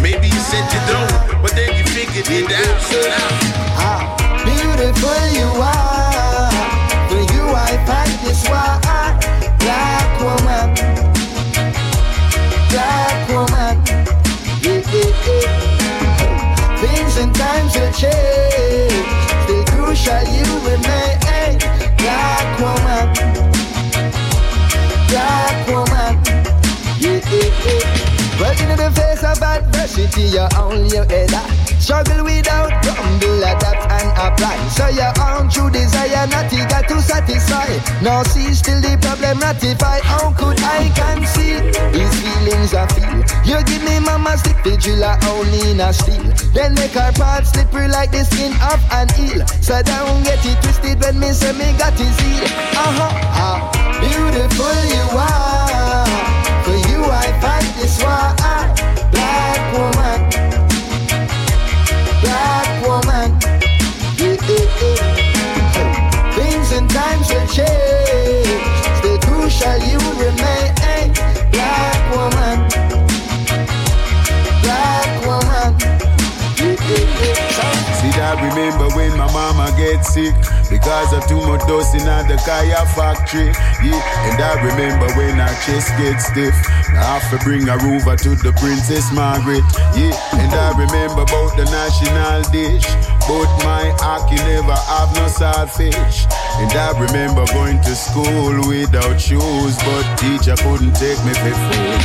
maybe 0.00 0.28
you 0.28 0.42
said 0.48 0.64
you 0.72 0.80
don't, 0.88 1.42
but 1.42 1.52
then 1.52 1.76
you 1.76 1.84
figured 1.92 2.28
it 2.30 2.50
out. 2.50 2.80
So 2.82 2.98
now, 3.04 3.56
Beautiful 4.46 5.22
you 5.34 5.48
are. 5.60 6.50
For 7.08 7.22
you 7.34 7.44
I 7.50 7.76
fight 7.86 8.14
this 8.24 8.48
war. 8.48 8.80
Black 9.58 10.20
woman. 10.20 11.05
And 17.18 17.34
times 17.34 17.74
will 17.76 17.92
change. 17.92 19.06
Still 19.44 19.64
crucial 19.72 20.22
you 20.36 20.46
remain. 20.68 21.58
Black 21.96 22.46
woman. 22.60 23.06
Black 25.08 25.56
woman. 25.68 26.12
Yeah, 26.98 27.20
yeah, 27.30 27.64
yeah. 27.64 28.40
Working 28.40 28.70
in 28.70 28.76
the 28.76 28.90
face 28.94 29.24
of 29.24 29.42
adversity, 29.42 30.22
you 30.22 30.46
own 30.58 30.86
your 30.86 31.04
head. 31.06 31.30
Struggle 31.80 32.24
without 32.24 32.75
grumble, 32.94 33.42
adapt 33.42 33.82
and 33.90 34.10
apply. 34.14 34.56
So 34.70 34.86
your 34.94 35.12
own 35.18 35.48
true 35.50 35.70
desire, 35.70 36.26
not 36.30 36.52
eager 36.52 36.82
to 36.86 36.96
satisfy. 37.02 37.70
Now 38.02 38.22
see 38.22 38.54
still 38.54 38.80
the 38.80 38.98
problem 39.00 39.40
ratify. 39.40 40.00
How 40.02 40.30
could 40.32 40.60
I 40.62 40.90
conceal 40.94 41.62
these 41.90 42.14
feelings 42.22 42.74
I 42.74 42.86
feel? 42.94 43.18
You 43.48 43.58
give 43.64 43.82
me 43.82 43.98
mama 44.00 44.36
stick 44.38 44.58
vigil, 44.62 45.02
I 45.02 45.18
only 45.34 45.70
in 45.70 45.80
a 45.80 45.92
steel. 45.92 46.26
Then 46.54 46.74
make 46.74 46.94
her 46.94 47.12
part 47.12 47.46
slippery 47.46 47.88
like 47.88 48.12
the 48.12 48.24
skin 48.24 48.52
of 48.70 48.80
an 48.92 49.08
eel. 49.18 49.46
So 49.62 49.82
don't 49.82 50.22
get 50.22 50.44
it 50.44 50.58
twisted 50.62 51.00
when 51.00 51.18
me 51.18 51.32
say 51.32 51.52
me 51.52 51.76
got 51.78 51.94
his 51.98 52.16
heel. 52.20 52.44
Uh-huh, 52.44 53.10
ah, 53.34 53.58
beautiful 53.98 54.78
you 54.94 55.04
are. 55.18 56.06
For 56.64 56.76
you 56.90 57.00
I 57.04 57.26
fight 57.40 57.66
this 57.78 58.02
war. 58.02 59.15
Remember 78.86 78.96
when 78.96 79.18
my 79.18 79.32
mama 79.32 79.72
get 79.76 80.04
sick 80.04 80.34
because 80.70 81.12
of 81.12 81.26
too 81.26 81.40
much 81.46 81.66
dosing 81.66 82.02
at 82.02 82.28
the 82.28 82.36
Kaya 82.44 82.84
factory. 82.94 83.52
Yeah, 83.82 84.00
and 84.30 84.42
I 84.42 84.54
remember 84.62 85.06
when 85.14 85.38
her 85.38 85.54
chest 85.64 85.90
get 85.98 86.18
stiff. 86.20 86.54
I 86.90 87.18
have 87.18 87.30
to 87.30 87.44
bring 87.44 87.66
her 87.66 87.78
over 87.78 88.16
to 88.16 88.30
the 88.36 88.52
Princess 88.58 89.12
Margaret. 89.12 89.64
Yeah, 89.94 90.14
and 90.38 90.52
I 90.52 90.70
remember 90.76 91.22
about 91.22 91.56
the 91.56 91.64
national 91.64 92.42
dish. 92.52 92.86
But 93.26 93.50
my 93.64 93.90
hockey 93.98 94.36
never 94.36 94.74
have 94.74 95.10
no 95.14 95.26
saltfish. 95.26 96.26
And 96.58 96.72
I 96.72 96.94
remember 96.98 97.44
going 97.52 97.80
to 97.82 97.94
school 97.94 98.54
without 98.68 99.18
shoes, 99.20 99.76
but 99.78 100.04
teacher 100.16 100.56
couldn't 100.56 100.94
take 100.94 101.18
me 101.24 101.34
for 101.34 101.54
food. 101.54 102.00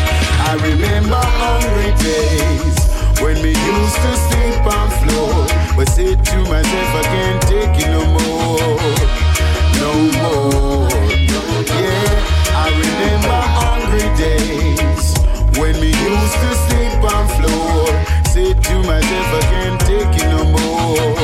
I 0.50 0.58
remember 0.62 1.22
hungry 1.22 1.94
days 2.02 3.22
when 3.22 3.38
we 3.42 3.54
used 3.54 3.96
to 3.96 4.12
sleep 4.18 4.66
on 4.66 4.90
floor. 5.06 5.61
But 5.76 5.90
say 5.90 6.16
to 6.16 6.38
myself, 6.44 6.96
I 6.96 7.04
can't 7.04 7.42
take 7.44 7.76
it 7.84 7.90
no 7.90 8.04
more, 8.18 8.78
no 9.82 9.94
more. 10.22 10.90
Yeah, 11.66 12.12
I 12.54 12.68
remember 12.84 13.40
hungry 13.60 14.08
days 14.18 15.06
when 15.58 15.74
me 15.82 15.90
used 15.90 16.38
to 16.44 16.52
sleep 16.68 17.02
on 17.16 17.26
floor. 17.36 17.88
Say 18.26 18.54
to 18.54 18.76
myself, 18.84 19.28
I 19.34 19.42
can't 19.50 19.80
take 19.82 20.14
it 20.22 20.28
no 20.30 20.44
more, 20.46 21.21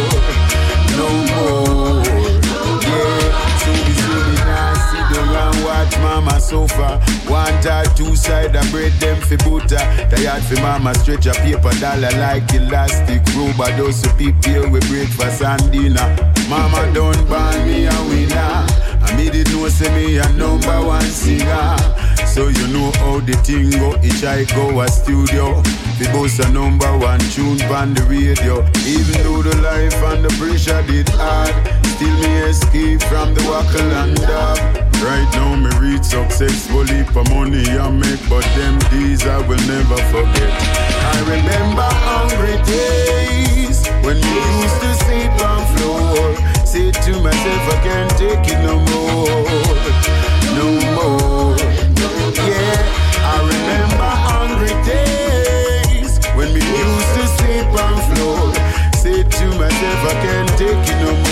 mama 6.02 6.40
sofa. 6.40 7.00
One 7.28 7.54
or 7.68 7.86
two 7.96 8.16
side 8.16 8.56
I 8.56 8.70
bread 8.72 8.94
them 8.94 9.20
fi 9.22 9.36
butter. 9.38 9.84
Tired 10.10 10.44
fi 10.44 10.62
mama 10.62 10.94
stretch 10.96 11.26
a 11.28 11.34
paper 11.34 11.74
dollar 11.80 12.12
like 12.20 12.54
elastic 12.54 13.22
rubber. 13.36 13.72
Those 13.78 14.04
who 14.04 14.10
prepare 14.14 14.70
with 14.70 14.88
breakfast 14.90 15.42
and 15.42 15.72
dinner. 15.72 16.08
Mama 16.50 16.92
don't 16.94 17.28
ban 17.30 17.68
me 17.68 17.86
a 17.86 17.98
winner. 18.10 18.66
I 19.04 19.14
made 19.16 19.36
it 19.36 19.50
know 19.52 19.68
say 19.70 19.94
me 19.96 20.18
a 20.18 20.30
number 20.34 20.86
one 20.86 21.02
singer. 21.02 21.76
So 22.26 22.48
you 22.48 22.68
know 22.68 22.92
how 22.98 23.20
the 23.20 23.34
thing 23.46 23.70
go. 23.72 23.96
Each 24.02 24.24
I 24.24 24.46
go 24.56 24.82
a 24.82 24.88
studio. 24.88 25.62
The 25.98 26.10
boss 26.14 26.40
a 26.40 26.50
number 26.52 26.90
one 26.98 27.20
tune 27.34 27.62
on 27.74 27.94
the 27.94 28.04
radio. 28.04 28.62
Even 28.86 29.22
though 29.24 29.42
the 29.42 29.56
life 29.62 29.98
and 30.14 30.24
the 30.24 30.30
pressure 30.38 30.82
did 30.86 31.10
hard, 31.10 31.54
still 31.98 32.14
me 32.22 32.34
escape 32.50 33.02
from 33.10 33.34
the 33.34 33.44
wackle 33.50 33.92
and 34.02 34.16
dab. 34.18 34.58
Right 35.02 35.30
now 35.34 35.56
me 35.56 35.70
reach 35.82 36.04
successfully 36.06 37.04
for 37.14 37.24
money 37.34 37.66
I 37.70 37.90
make, 37.90 38.22
but 38.30 38.46
them 38.58 38.78
days 38.94 39.26
I 39.26 39.38
will 39.48 39.62
never 39.66 39.98
forget. 40.14 40.54
I 41.14 41.20
remember 41.26 41.90
hungry 42.06 42.58
days 42.66 43.88
when 44.06 44.18
we 44.22 44.38
used 44.62 44.80
to 44.86 44.92
sleep 45.06 45.34
on 45.46 45.62
floor. 45.78 46.38
Say 46.66 46.92
to 46.92 47.12
myself 47.22 47.64
I 47.74 47.78
can't 47.82 48.12
take 48.18 48.46
it 48.54 48.60
no 48.62 48.78
more, 48.94 49.46
no 50.58 50.68
more. 50.94 51.87
Yeah, 52.08 52.80
I 53.24 53.36
remember 53.52 54.12
hungry 54.28 54.76
days 54.88 56.20
when 56.36 56.50
we 56.54 56.62
used 56.64 57.12
to 57.18 57.24
sleep 57.38 57.68
on 57.84 57.96
floor. 58.16 58.54
Say 58.96 59.24
to 59.24 59.46
myself 59.60 60.00
I 60.08 60.16
can't 60.24 60.50
take 60.58 60.88
it 60.88 60.98
no 61.04 61.12
more, 61.12 61.27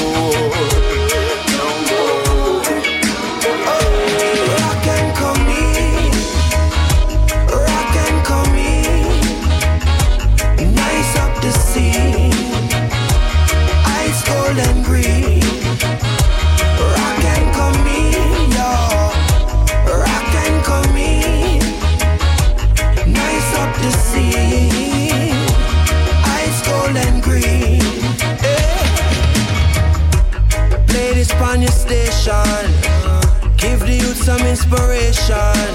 inspiration. 35.25 35.73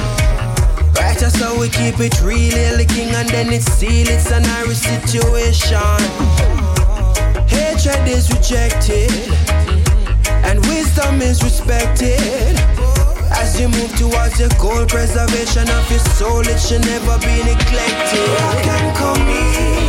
Right, 0.95 1.59
we 1.59 1.69
keep 1.69 2.01
it 2.01 2.21
real, 2.23 2.53
hail 2.53 2.77
the 2.77 2.85
king, 2.85 3.15
and 3.15 3.29
then 3.29 3.53
it's 3.53 3.67
seal. 3.73 4.07
It's 4.09 4.31
an 4.31 4.45
Irish 4.45 4.79
situation. 4.79 5.81
Hatred 7.49 8.07
is 8.09 8.31
rejected, 8.31 9.11
and 10.45 10.61
wisdom 10.67 11.21
is 11.21 11.43
respected. 11.43 12.57
As 13.33 13.59
you 13.61 13.69
move 13.69 13.95
towards 13.97 14.39
your 14.39 14.51
goal, 14.59 14.87
preservation 14.87 15.69
of 15.71 15.91
your 15.91 16.01
soul, 16.17 16.41
it 16.41 16.59
should 16.59 16.85
never 16.85 17.19
be 17.19 17.43
neglected. 17.43 18.29
Rock 18.39 18.67
and 18.67 18.97
come 18.97 19.29
in, 19.29 19.80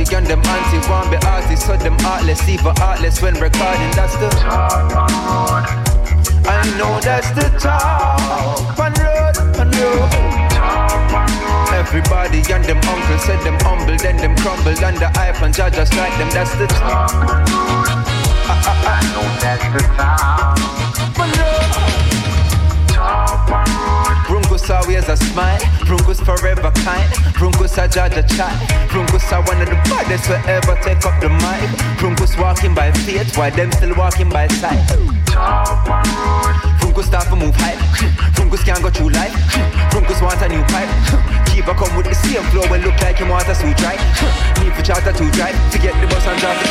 Everybody 0.00 0.16
and 0.16 0.26
them 0.28 0.40
anti 0.46 0.88
want 0.88 1.10
be 1.10 1.16
artists, 1.26 1.66
so 1.66 1.76
them 1.76 1.94
artless, 2.06 2.48
even 2.48 2.72
artless 2.80 3.20
when 3.20 3.34
recording. 3.34 3.90
That's 3.92 4.16
the 4.16 4.30
talk, 4.30 4.90
I 6.48 6.64
know 6.78 6.98
that's 7.00 7.28
the 7.32 7.44
talk. 7.60 8.76
Pan 8.76 8.94
road, 8.96 9.36
pan 9.52 9.70
road. 9.76 10.08
Everybody 11.74 12.40
and 12.50 12.64
them 12.64 12.80
uncles 12.88 13.24
said 13.24 13.44
them 13.44 13.58
humble, 13.60 13.98
then 13.98 14.16
them 14.16 14.34
crumble 14.36 14.72
under 14.82 15.10
hype 15.16 15.42
and 15.42 15.52
judge 15.52 15.74
just 15.74 15.94
like 15.94 16.16
them. 16.16 16.30
That's 16.30 16.54
the 16.54 16.66
talk. 16.66 17.12
I 18.48 19.02
know 19.12 19.28
that's 19.38 19.64
the 19.74 19.80
talk. 19.96 20.69
Always 25.00 25.20
a 25.20 25.24
smile, 25.32 25.60
Brungus 25.86 26.20
forever 26.24 26.70
kind, 26.82 27.10
Brungus 27.34 27.76
a 27.82 27.88
judge 27.88 28.16
a 28.16 28.22
child, 28.22 28.58
Brungus 28.88 29.32
are 29.32 29.42
one 29.44 29.60
of 29.62 29.68
the 29.68 29.76
baddest 29.88 30.26
who 30.26 30.34
ever 30.48 30.76
take 30.82 31.04
up 31.06 31.20
the 31.20 31.28
mic. 31.28 31.70
Brungus 31.98 32.38
walking 32.38 32.74
by 32.74 32.92
faith, 32.92 33.36
while 33.36 33.50
them 33.50 33.72
still 33.72 33.94
walking 33.96 34.28
by 34.28 34.48
sight. 34.48 34.78
Brungus 36.80 37.06
start 37.06 37.28
to 37.28 37.36
move 37.36 37.54
high, 37.56 37.76
Brungus 38.34 38.64
can't 38.64 38.82
go 38.82 38.90
through 38.90 39.10
life, 39.10 39.34
Brungus 39.90 40.20
want 40.22 40.42
a 40.42 40.48
new 40.48 40.62
pipe. 40.64 40.90
Keep 41.46 41.66
a 41.66 41.74
come 41.74 41.96
with 41.96 42.06
the 42.06 42.14
same 42.14 42.42
flow 42.50 42.62
and 42.62 42.84
look 42.84 43.00
like 43.00 43.18
him 43.18 43.28
want 43.28 43.48
a 43.48 43.54
suit 43.54 43.80
right. 43.82 44.00
Need 44.60 44.74
for 44.74 44.82
charter 44.82 45.12
to 45.12 45.30
drive 45.32 45.56
to 45.72 45.78
get 45.78 45.94
the 46.00 46.06
bus 46.06 46.26
and 46.26 46.40
drive 46.40 46.58
the 46.62 46.66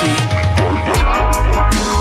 two. 1.94 1.99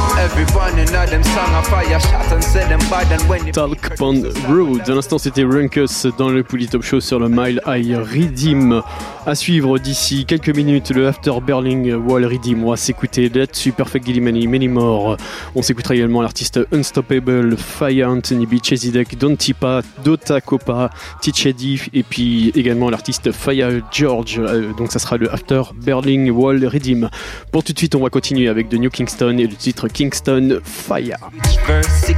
Talk 3.52 3.96
Pond 3.96 4.22
Road. 4.48 4.82
À 4.88 4.94
l'instant, 4.94 5.16
c'était 5.16 5.44
Runkus 5.44 6.06
dans 6.18 6.30
le 6.30 6.42
Top 6.42 6.82
Show 6.82 7.00
sur 7.00 7.20
le 7.20 7.28
Mile 7.28 7.60
High 7.66 7.96
Redeem. 7.96 8.82
À 9.26 9.34
suivre 9.34 9.78
d'ici 9.78 10.24
quelques 10.24 10.48
minutes, 10.48 10.90
le 10.90 11.06
After 11.06 11.32
Berlin 11.46 11.98
Wall 11.98 12.24
Redeem. 12.24 12.64
On 12.64 12.70
va 12.70 12.76
s'écouter 12.76 13.28
là-dessus 13.28 13.72
Perfect 13.72 14.06
Gilly 14.06 14.20
Many, 14.20 14.46
Many 14.46 14.68
More. 14.68 15.16
On 15.54 15.62
s'écoutera 15.62 15.94
également 15.94 16.22
l'artiste 16.22 16.58
Unstoppable, 16.72 17.56
Fire 17.56 18.08
Anthony 18.08 18.46
B, 18.46 18.54
Chesidek, 18.62 19.18
Don 19.18 19.36
Tipa, 19.36 19.82
Dota 20.02 20.40
Copa, 20.40 20.90
Tichedi 21.20 21.82
et 21.92 22.02
puis 22.02 22.50
également 22.56 22.90
l'artiste 22.90 23.30
Fire 23.32 23.70
George. 23.92 24.40
Euh, 24.40 24.72
donc 24.72 24.90
ça 24.90 24.98
sera 24.98 25.16
le 25.16 25.32
After 25.32 25.62
Berlin 25.74 26.30
Wall 26.30 26.64
Redeem. 26.66 27.10
Pour 27.52 27.62
tout 27.62 27.72
de 27.72 27.78
suite, 27.78 27.94
on 27.94 28.00
va 28.00 28.08
continuer 28.10 28.48
avec 28.48 28.68
The 28.68 28.74
New 28.74 28.90
Kingston 28.90 29.36
et 29.38 29.46
le 29.46 29.54
titre 29.54 29.88
Kingston 30.08 30.60
Fire. 30.62 31.18
His 31.34 31.56
and. 31.58 32.08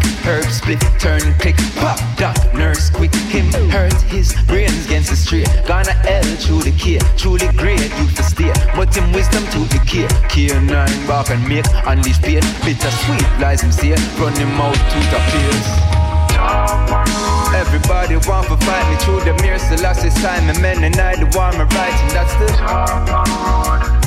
Everybody 17.56 18.14
want 18.28 18.46
to 18.46 18.56
fight 18.64 18.88
me 18.88 18.96
through 19.02 19.20
the 19.26 19.34
mirror, 19.42 19.58
so 19.58 19.74
last 19.82 20.02
this 20.02 20.14
time, 20.22 20.48
and 20.48 20.62
men 20.62 20.84
and 20.84 20.94
I, 20.94 21.16
the 21.16 21.26
one 21.36 21.60
me 21.60 21.64
writing, 21.64 22.08
that's 22.14 22.34
the 22.34 23.99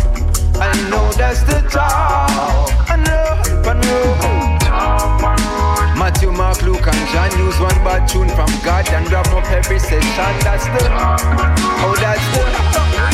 I 0.55 0.89
know 0.89 1.11
that's 1.13 1.41
the 1.43 1.61
talk. 1.69 2.69
I 2.89 2.95
know, 2.95 3.69
I 3.69 3.73
know. 3.73 4.03
Matthew, 5.97 6.31
Mark, 6.31 6.61
Luke, 6.61 6.85
and 6.85 7.07
John 7.09 7.31
use 7.39 7.59
one 7.59 7.75
bad 7.83 8.07
tune 8.07 8.29
from 8.29 8.49
God 8.63 8.87
and 8.89 9.09
wrap 9.11 9.27
up 9.27 9.45
every 9.51 9.79
session. 9.79 10.33
That's 10.43 10.65
the, 10.65 10.89
oh, 11.85 11.95
that's 11.99 12.25
the, 12.33 12.43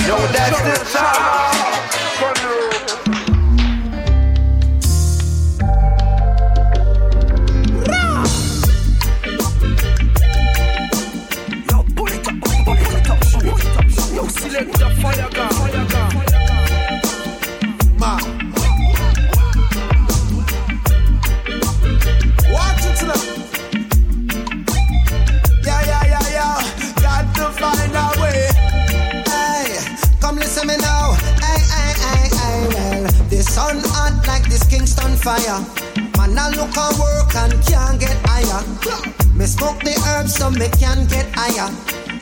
no, 0.07 0.17
that's 0.33 0.61
the 0.61 0.97
talk. 0.97 1.88
Sun 33.59 33.81
hot 33.91 34.15
like 34.25 34.47
this 34.47 34.63
Kingston 34.63 35.17
fire. 35.17 35.59
Man, 36.17 36.37
I 36.39 36.47
look 36.55 36.75
and 36.85 36.95
work 37.03 37.35
and 37.35 37.53
can't 37.67 37.99
get 37.99 38.15
higher. 38.23 38.61
Me 39.35 39.45
smoke 39.45 39.79
the 39.83 39.95
herbs 40.07 40.35
so 40.35 40.49
me 40.49 40.67
can 40.79 41.05
get 41.07 41.27
higher. 41.35 41.69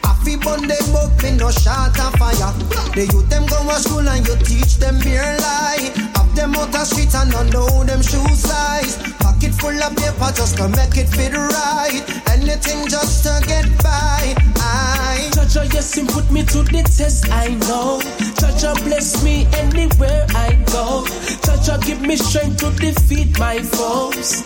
I 0.08 0.16
feel 0.24 0.40
burn 0.40 0.68
them 0.68 0.96
up, 0.96 1.12
me 1.22 1.32
no 1.36 1.52
shot 1.52 2.00
of 2.00 2.14
fire. 2.16 2.52
The 2.96 3.04
youth 3.12 3.30
them 3.30 3.46
go 3.46 3.60
to 3.68 3.76
school 3.84 4.08
and 4.08 4.26
you 4.26 4.36
teach 4.48 4.78
them 4.78 5.00
beer 5.04 5.22
lie. 5.44 5.92
Have 6.16 6.34
them 6.36 6.56
out 6.56 6.72
the 6.72 6.86
streets 6.86 7.16
and 7.16 7.32
don't 7.32 7.52
know 7.52 7.84
them 7.84 8.02
shoe 8.02 8.24
size. 8.36 8.96
Pocket 9.20 9.54
full 9.54 9.76
of 9.76 9.96
paper 9.96 10.32
just 10.34 10.58
to 10.58 10.70
make 10.70 10.96
it 10.98 11.10
fit 11.10 11.34
right. 11.34 12.04
Anything 12.32 12.88
just 12.88 13.24
to 13.24 13.44
get 13.46 13.68
by. 13.84 14.36
I 14.58 15.30
Jaja, 15.34 15.74
yes, 15.74 15.94
him 15.96 16.08
put 16.08 16.30
me 16.32 16.44
to 16.44 16.64
the 16.64 16.84
test, 16.84 17.30
I 17.32 17.50
know. 17.68 18.00
Jaja, 18.40 18.74
bless 18.84 19.24
me 19.24 19.46
anywhere 19.54 20.26
I 20.36 20.54
go. 20.72 21.04
Jaja, 21.46 21.84
give 21.86 22.02
me 22.02 22.16
strength 22.16 22.58
to 22.60 22.72
defeat 22.72 23.38
my 23.40 23.60
foes. 23.60 24.44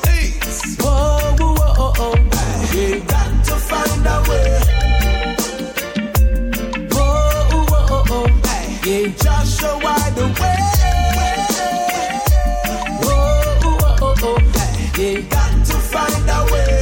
Whoa, 0.80 1.36
whoa, 1.40 1.56
whoa, 1.56 1.94
whoa. 1.98 2.16
Yeah. 2.74 3.00
Got 3.06 3.46
to 3.46 3.56
find 3.56 4.06
a 4.08 4.30
way. 4.30 4.61
Yeah. 8.84 9.10
Joshua, 9.10 9.78
whoa. 13.03 14.38
Yeah. 14.98 15.22
Got 15.30 15.66
to 15.68 15.74
find 15.74 16.30
a 16.30 16.40
way. 16.49 16.82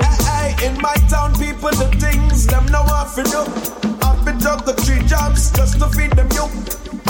Hey, 0.00 0.54
hey, 0.54 0.66
in 0.66 0.80
my 0.80 0.94
town, 1.08 1.34
people, 1.34 1.70
the 1.70 1.88
things 1.98 2.46
them 2.46 2.66
know 2.66 2.82
what 2.84 3.12
to 3.16 3.24
do. 3.24 3.42
I've 4.06 4.24
been 4.24 4.38
three 4.38 5.04
jobs 5.08 5.50
just 5.50 5.80
to 5.80 5.88
feed 5.88 6.12
them 6.12 6.28
you. 6.32 6.44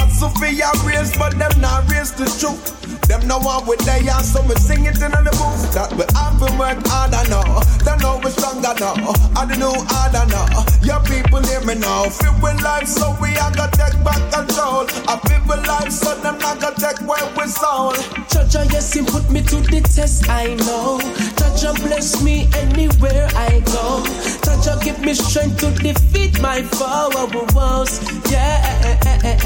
And 0.00 0.10
Sophia 0.10 0.70
raised, 0.86 1.18
but 1.18 1.38
them 1.38 1.60
not 1.60 1.90
raised 1.90 2.16
the 2.16 2.24
truth. 2.40 2.91
Them 3.08 3.26
know 3.26 3.38
what 3.38 3.66
with 3.66 3.80
they 3.80 4.08
are, 4.08 4.22
so 4.22 4.42
we 4.42 4.54
sing 4.56 4.84
it 4.86 5.00
in 5.00 5.10
the 5.10 5.32
booth. 5.36 5.72
That 5.74 5.92
we 5.96 6.04
have 6.14 6.38
been 6.38 6.58
work 6.58 6.78
harder 6.86 7.24
now. 7.28 7.60
They 7.84 7.96
know 8.02 8.20
we're 8.22 8.30
stronger 8.30 8.74
now. 8.78 8.94
I 9.36 9.46
don't 9.46 9.58
know 9.58 9.74
harder 9.88 10.26
now. 10.30 10.64
Your 10.82 11.00
people 11.04 11.42
hear 11.42 11.60
me 11.64 11.74
now. 11.74 12.08
Feel 12.08 12.34
with 12.42 12.62
life, 12.62 12.88
so 12.88 13.16
we 13.20 13.36
are 13.38 13.52
gonna 13.52 13.70
take 13.72 13.98
back 14.04 14.22
control. 14.32 14.86
I 15.08 15.18
feel 15.26 15.42
with 15.48 15.66
life, 15.66 15.92
so 15.92 16.14
them 16.20 16.38
not 16.38 16.60
gonna 16.60 16.76
take 16.76 17.00
away 17.00 17.22
with 17.36 17.50
soul. 17.50 17.92
Jaja, 18.30 18.70
yes, 18.72 18.92
him 18.94 19.06
put 19.06 19.30
me 19.30 19.42
to 19.42 19.56
the 19.60 19.80
test, 19.82 20.28
I 20.28 20.54
know. 20.66 20.98
Jaja, 21.38 21.74
bless 21.82 22.22
me 22.22 22.48
anywhere 22.54 23.28
I 23.34 23.60
go. 23.66 24.04
Jaja, 24.46 24.82
give 24.82 25.00
me 25.00 25.14
strength 25.14 25.58
to 25.60 25.70
defeat 25.82 26.40
my 26.40 26.62
foes. 26.62 28.00
Yeah, 28.30 28.62
eh, 28.84 28.98
eh, 29.06 29.38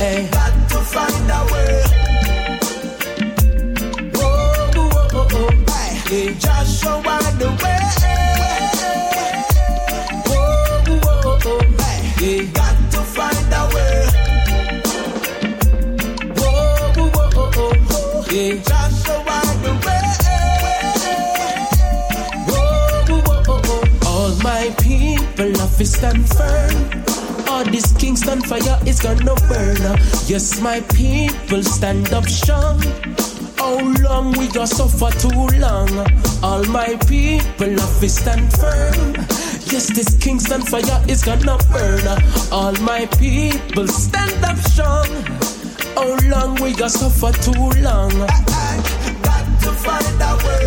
eh, 0.00 0.28
Got 0.30 0.68
to 0.70 0.78
find 0.78 1.30
a 1.30 1.52
way. 1.52 2.39
Oh, 6.12 6.16
oh, 6.16 6.24
oh, 6.24 6.26
hey, 6.26 6.34
Joshua, 6.34 7.20
the 7.38 7.48
way. 7.62 7.78
Whoa, 10.26 10.90
whoa, 10.98 11.30
whoa, 11.30 11.44
whoa. 11.44 12.50
Got 12.52 12.76
to 12.90 13.00
find 13.14 13.52
a 13.54 13.62
way. 13.72 14.08
The 23.06 23.14
way. 23.28 24.04
All 24.08 24.34
my 24.42 24.74
people 24.82 25.50
have 25.60 25.76
to 25.78 25.86
stand 25.86 26.28
firm. 26.28 26.74
All 27.48 27.64
this 27.64 27.92
Kingston 27.96 28.40
fire 28.42 28.80
is 28.84 28.98
gonna 28.98 29.36
burn. 29.48 29.98
Yes, 30.26 30.60
my 30.60 30.80
people 30.92 31.62
stand 31.62 32.12
up 32.12 32.26
strong. 32.26 32.82
How 33.70 33.78
long 34.02 34.32
we 34.32 34.48
gonna 34.48 34.66
suffer 34.66 35.10
too 35.20 35.46
long? 35.60 35.88
All 36.42 36.64
my 36.64 36.96
people 37.06 37.70
have 37.70 38.00
to 38.00 38.08
stand 38.08 38.52
firm. 38.54 39.14
Yes, 39.70 39.86
this 39.94 40.18
Kingston 40.18 40.62
fire 40.62 41.00
is 41.06 41.22
gonna 41.22 41.56
burn. 41.70 42.04
All 42.50 42.72
my 42.82 43.06
people 43.20 43.86
stand 43.86 44.44
up 44.44 44.56
strong. 44.56 45.06
How 45.94 46.18
long 46.28 46.56
we 46.56 46.72
gonna 46.72 46.90
suffer 46.90 47.30
too 47.44 47.70
long? 47.80 48.10
Got 49.22 49.46
to 49.62 49.70
find 49.84 50.20
a 50.20 50.32
way. 50.42 50.66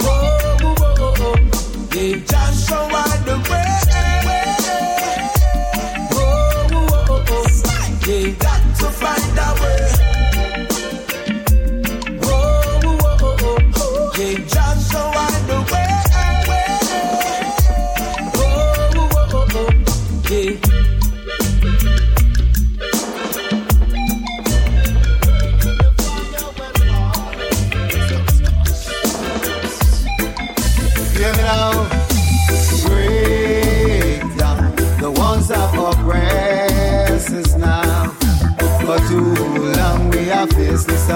Whoa, 0.00 0.56
whoa, 0.62 0.74
whoa, 0.80 1.12
whoa. 1.20 1.36
Yeah. 1.92 2.24
Joshua 2.24 3.04
the 3.28 3.36
way. 3.50 3.68
Whoa, 6.10 6.72
whoa, 6.72 7.04
whoa, 7.06 7.20
whoa. 7.28 8.08
Yeah. 8.08 8.30
Got 8.38 8.62
to 8.78 8.86
find 8.86 9.38
a 9.38 9.62
way. 9.62 10.13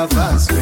Faced 0.07 0.51
this 0.51 0.58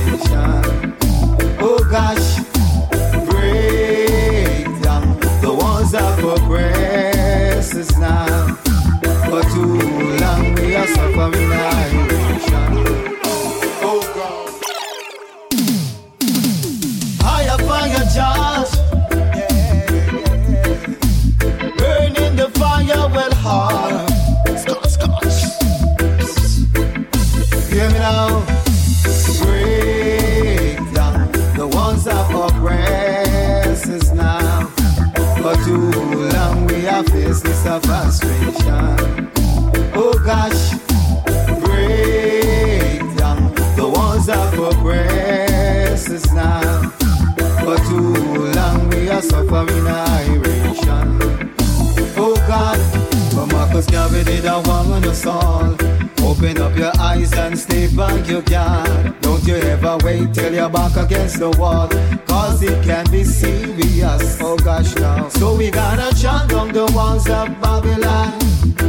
and 57.35 57.59
stay 57.59 57.87
back 57.95 58.29
your 58.29 58.43
guard. 58.43 59.21
Don't 59.21 59.43
you 59.47 59.57
ever 59.57 59.99
wait 60.05 60.35
till 60.35 60.53
you're 60.53 60.69
back 60.69 60.97
against 60.97 61.39
the 61.39 61.51
wall. 61.51 61.89
Cause 62.27 62.63
it 62.63 62.85
can 62.85 63.11
be 63.11 63.25
serious. 63.25 64.39
Oh 64.41 64.57
gosh 64.57 64.95
now. 64.97 65.29
So 65.29 65.57
we 65.57 65.71
gotta 65.71 66.15
chant 66.21 66.51
down 66.51 66.73
the 66.73 66.87
walls 66.95 67.29
of 67.29 67.49
Babylon 67.61 68.33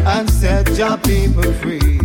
and 0.06 0.30
set 0.30 0.70
your 0.78 0.98
people 0.98 1.52
free. 1.62 2.00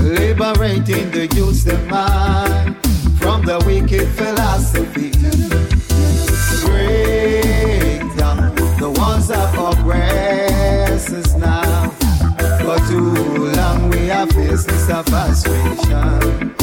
Liberating 0.00 1.10
the 1.10 1.28
youth's 1.34 1.66
mind 1.90 2.76
from 3.18 3.44
the 3.44 3.62
wicked 3.66 4.08
philosophy. 4.08 5.07
We 14.50 14.64
have 14.64 14.88
a 14.90 15.02
this 15.04 15.04
frustration. 15.10 16.54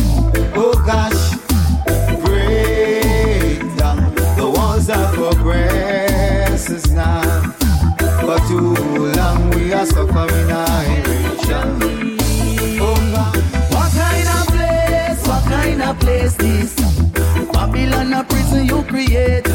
Oh 0.56 0.74
gosh, 0.86 1.38
break 2.26 3.60
down 3.78 4.16
the 4.36 4.50
ones 4.50 4.88
that 4.88 5.14
us 6.72 6.90
now. 6.90 7.42
For 8.22 8.40
too 8.48 8.74
long 9.18 9.50
we 9.52 9.72
are 9.74 9.86
suffering 9.86 10.52
isolation. 10.52 11.68
Oh. 12.82 13.32
What 13.70 13.92
kind 13.94 14.28
of 14.38 14.48
place? 14.48 15.28
What 15.28 15.44
kind 15.44 15.82
of 15.84 16.00
place 16.00 16.36
this? 16.36 16.76
Babylon 17.54 18.14
a 18.14 18.24
prison 18.24 18.66
you 18.66 18.82
create. 18.84 19.48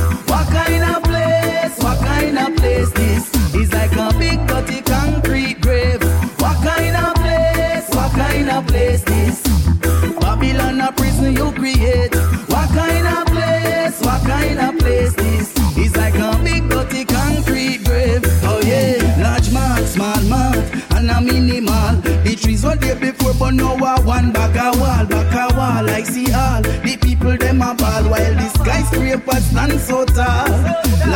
Create. 11.60 12.14
What 12.48 12.68
kind 12.70 13.06
of 13.06 13.26
place? 13.26 14.00
What 14.00 14.22
kind 14.22 14.58
of 14.58 14.78
place 14.78 15.14
this? 15.14 15.52
It's 15.76 15.94
like 15.96 16.14
a 16.14 16.30
big 16.42 16.68
dirty 16.70 17.04
concrete 17.04 17.84
grave. 17.84 18.22
Oh 18.50 18.60
yeah, 18.64 18.96
large 19.22 19.52
man, 19.52 19.84
small 19.86 20.22
man, 20.32 20.56
and 20.96 21.10
a 21.10 21.20
minimal. 21.20 22.00
The 22.24 22.34
trees 22.40 22.64
were 22.64 22.76
there 22.76 22.96
before, 22.96 23.34
but 23.34 23.52
now 23.54 23.76
a 23.76 24.00
one 24.00 24.32
back 24.32 24.56
a 24.56 24.68
wall, 24.80 25.04
back 25.06 25.34
a 25.34 25.54
wall. 25.54 25.90
I 25.90 26.02
see 26.02 26.32
all 26.32 26.62
the 26.62 26.96
people 27.00 27.36
them 27.36 27.60
a 27.60 27.74
ball 27.74 28.04
while 28.12 28.34
the 28.40 28.48
skyscrapers 28.58 29.44
stand 29.44 29.78
so 29.80 30.04
tall. 30.06 30.50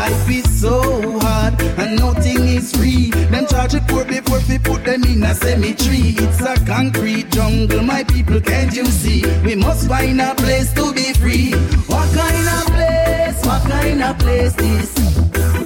Life 0.00 0.30
is 0.30 0.60
so 0.60 1.18
hard 1.20 1.54
and 1.80 1.98
nothing 1.98 2.42
is 2.56 2.76
free. 2.76 3.10
Them 3.32 3.46
charge 3.46 3.74
it 3.74 3.86
poor 3.88 4.04
before 4.04 4.23
we 4.54 4.58
put 4.60 4.84
them 4.84 5.02
in 5.04 5.22
a 5.24 5.34
cemetery. 5.34 6.14
It's 6.24 6.40
a 6.40 6.54
concrete 6.64 7.30
jungle, 7.30 7.82
my 7.82 8.04
people, 8.04 8.40
can't 8.40 8.72
you 8.74 8.86
see? 8.86 9.24
We 9.44 9.56
must 9.56 9.88
find 9.88 10.20
a 10.20 10.34
place 10.36 10.72
to 10.74 10.92
be 10.94 11.12
free. 11.12 11.52
What 11.90 12.08
kind 12.14 12.48
of 12.56 12.66
place? 12.74 13.44
What 13.44 13.62
kind 13.62 14.02
of 14.02 14.18
place 14.18 14.54
this? 14.54 14.94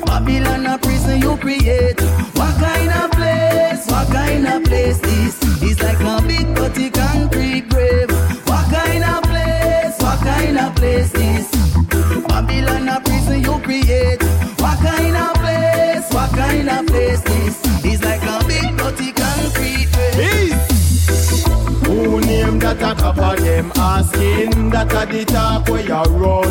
Babylon 0.07 0.67
a 0.67 0.79
prison 0.79 1.21
you 1.21 1.37
create. 1.37 2.01
What 2.39 2.55
kind 2.65 2.91
of 3.01 3.11
place? 3.11 3.87
What 3.91 4.09
kind 4.09 4.47
of 4.47 4.65
place 4.65 4.99
this? 5.01 5.37
It's 5.63 5.83
like 5.83 6.01
a 6.01 6.27
big 6.27 6.55
dirty 6.55 6.89
concrete 6.91 7.69
grave. 7.69 8.11
What 8.49 8.65
kind 8.73 9.05
of 9.05 9.23
place? 9.25 9.97
What 10.01 10.19
kind 10.21 10.59
of 10.59 10.75
place 10.77 11.13
this? 11.13 11.51
Babylon 12.27 12.89
a 12.89 13.01
prison 13.03 13.43
you 13.43 13.59
create. 13.61 14.23
What 14.63 14.79
kind 14.79 15.17
of 15.17 15.35
place? 15.43 16.09
What 16.11 16.31
kind 16.31 16.69
of 16.71 16.87
place 16.87 17.21
this? 17.21 17.61
It's 17.85 18.03
like 18.03 18.23
a 18.23 18.48
that 22.75 22.93
a 22.93 23.01
couple 23.01 23.37
them 23.43 23.73
asking 23.77 24.71
that 24.71 24.93
a 24.93 25.07
the 25.11 25.25
talk 25.25 25.69
where 25.69 25.81
you 25.81 26.03
run? 26.21 26.49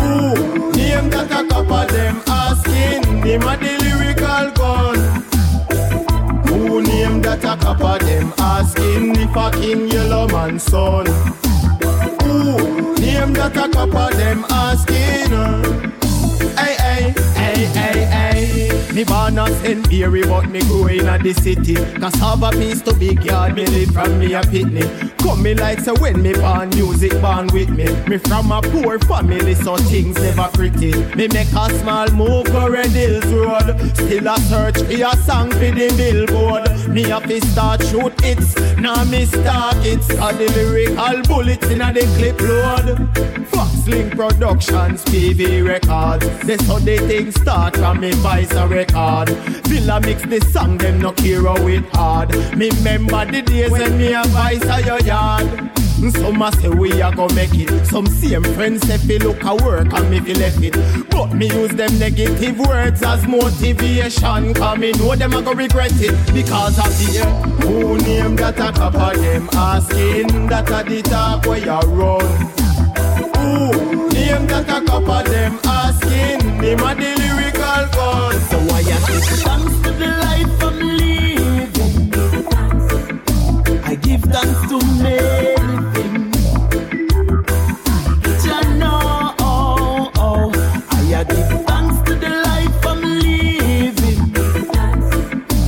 Who 0.00 0.72
name 0.72 1.08
that 1.10 1.30
a 1.30 1.48
couple 1.48 1.86
them 1.86 2.20
asking 2.26 3.22
him 3.22 3.42
a 3.42 3.56
the 3.56 3.72
lyrical 3.84 4.50
gun? 4.58 4.98
Who 6.48 6.82
name 6.82 7.22
that 7.22 7.44
a 7.44 7.56
couple 7.56 7.98
them 8.06 8.32
asking 8.38 9.16
if 9.16 9.36
a 9.36 9.50
king 9.52 9.88
yellow 9.88 10.28
man 10.28 10.58
son? 10.58 11.06
Who 12.22 12.94
name 12.96 13.32
that 13.32 13.56
a 13.56 13.68
couple 13.70 14.10
them 14.16 14.44
asking? 14.50 15.08
Hey, 15.30 15.87
Me 18.98 19.04
born 19.04 19.38
a 19.38 19.46
St. 19.62 19.88
Mary, 19.92 20.22
but 20.22 20.50
me 20.50 20.58
grow 20.62 20.88
in 20.88 21.06
the 21.22 21.32
city. 21.32 21.76
Cause 22.00 22.14
have 22.14 22.42
a 22.42 22.50
piece 22.50 22.82
to 22.82 22.92
big 22.92 23.24
yard, 23.24 23.54
me 23.54 23.64
live 23.64 23.92
from 23.92 24.18
me 24.18 24.34
a 24.34 24.40
pitney. 24.40 25.17
Me 25.36 25.54
like 25.54 25.80
say 25.80 25.92
when 25.92 26.20
me 26.22 26.32
born 26.34 26.68
music 26.70 27.12
born 27.20 27.46
with 27.52 27.70
me. 27.70 27.86
Me 28.08 28.18
from 28.18 28.52
a 28.52 28.60
poor 28.60 28.98
family, 28.98 29.54
so 29.54 29.76
things 29.76 30.16
never 30.16 30.48
pretty. 30.52 30.92
Me 31.14 31.28
make 31.28 31.52
a 31.52 31.70
small 31.78 32.08
move 32.10 32.46
for 32.48 32.70
Red 32.70 32.90
Hills 32.90 33.24
Road. 33.26 33.78
Still 33.94 34.28
a 34.28 34.38
search 34.40 34.78
for 34.78 34.92
a 34.92 35.16
song 35.16 35.50
for 35.50 35.58
the 35.58 35.92
billboard. 35.96 36.88
Me 36.88 37.04
have 37.04 37.26
to 37.26 37.40
start 37.46 37.82
shoot 37.84 38.20
hits, 38.20 38.56
now 38.76 39.04
me 39.04 39.24
start 39.26 39.76
hits. 39.76 40.10
A 40.10 40.32
the 40.32 40.50
lyrical 40.54 41.22
bullets 41.22 41.66
in 41.68 41.80
a 41.82 41.92
the 41.92 42.04
clip 42.16 42.40
load. 42.40 42.98
Foxlink 43.50 44.16
Productions, 44.16 45.04
PV 45.06 45.66
Records. 45.66 46.26
That's 46.46 46.66
how 46.66 46.78
they 46.78 46.98
things 46.98 47.40
start 47.40 47.76
from 47.76 48.00
me 48.00 48.12
vice 48.12 48.52
a 48.52 48.66
record. 48.66 49.30
Villa 49.66 50.00
mix 50.00 50.22
the 50.22 50.40
song, 50.52 50.78
them 50.78 51.00
no 51.00 51.12
care 51.12 51.42
how 51.42 51.66
it 51.66 51.84
hard. 51.94 52.30
Me 52.56 52.70
remember 52.70 53.24
the 53.24 53.42
days 53.42 53.70
when 53.70 53.96
me 53.98 54.12
a 54.12 54.22
vice 54.24 54.64
a 54.64 54.82
your 54.84 55.00
yard. 55.18 55.70
Some 56.14 56.42
a 56.42 56.52
say 56.52 56.68
we 56.68 57.00
a 57.02 57.10
go 57.14 57.26
make 57.34 57.54
it. 57.54 57.86
Some 57.86 58.06
same 58.06 58.44
friends 58.54 58.86
say 58.86 58.98
fi 58.98 59.18
look 59.18 59.42
a 59.42 59.54
work 59.64 59.92
and 59.92 60.10
me 60.10 60.20
fi 60.20 60.32
left 60.34 60.62
it. 60.62 60.74
But 61.10 61.34
me 61.34 61.46
use 61.46 61.72
them 61.72 61.98
negative 61.98 62.58
words 62.58 63.02
as 63.02 63.26
motivation. 63.26 64.54
Cause 64.54 64.78
me 64.78 64.92
know 64.92 65.16
them 65.16 65.32
a 65.34 65.42
go 65.42 65.52
regret 65.52 65.92
it 65.96 66.16
because 66.32 66.78
of 66.78 66.92
the 66.98 67.24
who 67.62 67.98
name 67.98 68.36
that 68.36 68.60
a 68.60 68.72
couple 68.72 69.22
them 69.22 69.48
asking 69.52 70.46
that 70.46 70.70
a 70.70 70.88
the 70.88 71.02
talk 71.02 71.46
where 71.46 71.58
you 71.58 71.80
run. 71.98 72.28
Who 73.38 74.08
name 74.10 74.46
that 74.46 74.68
a 74.68 74.84
couple 74.86 75.22
them 75.32 75.58
asking? 75.64 76.60
Name 76.60 76.80
a 76.80 76.94
the 76.94 77.10
lyrical 77.18 77.82
gun. 77.92 78.40
So 78.50 78.68
why 84.30 84.42
you 91.02 91.24
give 91.24 91.66
thanks 91.66 91.96
to 92.08 92.14
the 92.14 92.28
life 92.44 92.86
I'm 92.86 93.02
living? 93.02 94.18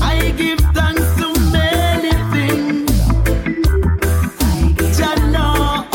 I 0.03 0.33
give 0.37 0.61
thanks 0.75 1.09
to 1.21 1.29
me. 1.53 2.87
Things 4.83 5.01
know 5.33 5.89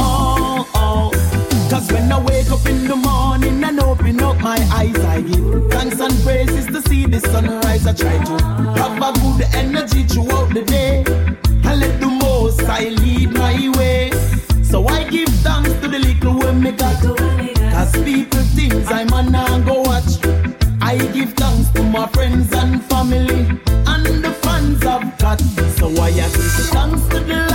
when 1.92 2.12
I 2.12 2.20
wake 2.22 2.52
up 2.52 2.66
in 2.66 2.88
the 2.88 2.96
morning 2.96 3.64
and 3.64 3.80
open 3.80 4.22
up 4.24 4.40
my 4.42 4.58
eyes 4.74 4.96
I 5.06 5.22
give 5.22 5.70
thanks 5.72 6.00
and 6.00 6.14
praises 6.24 6.66
to 6.68 6.82
see 6.82 7.06
the 7.06 7.20
sunrise, 7.20 7.86
I 7.88 7.94
try 7.94 8.18
to 8.24 8.44
have 8.80 9.02
a 9.02 9.12
good 9.20 9.44
energy 9.54 10.04
throughout 10.04 10.54
the 10.54 10.64
day. 10.64 11.04
I 12.78 12.90
lead 12.90 13.32
my 13.32 13.72
way. 13.78 14.12
So 14.62 14.86
I 14.86 15.06
give 15.10 15.30
thanks 15.46 15.72
to 15.80 15.88
the 15.88 15.98
little 15.98 16.38
way 16.38 16.62
me 16.62 16.72
got. 16.74 17.02
Cause 17.72 17.94
people 18.04 18.42
things 18.58 18.92
I'm 18.92 19.14
a 19.14 19.24
now 19.24 19.60
go 19.60 19.84
watch. 19.84 20.20
I 20.82 20.98
give 21.14 21.32
thanks 21.36 21.70
to 21.70 21.84
my 21.84 22.06
friends 22.08 22.52
and 22.52 22.84
family 22.84 23.48
and 23.72 24.06
the 24.26 24.38
fans 24.44 24.86
I've 24.86 25.18
got. 25.18 25.40
So 25.80 25.88
I 26.02 26.12
give 26.12 26.68
thanks 26.74 27.02
to 27.14 27.22
the 27.22 27.55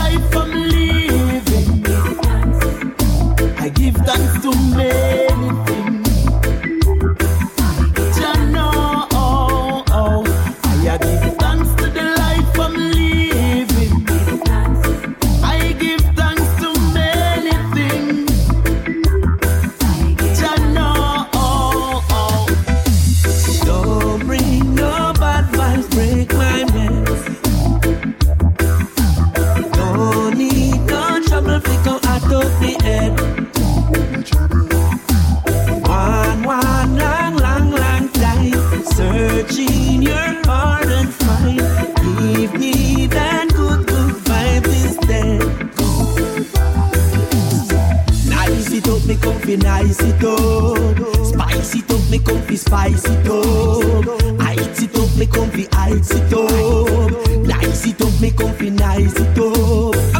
fi 49.51 49.57
nice 49.57 50.01
it 50.03 50.25
up. 50.25 51.27
Spice 51.27 51.75
it 51.75 51.91
up, 51.91 52.11
me 52.11 52.19
come 52.19 52.41
fi 52.43 52.57
spice 52.57 53.05
it 53.07 53.27
up. 53.29 54.41
Ice 54.41 54.83
it 54.83 54.97
up, 54.97 55.17
me 55.17 55.27
come 55.27 55.51
fi 55.51 55.67
ice 55.73 56.11
it 56.13 56.33
up. 56.33 57.47
Nice 57.47 57.87
it 57.87 58.01
up, 58.01 58.21
me 58.21 58.31
come 58.31 58.53
fi 58.55 58.71
nice 58.71 59.15
it 59.17 59.39
up. 59.39 60.20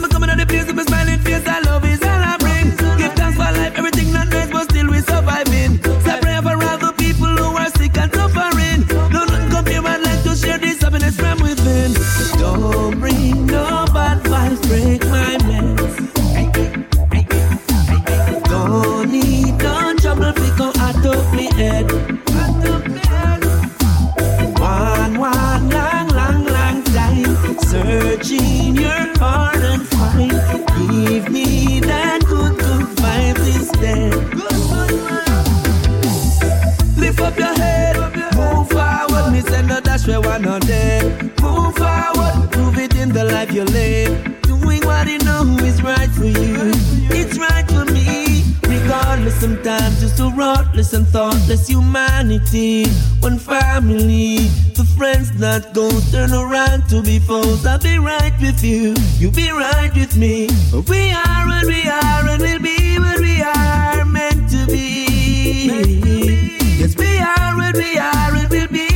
In 43.55 43.65
the 43.65 43.73
life 43.73 43.73
live. 43.73 44.43
Doing 44.43 44.85
what 44.85 45.09
you 45.09 45.19
know 45.19 45.43
is 45.65 45.83
right 45.83 46.11
for 46.11 46.25
you. 46.25 46.73
It's 47.11 47.39
right 47.39 47.67
for 47.69 47.85
me. 47.93 48.45
Regardless, 48.63 49.41
sometimes 49.41 50.01
just 50.01 50.17
so 50.17 50.31
ruthless 50.31 50.93
and 50.93 51.07
thoughtless 51.07 51.67
humanity. 51.67 52.87
One 53.21 53.39
family, 53.39 54.37
the 54.77 54.85
friends 54.97 55.33
that 55.39 55.75
go 55.75 55.91
turn 56.13 56.33
around 56.33 56.89
to 56.91 57.03
be 57.03 57.19
foes. 57.19 57.67
I'll 57.67 57.79
be 57.79 57.99
right 57.99 58.33
with 58.41 58.63
you, 58.63 58.95
you 59.19 59.31
be 59.31 59.51
right 59.51 59.93
with 59.95 60.17
me. 60.17 60.49
We 60.89 61.11
are 61.11 61.47
what 61.47 61.67
we 61.67 61.89
are, 61.89 62.29
and 62.29 62.41
we'll 62.41 62.61
be 62.61 62.99
what 62.99 63.21
we 63.21 63.43
are 63.43 64.05
meant 64.05 64.51
to 64.51 64.67
be. 64.67 66.57
Yes, 66.79 66.97
we 66.97 67.19
are 67.19 67.57
what 67.57 67.77
we 67.77 67.99
are, 67.99 68.35
and 68.37 68.49
we'll 68.51 68.69
be 68.69 68.90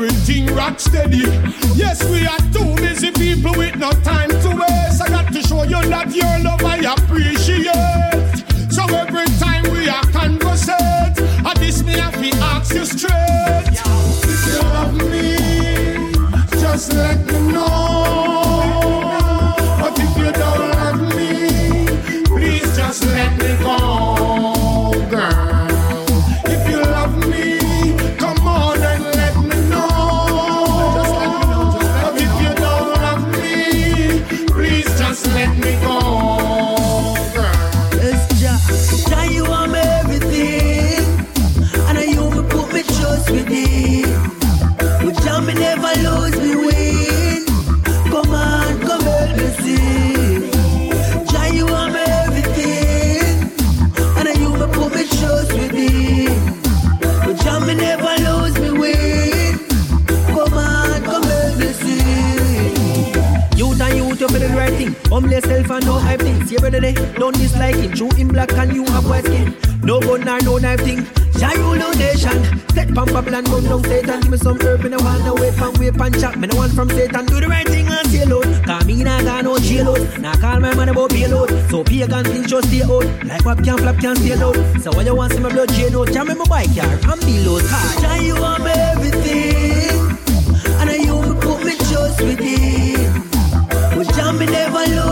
everything 0.00 0.46
rock 0.54 0.78
steady. 0.78 1.24
Yes, 1.74 2.04
we 2.08 2.24
are 2.24 2.38
too 2.52 2.72
busy 2.76 3.10
people 3.10 3.52
with 3.56 3.74
no 3.76 3.90
time 3.90 4.28
to 4.28 4.50
waste. 4.50 5.02
I 5.02 5.08
got 5.08 5.32
to 5.32 5.42
show 5.42 5.64
you 5.64 5.82
that 5.90 6.14
your 6.14 6.38
love 6.44 6.62
I 6.62 6.78
appreciate. 6.94 7.72
So 8.72 8.84
every 8.94 9.26
time 9.42 9.64
we 9.72 9.88
are 9.88 10.04
conversate, 10.12 11.18
I 11.44 11.52
this 11.58 11.82
me 11.82 11.94
have 11.94 12.14
to 12.14 12.30
ask 12.38 12.72
you 12.74 12.84
straight. 12.84 13.74
If 14.22 14.46
you 14.46 14.62
love 14.70 14.94
me, 15.10 16.60
just 16.60 16.92
like 16.94 17.17
dislike 67.58 67.76
him. 67.76 67.92
True 67.92 68.20
in 68.20 68.28
black 68.28 68.52
and 68.52 68.72
you 68.72 68.84
have 68.86 69.08
white 69.08 69.24
skin. 69.24 69.54
No 69.82 70.00
gun 70.00 70.24
nor 70.24 70.40
no 70.40 70.58
knife 70.58 70.80
thing. 70.80 71.06
Jah 71.38 71.52
rule 71.56 71.76
no 71.76 71.90
nation. 71.92 72.42
Set 72.74 72.92
pump 72.94 73.14
up 73.14 73.26
land, 73.26 73.46
gun 73.46 73.64
down 73.64 73.82
Satan. 73.84 74.20
Give 74.20 74.30
me 74.30 74.38
some 74.38 74.60
herb 74.60 74.84
in 74.84 74.94
a 74.94 74.98
one, 74.98 75.24
no 75.24 75.34
wait 75.34 75.54
from 75.54 75.74
whip 75.74 76.00
and 76.00 76.20
chop. 76.20 76.36
Me 76.36 76.46
no 76.46 76.56
one 76.56 76.70
from 76.70 76.88
Satan. 76.90 77.26
Do 77.26 77.40
the 77.40 77.48
right 77.48 77.66
thing 77.66 77.86
and 77.86 78.08
stay 78.08 78.24
low. 78.24 78.42
Cause 78.64 78.84
me 78.86 79.02
nah 79.02 79.22
got 79.22 79.44
no 79.44 79.58
jail 79.58 79.90
out. 79.90 80.18
Nah 80.18 80.34
call 80.36 80.60
my 80.60 80.74
man 80.74 80.88
about 80.88 81.12
out. 81.12 81.50
So 81.70 81.84
pagan 81.84 82.24
things 82.24 82.48
just 82.48 82.68
stay 82.68 82.82
out. 82.82 83.04
Like 83.24 83.44
what 83.44 83.62
can 83.64 83.78
flap 83.78 83.98
can 83.98 84.16
stay 84.16 84.36
low. 84.36 84.52
So 84.78 84.92
when 84.96 85.06
you 85.06 85.14
want 85.14 85.32
see 85.32 85.40
my 85.40 85.50
blood 85.50 85.70
chain 85.70 85.94
out, 85.94 86.12
jam 86.12 86.28
me 86.28 86.34
my 86.34 86.44
bike 86.46 86.74
car 86.74 87.12
and 87.12 87.20
be 87.22 87.44
low. 87.44 87.60
Jah 87.60 88.16
you 88.20 88.34
me 88.34 88.70
everything. 88.92 89.98
And 90.80 90.90
I 90.90 90.96
you 90.96 91.34
put 91.40 91.64
me 91.64 91.74
trust 91.76 92.20
with 92.20 92.40
him. 92.40 93.28
But 93.96 94.14
Jah 94.14 94.32
me 94.32 94.46
never 94.46 94.84
lose 94.94 95.07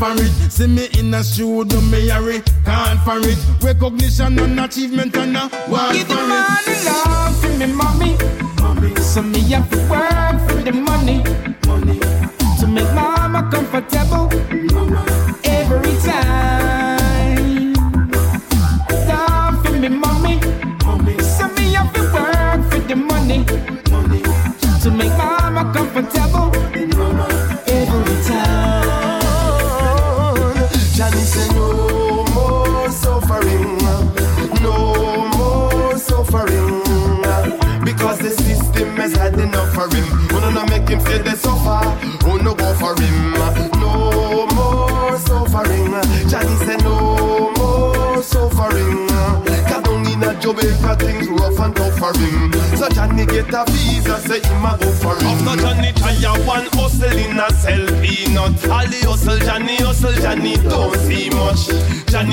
for 0.00 0.12
it, 0.16 0.32
see 0.50 0.66
me 0.66 0.88
in 0.98 1.12
a 1.12 1.22
studio, 1.22 1.78
me 1.82 2.08
hurry. 2.08 2.40
Can't 2.64 3.00
for 3.04 3.18
it, 3.20 3.38
recognition 3.62 4.38
and 4.38 4.58
achievement 4.58 5.14
and 5.16 5.36
a 5.36 5.40
want 5.68 5.92
Give 5.92 6.08
the 6.08 6.14
man 6.14 6.56
it. 6.66 6.84
love 6.86 7.36
for 7.40 7.48
me, 7.58 7.66
mommy. 7.66 8.16
mommy. 8.60 8.96
So 9.02 9.22
me 9.22 9.40
have 9.50 9.68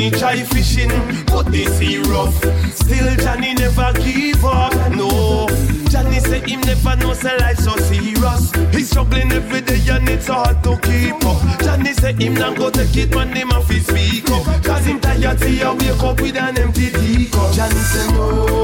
Johnny 0.07 0.19
try 0.19 0.43
fishing, 0.43 0.89
but 1.25 1.51
they 1.51 1.65
see 1.65 1.97
rough. 1.99 2.35
Still 2.73 3.13
Johnny 3.17 3.53
never 3.53 3.91
give 3.93 4.43
up, 4.45 4.73
no. 4.91 5.47
Johnny 5.89 6.19
say 6.19 6.39
him 6.47 6.61
never 6.61 6.95
know 6.95 7.13
say 7.13 7.37
life 7.37 7.57
so 7.57 7.75
serious. 7.75 8.51
He's 8.73 8.89
struggling 8.89 9.31
every 9.33 9.61
day 9.61 9.81
and 9.89 10.07
it's 10.07 10.27
hard 10.27 10.63
to 10.63 10.77
keep 10.77 11.25
up. 11.25 11.59
Johnny 11.59 11.93
say 11.93 12.13
him 12.13 12.35
not 12.35 12.57
go 12.57 12.69
take 12.69 12.95
it 12.95 13.13
when 13.15 13.35
him 13.35 13.49
have 13.49 13.67
to 13.67 13.81
speak 13.81 14.29
up. 14.31 14.63
Cause 14.63 14.85
him 14.85 14.99
tired 15.01 15.39
see 15.39 15.61
a 15.61 15.73
wake 15.73 16.03
up 16.03 16.21
with 16.21 16.37
an 16.37 16.57
empty 16.57 16.89
teacup. 16.89 17.53
Johnny 17.53 17.75
say 17.75 18.11
no 18.13 18.56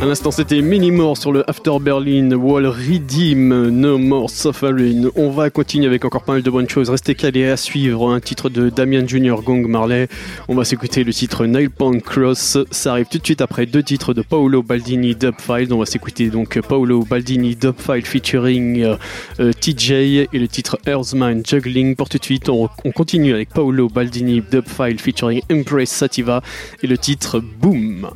À 0.00 0.06
l'instant, 0.06 0.30
c'était 0.30 0.62
Minimore 0.62 1.18
sur 1.18 1.30
le 1.30 1.48
After 1.48 1.72
Berlin 1.78 2.30
Wall 2.32 2.66
Redeem 2.66 3.68
No 3.68 3.98
More 3.98 4.30
Suffering. 4.30 5.08
On 5.14 5.28
va 5.28 5.50
continuer 5.50 5.86
avec 5.86 6.06
encore 6.06 6.22
pas 6.22 6.32
mal 6.32 6.42
de 6.42 6.48
bonnes 6.48 6.70
choses. 6.70 6.88
Restez 6.88 7.14
calés 7.14 7.50
à 7.50 7.58
suivre 7.58 8.10
un 8.10 8.18
titre 8.18 8.48
de 8.48 8.70
Damien 8.70 9.06
Junior 9.06 9.42
Gong 9.42 9.66
Marley. 9.68 10.08
On 10.48 10.54
va 10.54 10.64
s'écouter 10.64 11.04
le 11.04 11.12
titre 11.12 11.44
Nail 11.44 11.68
Pound 11.68 12.00
Cross. 12.00 12.56
Ça 12.70 12.92
arrive 12.92 13.08
tout 13.10 13.18
de 13.18 13.26
suite 13.26 13.42
après 13.42 13.66
deux 13.66 13.82
titres 13.82 14.14
de 14.14 14.22
Paolo 14.22 14.62
Baldini 14.62 15.14
Dubfile. 15.14 15.70
On 15.70 15.78
va 15.78 15.84
s'écouter 15.84 16.30
donc 16.30 16.58
Paolo 16.62 17.04
Baldini 17.04 17.54
Dubfile 17.54 18.06
featuring 18.06 18.82
euh, 18.82 18.96
euh, 19.38 19.52
TJ 19.52 19.90
et 19.90 20.28
le 20.32 20.48
titre 20.48 20.78
Earthman 20.86 21.42
Juggling. 21.44 21.94
Pour 21.94 22.08
tout 22.08 22.16
de 22.16 22.24
suite, 22.24 22.48
on, 22.48 22.70
on 22.86 22.92
continue 22.92 23.34
avec 23.34 23.50
Paolo 23.50 23.90
Baldini 23.90 24.40
Dubfile 24.50 24.98
featuring 24.98 25.42
Empress 25.52 25.90
Sativa 25.90 26.40
et 26.82 26.86
le 26.86 26.96
titre 26.96 27.38
Boom. 27.60 28.08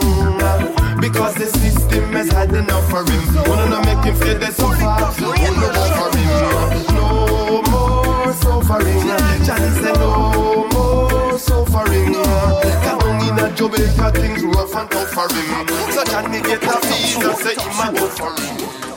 because 1.01 1.35
the 1.35 1.47
system 1.47 2.13
has 2.13 2.31
had 2.31 2.53
enough 2.53 2.89
for 2.89 3.03
him. 3.03 3.49
Wanna 3.49 3.69
not 3.69 3.85
make 3.85 4.03
him 4.05 4.15
feel 4.15 4.39
the 4.39 4.51
suffer, 4.51 4.81
no 5.21 5.33
go 5.33 5.83
for 5.91 6.09
him. 6.17 6.33
No 6.93 7.61
more 7.71 8.33
suffering, 8.33 9.03
Johnny 9.43 9.69
say 9.81 9.93
no 9.93 10.67
more 10.71 11.37
suffering. 11.37 12.13
Cause 12.13 12.79
down 12.85 13.19
in 13.27 13.39
a 13.39 13.51
Jamaica 13.53 14.11
things 14.11 14.43
rough 14.43 14.75
and 14.75 14.89
tough 14.89 15.09
for 15.11 15.27
him. 15.33 15.67
So 15.91 16.03
Johnny 16.05 16.41
get 16.41 16.63
a 16.63 16.79
visa, 16.87 17.33
say 17.35 17.55
him 17.55 17.79
a 17.79 17.99
go 17.99 18.07
for 18.07 18.31
him. 18.41 18.92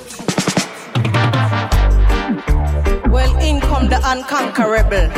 Well, 3.11 3.37
in 3.41 3.61
come 3.61 3.89
the 3.89 4.01
unconquerable. 4.05 5.09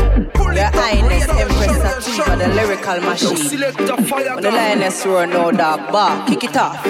The 0.54 0.66
highness 0.72 1.28
Empress 1.28 2.04
Sativa, 2.04 2.36
the 2.36 2.48
lyrical 2.54 3.00
machine. 3.00 3.60
When 4.34 4.42
the 4.42 4.50
lioness 4.50 5.04
roar, 5.06 5.26
no 5.26 5.50
dog 5.50 5.92
bar. 5.92 6.26
Kick 6.26 6.44
it 6.44 6.56
off. 6.56 6.84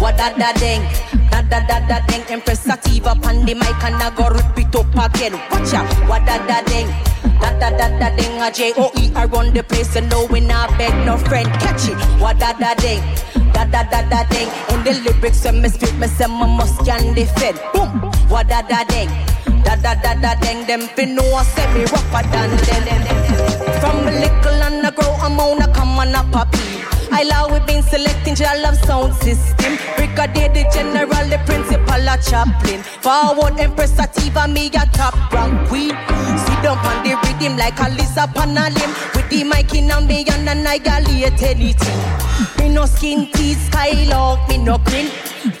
What 0.00 0.16
da 0.16 0.30
da 0.36 0.52
ding. 0.54 1.11
Da 1.52 1.60
da 1.68 1.80
da 1.86 2.00
ding. 2.06 2.24
Empress 2.30 2.60
Sativa 2.60 3.14
pan 3.14 3.44
the 3.44 3.52
mic 3.52 3.84
and 3.84 3.96
I 3.96 4.08
go 4.16 4.26
rip 4.30 4.56
it 4.56 4.74
up 4.74 4.88
again. 4.96 5.34
Watch 5.50 5.74
out. 5.74 5.84
What 6.08 6.24
da 6.24 6.38
da 6.46 6.62
ding. 6.64 6.88
Da 7.42 7.52
da 7.60 7.68
da 7.76 7.88
da 7.98 8.08
ding. 8.16 8.40
A 8.40 8.50
J 8.50 8.72
O 8.78 8.90
E 8.96 9.12
I 9.14 9.26
run 9.26 9.52
the 9.52 9.62
place 9.62 9.94
and 9.94 10.08
no 10.08 10.24
we 10.30 10.40
not 10.40 10.70
beg 10.78 10.94
no 11.04 11.18
friend. 11.18 11.46
Catch 11.60 11.90
it. 11.90 11.98
What 12.22 12.38
da 12.38 12.54
da 12.54 12.72
ding. 12.76 13.02
Da 13.52 13.66
da 13.66 13.82
da 13.82 14.00
da 14.08 14.24
ding. 14.32 14.48
In 14.72 14.82
the 14.82 14.92
lyrics 15.04 15.44
when 15.44 15.60
me 15.60 15.68
spit 15.68 15.94
me 15.98 16.06
say 16.06 16.26
my 16.26 16.46
must 16.46 16.86
can 16.86 17.12
defend. 17.12 17.60
Boom. 17.74 18.00
What 18.30 18.48
da 18.48 18.62
da 18.62 18.84
ding. 18.84 19.10
Da 19.62 19.76
da 19.76 19.92
da 19.92 20.14
da 20.14 20.34
ding. 20.40 20.64
Them 20.66 20.88
fin 20.96 21.14
know 21.14 21.34
I 21.34 21.42
say 21.44 21.66
me 21.74 21.84
rougher 21.84 22.22
than 22.32 22.56
them. 22.64 23.61
From 23.80 24.08
a 24.08 24.12
little 24.12 24.62
and 24.66 24.86
I 24.86 24.90
grow 24.90 25.12
I'm 25.20 25.38
on 25.40 25.62
a 25.62 25.72
come 25.72 25.98
on 25.98 26.14
a 26.14 26.22
poppy. 26.30 26.58
I 27.12 27.24
love 27.24 27.52
we 27.52 27.60
been 27.66 27.82
selecting 27.82 28.36
your 28.36 28.56
love 28.62 28.76
sound 28.84 29.14
system. 29.16 29.76
Brigadier 29.96 30.48
the 30.48 30.64
general, 30.72 31.28
the 31.28 31.38
principal, 31.44 32.08
a 32.08 32.16
chaplain. 32.18 32.82
Forward 33.04 33.60
Empress 33.60 33.92
Sativa, 33.92 34.48
me 34.48 34.68
a 34.68 34.86
top 34.96 35.14
rank 35.32 35.68
queen. 35.68 35.94
Sit 36.40 36.58
down 36.64 36.78
on 36.78 37.04
the 37.04 37.14
rhythm 37.22 37.56
like 37.58 37.78
a 37.78 37.90
Lisa 37.90 38.26
Panalim. 38.34 38.90
With 39.14 39.28
the 39.28 39.44
mic 39.44 39.74
in 39.74 39.90
and 39.90 40.06
me 40.06 40.24
and 40.26 40.48
annihilate 40.48 41.42
anything. 41.42 42.00
Me 42.58 42.68
no 42.68 42.86
skin 42.86 43.30
teeth, 43.32 43.70
skylock, 43.70 44.48
me 44.48 44.58
no 44.58 44.78
grin. 44.78 45.08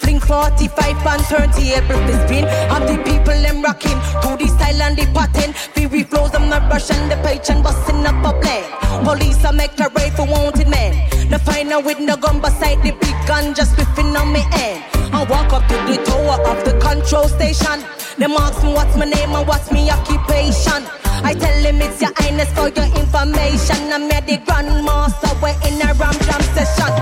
Fling 0.00 0.20
45 0.20 1.06
and 1.06 1.22
38 1.26 1.88
with 1.88 2.06
the 2.06 2.26
spin. 2.26 2.44
Of 2.72 2.88
the 2.88 2.96
people 3.04 3.34
them 3.42 3.62
rocking 3.62 4.00
to 4.22 4.36
the 4.38 4.48
style 4.48 4.82
and 4.82 4.96
the 4.96 5.06
pattern. 5.12 5.52
Fury 5.74 6.02
flows, 6.04 6.34
I'm 6.34 6.48
not 6.48 6.70
rushing 6.72 7.08
the 7.08 7.16
page 7.16 7.50
and 7.50 7.62
busting 7.62 8.01
up 8.06 8.24
a 8.24 8.32
plane. 8.40 8.64
Police, 9.04 9.44
I 9.44 9.52
make 9.52 9.78
a 9.80 9.88
raid 9.90 10.12
for 10.14 10.26
wanted 10.26 10.68
men. 10.68 10.92
The 11.30 11.38
final 11.38 11.82
with 11.82 12.00
no 12.00 12.16
gun 12.16 12.40
beside 12.40 12.82
the 12.82 12.92
big 12.92 13.16
gun 13.26 13.54
just 13.54 13.74
whiffing 13.76 14.16
on 14.16 14.32
me 14.32 14.42
end. 14.52 14.84
I 15.12 15.24
walk 15.28 15.52
up 15.52 15.66
to 15.68 15.76
the 15.88 16.02
tower 16.04 16.38
of 16.50 16.64
the 16.64 16.78
control 16.78 17.28
station. 17.28 17.80
They 18.18 18.26
ask 18.26 18.62
me 18.62 18.72
what's 18.72 18.96
my 18.96 19.06
name 19.06 19.32
and 19.32 19.46
what's 19.46 19.70
my 19.70 19.88
occupation. 19.90 21.01
I 21.24 21.34
tell 21.34 21.64
him 21.64 21.80
it's 21.80 22.00
your 22.00 22.12
highness 22.16 22.50
for 22.52 22.68
your 22.68 22.86
information. 22.98 23.92
I'm 23.92 24.08
the 24.08 24.38
grandmaster, 24.46 25.32
we're 25.42 25.56
in 25.68 25.80
a 25.82 25.94
ram 25.94 26.14
jam 26.26 26.42
session. 26.54 26.92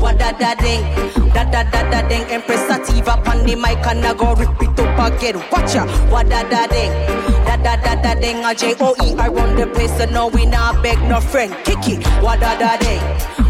What 0.00 0.18
da 0.18 0.32
da 0.32 0.54
ding, 0.54 0.82
da 1.34 1.44
da 1.44 1.62
da 1.64 1.90
da 1.90 2.08
ding. 2.08 2.22
Empress 2.30 2.66
Sativa 2.68 3.12
on 3.28 3.44
the 3.46 3.54
mic 3.56 3.84
and 3.86 4.04
I 4.04 4.14
go 4.14 4.34
rip 4.34 4.60
it 4.62 4.80
up 4.80 5.12
again. 5.12 5.36
Watch 5.50 5.74
ya, 5.74 5.86
what 6.10 6.28
da 6.28 6.42
da 6.48 6.66
ding, 6.66 6.92
da 7.44 7.56
da 7.56 7.76
da 7.76 7.94
da 8.00 8.14
ding. 8.20 8.44
A 8.44 8.54
J 8.54 8.74
O 8.80 8.94
E 9.04 9.14
I 9.18 9.28
run 9.28 9.56
the 9.56 9.66
place, 9.66 9.96
so 9.96 10.04
no 10.06 10.28
we 10.28 10.46
not 10.46 10.82
beg 10.82 10.98
no 11.08 11.20
friend. 11.20 11.54
Kiki, 11.64 11.96
what 12.20 12.40
da 12.40 12.58
da 12.58 12.76
ding. 12.76 13.00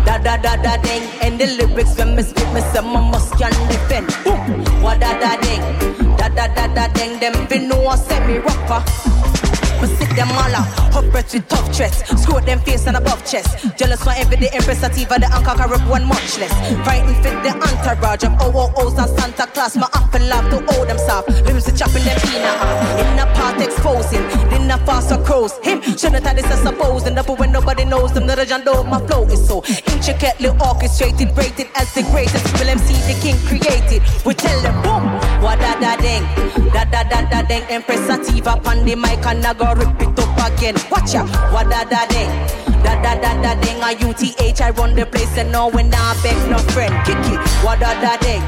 Da 0.05 0.17
da 0.19 0.37
da 0.39 0.57
da 0.57 0.77
ding, 0.83 1.03
and 1.23 1.39
the 1.39 1.47
lyrics 1.47 1.97
when 1.99 2.17
me 2.17 2.23
spit, 2.23 2.49
me 2.55 2.61
say 2.73 2.81
my 2.81 3.01
must 3.11 3.33
can 3.37 3.53
defend. 3.69 4.11
What 4.83 4.99
da 5.01 5.13
da 5.21 5.37
ding, 5.41 5.61
da 6.17 6.29
da 6.29 6.47
da 6.49 6.67
da 6.75 6.89
ding. 6.95 7.19
Them 7.21 7.47
fin 7.49 7.69
know 7.69 7.87
I 7.87 7.97
say 7.97 8.27
me 8.27 8.39
rougher. 8.39 8.83
Me 9.81 9.87
sit 9.97 10.11
them 10.15 10.29
all 10.33 10.55
out, 10.55 10.69
upgrade 10.95 11.33
with 11.33 11.49
tough 11.49 11.73
chest. 11.73 12.07
Screw 12.19 12.41
them 12.41 12.61
face 12.61 12.87
and 12.87 12.97
above 12.97 13.25
chest. 13.25 13.77
Jealous 13.79 14.03
for 14.03 14.13
every 14.13 14.37
day, 14.37 14.51
Empress 14.53 14.81
the 14.81 15.29
anchor 15.33 15.69
rip 15.69 15.81
one 15.89 16.05
much 16.05 16.39
less. 16.39 16.53
Frightened 16.85 17.17
fit 17.25 17.37
the 17.43 17.53
entourage 17.57 18.25
of 18.25 18.33
OOOs 18.45 18.99
and 18.99 19.11
Santa 19.19 19.47
Claus. 19.53 19.77
My 19.77 19.89
up 19.95 20.13
and 20.15 20.29
laugh 20.29 20.45
to 20.51 20.59
hold 20.73 20.89
them 20.89 20.99
soft. 20.99 21.29
Lyrics 21.47 21.69
are 21.69 21.77
chopping 21.77 22.05
them 22.05 22.19
peanut. 22.21 22.61
In 23.01 23.17
the 23.17 23.27
part 23.35 23.61
exposing, 23.61 24.25
in 24.53 24.69
the 24.69 24.77
fast 24.85 25.13
or 25.13 25.23
crows. 25.25 25.57
Him, 25.65 25.81
shouldn't 25.97 26.27
have 26.27 26.37
this 26.37 26.45
I 26.47 26.57
suppose. 26.57 27.05
supposing. 27.05 27.15
The 27.15 27.23
when 27.41 27.53
nobody 27.53 27.85
knows 27.85 28.13
them, 28.13 28.27
the 28.27 28.37
legend 28.37 28.65
know 28.65 28.85
my 28.85 29.01
flow 29.07 29.25
is 29.25 29.47
so 29.47 29.65
intricately 29.65 30.51
orchestrated, 30.61 31.37
rated 31.37 31.69
as 31.75 31.93
the 31.95 32.03
greatest. 32.13 32.45
Will 32.59 32.69
MC 32.69 32.93
the 33.09 33.17
king 33.21 33.37
created. 33.49 34.03
We 34.27 34.35
tell 34.35 34.61
them, 34.61 34.77
boom, 34.83 35.30
what 35.43 35.59
da 35.59 35.79
da 35.81 35.97
ding, 35.97 36.23
da 36.73 36.85
da 36.85 37.03
da 37.05 37.29
da 37.29 37.43
ding. 37.43 37.63
Empress 37.69 38.01
Sativa, 38.07 38.57
pan 38.63 38.85
the 38.85 38.95
mic 38.95 39.25
and 39.27 39.45
I 39.45 39.55
go 39.55 39.73
rip 39.75 40.01
it 40.01 40.19
up 40.19 40.53
again. 40.53 40.77
Watch 40.91 41.15
ya, 41.15 41.25
what 41.53 41.69
da 41.69 41.85
da 41.85 42.07
ding. 42.07 42.31
Da 42.83 42.95
da 43.03 43.15
da 43.15 43.33
da 43.43 43.55
ding, 43.61 43.81
a 43.83 43.93
UTH, 43.93 44.61
I 44.61 44.71
run 44.71 44.95
the 44.95 45.07
place 45.07 45.37
and 45.37 45.53
no 45.53 45.69
when 45.69 45.93
I 45.93 46.19
beg 46.23 46.39
no 46.51 46.59
friend. 46.73 46.95
Kiki, 47.05 47.37
what 47.65 47.81
da 47.81 47.93
da 48.01 48.17
ding, 48.19 48.43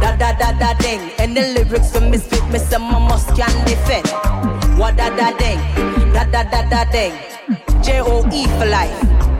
da 0.00 0.16
da 0.16 0.32
da 0.32 0.52
da 0.58 0.74
ding. 0.78 1.00
And 1.18 1.36
the 1.36 1.42
lyrics 1.54 1.92
for 1.92 2.00
me 2.00 2.18
spit, 2.18 2.44
me 2.50 2.58
my 2.78 2.98
must 2.98 3.28
can 3.36 3.52
defend. 3.66 4.08
What 4.78 4.96
da 4.96 5.10
da 5.10 5.36
ding, 5.38 5.58
da 6.12 6.24
da 6.24 6.42
da 6.42 6.68
da 6.68 6.84
ding. 6.90 7.12
J 7.82 8.00
O 8.00 8.26
E 8.32 8.46
for 8.58 8.66
life. 8.66 9.35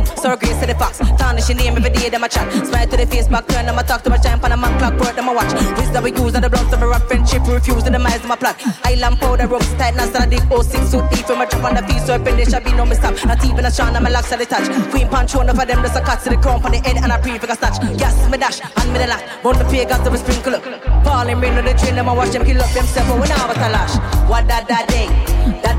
Boom, 0.00 0.38
grace 0.38 0.60
to 0.60 0.66
the 0.66 0.74
fox. 0.74 0.98
Tarnish 1.18 1.48
your 1.48 1.58
name 1.58 1.76
every 1.76 1.90
day, 1.90 2.08
them 2.08 2.24
a 2.24 2.28
chat. 2.28 2.48
Smile 2.66 2.86
to 2.86 2.96
the 2.96 3.06
face, 3.06 3.28
back 3.28 3.46
turn 3.48 3.66
them 3.66 3.78
a 3.78 3.82
talk 3.82 4.02
to 4.02 4.10
my 4.10 4.16
champ 4.16 4.42
and 4.44 4.52
a 4.52 4.56
man 4.56 4.78
clock, 4.78 4.98
work 5.00 5.14
them 5.16 5.28
a 5.28 5.32
watch. 5.32 5.52
Wisdom 5.76 6.04
we 6.04 6.12
use 6.12 6.34
and 6.34 6.44
the 6.44 6.50
bloods 6.50 6.72
of 6.72 6.82
a 6.82 6.86
rock 6.86 7.06
friendship, 7.06 7.46
refuse 7.46 7.84
and 7.84 7.94
the 7.94 7.98
minds 7.98 8.24
of 8.24 8.28
my 8.28 8.36
plot. 8.36 8.56
Island 8.84 9.18
powder, 9.18 9.46
ropes 9.46 9.72
tight, 9.74 9.94
now 9.94 10.06
stand 10.06 10.30
deep, 10.30 10.42
06 10.48 10.88
suit 10.88 11.04
deep, 11.10 11.26
from 11.26 11.40
a 11.40 11.46
drop 11.46 11.64
on 11.64 11.74
the 11.74 11.82
feet, 11.84 12.02
so 12.02 12.14
open, 12.14 12.36
there 12.36 12.46
shall 12.46 12.62
be 12.62 12.72
no 12.72 12.86
mistake. 12.86 13.24
Not 13.26 13.44
even 13.44 13.64
a 13.64 13.70
shine, 13.70 13.94
and 13.94 14.04
my 14.04 14.10
locks 14.10 14.32
at 14.32 14.38
the 14.38 14.46
touch. 14.46 14.66
Queen 14.90 15.08
punch, 15.08 15.34
one 15.34 15.48
of 15.48 15.56
them, 15.56 15.82
just 15.82 15.96
a 15.96 16.00
cut 16.00 16.20
to 16.24 16.30
the 16.30 16.36
crown, 16.36 16.64
on 16.64 16.72
the 16.72 16.78
head, 16.78 16.96
and 16.96 17.12
I 17.12 17.20
pre 17.20 17.38
figure 17.38 17.54
snatch. 17.54 17.76
Yes, 17.98 18.16
me 18.30 18.38
dash, 18.38 18.60
and 18.60 18.92
me 18.92 18.98
the 18.98 19.06
lash. 19.06 19.24
Run 19.44 19.58
the 19.58 19.64
pagans, 19.64 20.00
to 20.06 20.16
sprinkle 20.16 20.54
up. 20.56 20.64
Falling 21.04 21.40
rain 21.40 21.58
on 21.58 21.64
the 21.64 21.74
train, 21.74 21.94
them 21.96 22.08
a 22.08 22.14
watch 22.14 22.30
them 22.30 22.44
kill 22.44 22.60
up 22.60 22.70
themselves, 22.72 23.08
but 23.10 23.20
when 23.20 23.30
I 23.32 23.46
was 23.46 23.56
a 23.56 23.68
lash. 23.68 23.94
What 24.30 24.48
da 24.48 24.62
da 24.64 24.86
ding, 24.86 25.10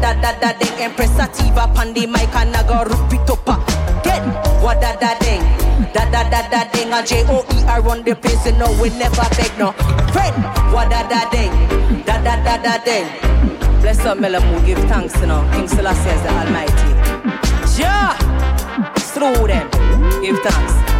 da 0.01 0.13
da 0.19 0.31
da 0.39 0.53
ding, 0.57 0.77
Empress 0.81 1.11
Sativa, 1.15 1.71
Pandy, 1.75 2.07
Mike, 2.07 2.35
and 2.35 2.55
I 2.55 2.67
go 2.67 2.83
rip 2.83 3.13
it 3.13 3.29
up. 3.29 3.47
Uh. 3.47 3.57
Get 4.03 4.21
what 4.61 4.81
da 4.81 4.95
da 4.97 5.17
ding, 5.19 5.41
da 5.93 6.03
da 6.11 6.27
da 6.29 6.49
da 6.49 6.63
ding. 6.71 6.91
A 6.91 7.05
J 7.05 7.23
O 7.29 7.45
E 7.53 7.63
I 7.65 7.79
run 7.79 8.03
the 8.03 8.15
place, 8.15 8.45
and 8.47 8.57
no 8.59 8.65
we 8.81 8.89
never 8.89 9.23
beg 9.37 9.53
no 9.57 9.71
friend. 10.11 10.35
What 10.73 10.89
da 10.89 11.07
da 11.07 11.29
ding, 11.29 11.51
da 12.05 12.17
da 12.21 12.35
da 12.43 12.57
da 12.57 12.83
ding. 12.83 13.07
Bless 13.81 13.99
up 14.05 14.17
Melamu, 14.17 14.65
give 14.65 14.79
thanks, 14.89 15.15
you 15.21 15.27
know. 15.27 15.47
King 15.53 15.67
Selassie 15.67 16.09
is 16.09 16.21
the 16.23 16.29
Almighty. 16.29 16.91
Yeah, 17.79 18.13
through 19.13 19.47
them, 19.47 19.69
give 20.21 20.39
thanks. 20.39 20.90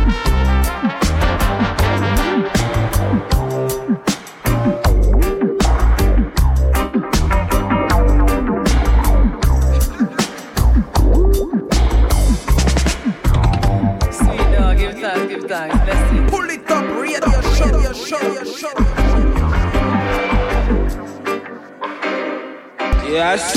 Yes. 23.08 23.56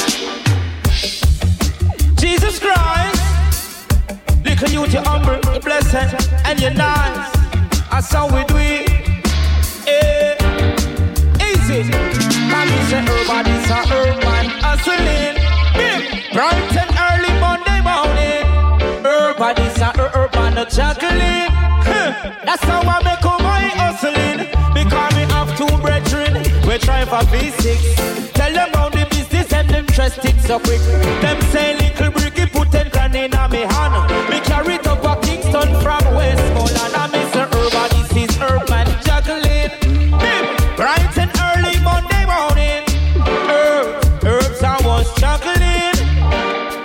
Jesus 2.15 2.61
Christ. 2.61 3.21
Little 4.45 4.71
you 4.71 4.87
to 4.87 5.03
humble, 5.03 5.41
you 5.53 5.61
blessed, 5.61 6.15
and 6.47 6.61
you're 6.61 6.71
nice. 6.73 7.33
That's 7.91 8.13
how 8.13 8.27
we 8.27 8.45
do 8.45 8.55
it. 8.59 8.91
Eh. 9.89 10.39
Easy. 11.41 11.83
Mommy 12.47 12.79
say 12.87 13.03
everybody's 13.03 13.71
a 13.71 13.81
urban 13.91 14.47
hustling. 14.63 15.35
Big. 15.75 16.33
Bright 16.33 16.77
and 16.79 16.95
early 17.07 17.33
Monday 17.41 17.81
morning. 17.83 18.47
Everybody's 19.05 19.79
a 19.81 19.91
urban 20.15 20.55
juggling. 20.71 21.51
That's 22.45 22.63
how 22.63 22.83
I 22.83 23.03
make 23.03 23.24
for 27.15 27.27
V6. 27.31 28.33
Tell 28.33 28.53
them 28.53 28.71
how 28.75 28.89
the 28.89 29.07
business 29.11 29.53
and 29.53 29.69
them 29.69 29.87
trust 29.87 30.25
it 30.25 30.39
so 30.41 30.59
quick. 30.59 30.81
Them 31.23 31.41
say 31.53 31.77
little 31.77 32.11
bricky 32.11 32.47
put 32.47 32.73
ten 32.73 32.89
grand 32.91 33.15
in 33.15 33.33
a 33.35 33.49
me 33.49 33.63
hand. 33.73 33.95
Me 34.31 34.41
carry 34.41 34.75
it 34.75 34.87
up 34.87 35.05
a 35.05 35.15
Kingston 35.25 35.71
from 35.83 36.03
Westmoreland. 36.17 36.95
I 37.03 37.07
miss 37.15 37.33
her 37.39 37.47
urban, 37.61 37.89
this 37.95 38.11
is 38.23 38.35
urban 38.43 38.87
juggling. 39.07 39.71
Bright 40.79 41.15
and 41.23 41.33
early 41.47 41.77
Monday 41.89 42.25
morning. 42.35 42.83
Herbs, 43.47 44.25
herbs 44.25 44.63
I 44.63 44.77
was 44.85 45.07
juggling. 45.15 45.97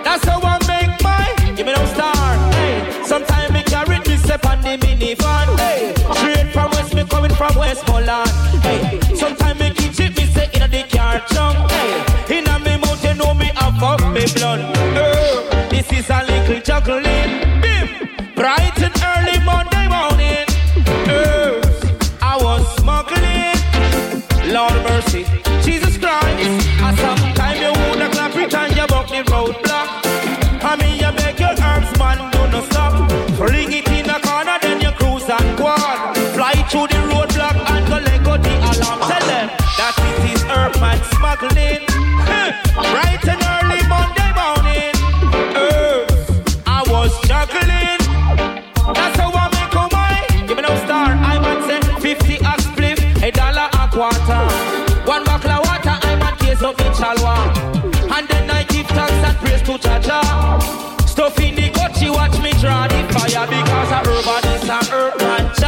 That's 0.05 0.25
how 0.25 0.39
I 0.43 0.55
make 0.69 0.93
my, 1.01 1.25
Give 1.55 1.65
me 1.65 1.73
no 1.73 1.85
star. 1.95 2.13
Hey, 2.53 3.03
sometime 3.03 3.51
me 3.51 3.63
carry 3.63 3.97
me 4.07 4.15
step 4.17 4.45
on 4.45 4.61
the 4.61 4.77
minivan. 4.77 5.47
Hey, 5.57 5.93
straight 6.17 6.53
from 6.53 6.69
West, 6.71 6.93
me 6.93 7.03
coming 7.05 7.33
from 7.33 7.55
Westmoreland. 7.55 8.28
Blood. 14.33 14.59
Oh, 14.97 15.67
this 15.69 15.91
is 15.91 16.09
a 16.09 16.23
little 16.23 16.61
juggling. 16.61 17.38
Because 63.47 63.91
a 63.91 63.99
urban 64.09 64.43
is 64.53 64.69
a 64.69 64.79
urban 64.93 65.58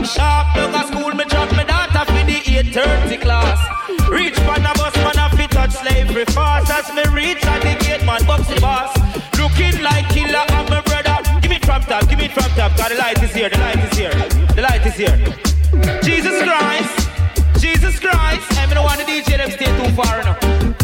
8 0.00 0.06
o'clock 0.06 0.06
sharp. 0.06 0.54
Down 0.54 0.74
a 0.74 0.86
school, 0.86 1.14
me 1.14 1.24
drop 1.24 1.50
me 1.52 1.64
daughter 1.64 2.04
for 2.06 2.24
the 2.24 2.40
8.30 2.40 3.20
class. 3.20 3.58
Reach 4.08 4.38
man 4.40 4.64
a 4.64 4.72
bus, 4.74 4.94
man 4.96 5.18
a 5.18 5.36
fit 5.36 5.50
touch 5.50 5.72
slavery 5.72 6.24
fast. 6.26 6.70
As 6.70 6.92
me 6.94 7.02
reach 7.14 7.44
at 7.44 7.60
the 7.62 7.84
gate, 7.84 8.04
man, 8.04 8.20
boxy 8.22 8.60
boss. 8.60 8.94
Looking 9.38 9.82
like 9.82 10.08
killer 10.08 10.44
of 10.56 10.68
my 10.70 10.80
brother. 10.82 11.18
Give 11.40 11.52
it 11.52 11.64
from 11.64 11.82
top, 11.82 12.08
give 12.08 12.20
it 12.20 12.32
from 12.32 12.50
top. 12.56 12.76
Cause 12.76 12.88
the 12.88 12.96
light 12.96 13.22
is 13.22 13.32
here, 13.32 13.48
the 13.48 13.58
light 13.58 13.78
is 13.78 13.98
here. 13.98 14.14
The 14.54 14.62
light 14.62 14.86
is 14.86 14.94
here. 14.94 15.16
Jesus 16.02 16.42
Christ. 16.42 17.60
Jesus 17.60 18.00
Christ. 18.00 18.46
I 18.58 18.66
mean, 18.66 18.78
I 18.78 18.84
want 18.84 18.98
the 18.98 19.04
DJ 19.04 19.36
them 19.36 19.50
stay 19.50 19.66
too 19.66 19.92
far 19.94 20.20
enough. 20.20 20.79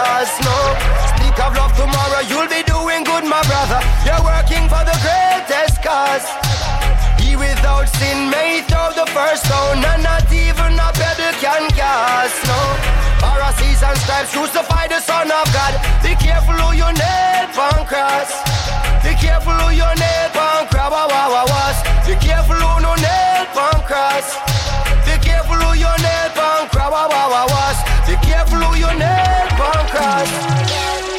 Flaws. 0.00 0.32
No. 0.44 0.56
Speak 1.16 1.36
of 1.44 1.52
love 1.56 1.72
tomorrow, 1.76 2.22
you'll 2.28 2.48
be 2.48 2.62
doing 2.64 3.04
good, 3.04 3.24
my 3.24 3.42
brother. 3.44 3.80
You're 4.04 4.24
working 4.24 4.64
for 4.68 4.82
the 4.84 4.96
greatest 5.04 5.82
cause. 5.84 6.24
He 7.20 7.36
without 7.36 7.88
sin 8.00 8.30
may 8.30 8.62
throw 8.68 8.92
the 8.96 9.06
first 9.12 9.44
stone, 9.46 9.84
and 9.84 10.02
not 10.02 10.24
even 10.32 10.72
a 10.78 10.90
pebble 10.96 11.34
can 11.44 11.68
cast. 11.76 12.36
No. 12.48 12.60
Pharisees 13.20 13.82
and 13.82 13.98
scribes 14.00 14.32
crucify 14.32 14.88
the 14.88 15.00
Son 15.00 15.28
of 15.30 15.46
God. 15.52 15.74
Be 16.02 16.16
careful 16.16 16.56
who 16.56 16.70
you 16.80 16.88
nail 16.96 17.48
on 17.60 17.84
cross. 17.86 18.30
Be 19.04 19.12
careful 19.20 19.52
who 19.52 19.68
you 19.76 19.90
nail 20.00 20.30
on 20.36 20.64
cross. 20.72 20.90
Wah, 20.90 21.08
wah, 21.12 21.44
wah. 21.52 21.72
Be 22.06 22.14
careful 22.16 22.56
who 22.56 22.72
no 22.80 22.94
nail 22.96 23.44
on 23.66 23.78
cross. 23.84 24.28
Be 25.04 25.14
careful 25.20 25.56
who 25.56 25.70
you 25.76 25.92
nail 26.00 26.32
on 26.48 26.68
cross. 26.72 26.90
Wah, 26.90 27.08
wah, 27.12 27.46
wah, 27.52 27.89
careful 28.40 28.58
who 28.58 28.78
you 28.78 28.98
nail 28.98 29.46
cross. 29.92 30.30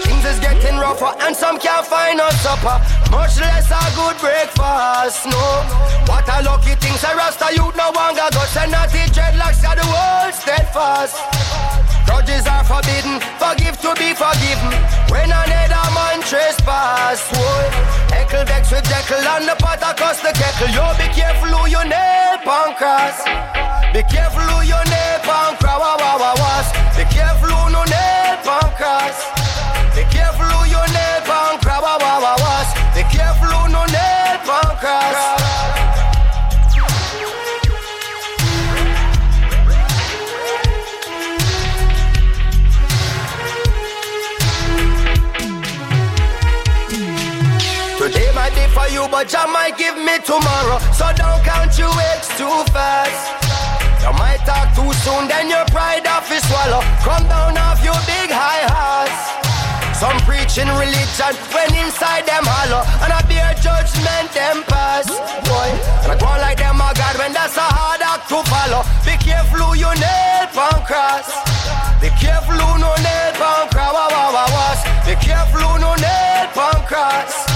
Things 0.05 0.25
is 0.25 0.39
getting 0.39 0.77
rougher 0.77 1.13
and 1.21 1.35
some 1.35 1.59
can't 1.59 1.85
find 1.85 2.17
no 2.17 2.29
supper. 2.41 2.77
Much 3.11 3.39
less 3.39 3.69
a 3.69 3.83
good 3.95 4.17
breakfast. 4.17 5.25
No. 5.25 5.45
What 6.07 6.27
a 6.29 6.41
lucky 6.43 6.75
thing, 6.75 6.95
say 6.97 7.13
Rasta 7.15 7.53
youth 7.53 7.75
no 7.75 7.91
longer 7.91 8.27
guts 8.31 8.57
and 8.57 8.71
not 8.71 8.89
the 8.89 9.03
dreadlocks 9.13 9.61
are 9.67 9.75
the 9.75 9.87
world 9.93 10.33
steadfast. 10.33 11.90
Grudges 12.11 12.43
are 12.43 12.67
forbidden, 12.67 13.23
forgive 13.39 13.79
to 13.79 13.95
be 13.95 14.11
forgiven. 14.11 14.75
When 15.07 15.31
another 15.31 15.87
man 15.95 16.19
trespass, 16.27 17.23
whoa. 17.31 17.71
Heckle 18.11 18.43
vex 18.43 18.67
with 18.69 18.83
Jekyll 18.83 19.23
and 19.23 19.47
the 19.47 19.55
pot 19.55 19.79
across 19.79 20.19
the 20.19 20.35
kettle. 20.35 20.67
Yo, 20.75 20.91
be 20.99 21.07
careful 21.15 21.47
who 21.47 21.71
you 21.71 21.83
nail 21.87 22.35
on 22.43 22.75
cross. 22.75 23.23
Be 23.95 24.03
careful 24.03 24.43
who 24.43 24.59
you 24.67 24.81
nail 24.91 25.23
on 25.23 25.55
cross. 25.55 25.71
Be 26.97 27.05
careful 27.15 27.47
who 27.47 27.71
no 27.71 27.83
nail 27.85 28.43
on 28.43 28.75
cross. 28.75 29.40
But 49.21 49.29
Jah 49.29 49.45
might 49.45 49.77
give 49.77 49.93
me 50.01 50.17
tomorrow. 50.25 50.81
So 50.97 51.05
don't 51.13 51.41
count 51.45 51.77
your 51.77 51.93
eggs 52.09 52.25
too 52.41 52.49
fast. 52.73 53.21
You 54.01 54.09
might 54.17 54.41
talk 54.49 54.73
too 54.73 54.89
soon, 55.05 55.29
then 55.29 55.45
your 55.45 55.61
pride 55.69 56.09
off 56.09 56.25
is 56.33 56.41
swallow. 56.49 56.81
Come 57.05 57.29
down 57.29 57.53
off 57.53 57.77
your 57.85 58.01
big 58.09 58.33
high 58.33 58.65
horse. 58.65 59.21
Some 60.01 60.17
preaching 60.25 60.65
religion 60.73 61.37
when 61.53 61.69
inside 61.77 62.25
them 62.25 62.41
hollow, 62.49 62.81
and 63.05 63.13
I 63.13 63.21
bear 63.29 63.53
judgment 63.61 64.33
them 64.33 64.65
pass. 64.65 65.05
Boy, 65.45 65.69
and 66.01 66.09
I 66.09 66.17
go 66.17 66.33
like 66.41 66.57
them 66.57 66.81
a 66.81 66.89
God 66.97 67.21
when 67.21 67.29
that's 67.29 67.53
a 67.61 67.67
hard 67.77 68.01
act 68.01 68.25
to 68.33 68.41
follow. 68.49 68.81
Be 69.05 69.21
careful 69.21 69.69
who 69.69 69.85
you 69.85 69.91
nail 70.01 70.49
on 70.57 70.81
cross. 70.81 71.29
Be 72.01 72.09
careful 72.17 72.57
who 72.57 72.71
no 72.81 72.89
nail 73.05 73.37
on 73.37 73.69
cross. 73.69 74.81
Be 75.05 75.13
careful 75.21 75.61
who 75.61 75.77
no 75.77 75.93
nail 76.01 76.49
on 76.57 76.81
cross. 76.89 77.50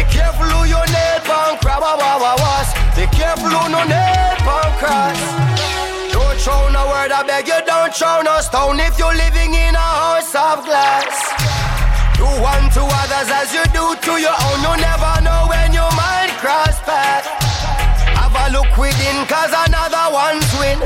Be 0.00 0.08
careful 0.08 0.48
who 0.48 0.64
you 0.64 0.80
nail 0.96 1.20
on 1.28 1.60
crab, 1.60 1.84
was. 1.84 2.68
Be 2.96 3.04
careful 3.12 3.52
who 3.52 3.68
no 3.68 3.84
nail 3.84 4.48
on 4.48 4.72
cross. 4.80 5.20
Don't 6.08 6.40
throw 6.40 6.72
no 6.72 6.88
word, 6.88 7.12
I 7.12 7.20
beg 7.20 7.44
you, 7.44 7.60
don't 7.68 7.92
throw 7.92 8.24
no 8.24 8.40
stone 8.40 8.80
if 8.80 8.96
you're 8.96 9.12
living 9.12 9.52
in 9.52 9.76
a 9.76 9.88
house 10.00 10.32
of 10.32 10.64
glass. 10.64 11.36
Do 12.16 12.24
unto 12.24 12.80
others 12.80 13.28
as 13.28 13.52
you 13.52 13.60
do 13.76 13.92
to 13.92 14.12
your 14.16 14.32
own. 14.32 14.64
You 14.64 14.72
never 14.80 15.20
know 15.20 15.52
when 15.52 15.76
you 15.76 15.84
might 15.92 16.32
cross 16.40 16.80
path. 16.88 17.28
Have 18.16 18.32
a 18.32 18.56
look 18.56 18.72
within, 18.80 19.28
cause 19.28 19.52
another 19.52 20.16
one's 20.16 20.48
win. 20.56 20.80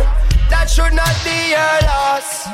That 0.51 0.67
should 0.67 0.91
not 0.91 1.15
be 1.23 1.55
your 1.55 1.77
loss. 1.87 2.51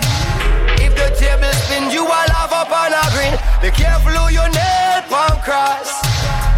If 0.77 0.93
the 0.93 1.09
table 1.17 1.57
spin, 1.65 1.89
you 1.89 2.05
will 2.05 2.31
have 2.37 2.53
up 2.53 2.69
on 2.69 2.93
a 2.93 3.05
green. 3.17 3.33
Be 3.65 3.73
careful 3.73 4.13
who 4.13 4.29
you 4.29 4.45
nail 4.53 5.09
on 5.09 5.41
cross. 5.41 6.11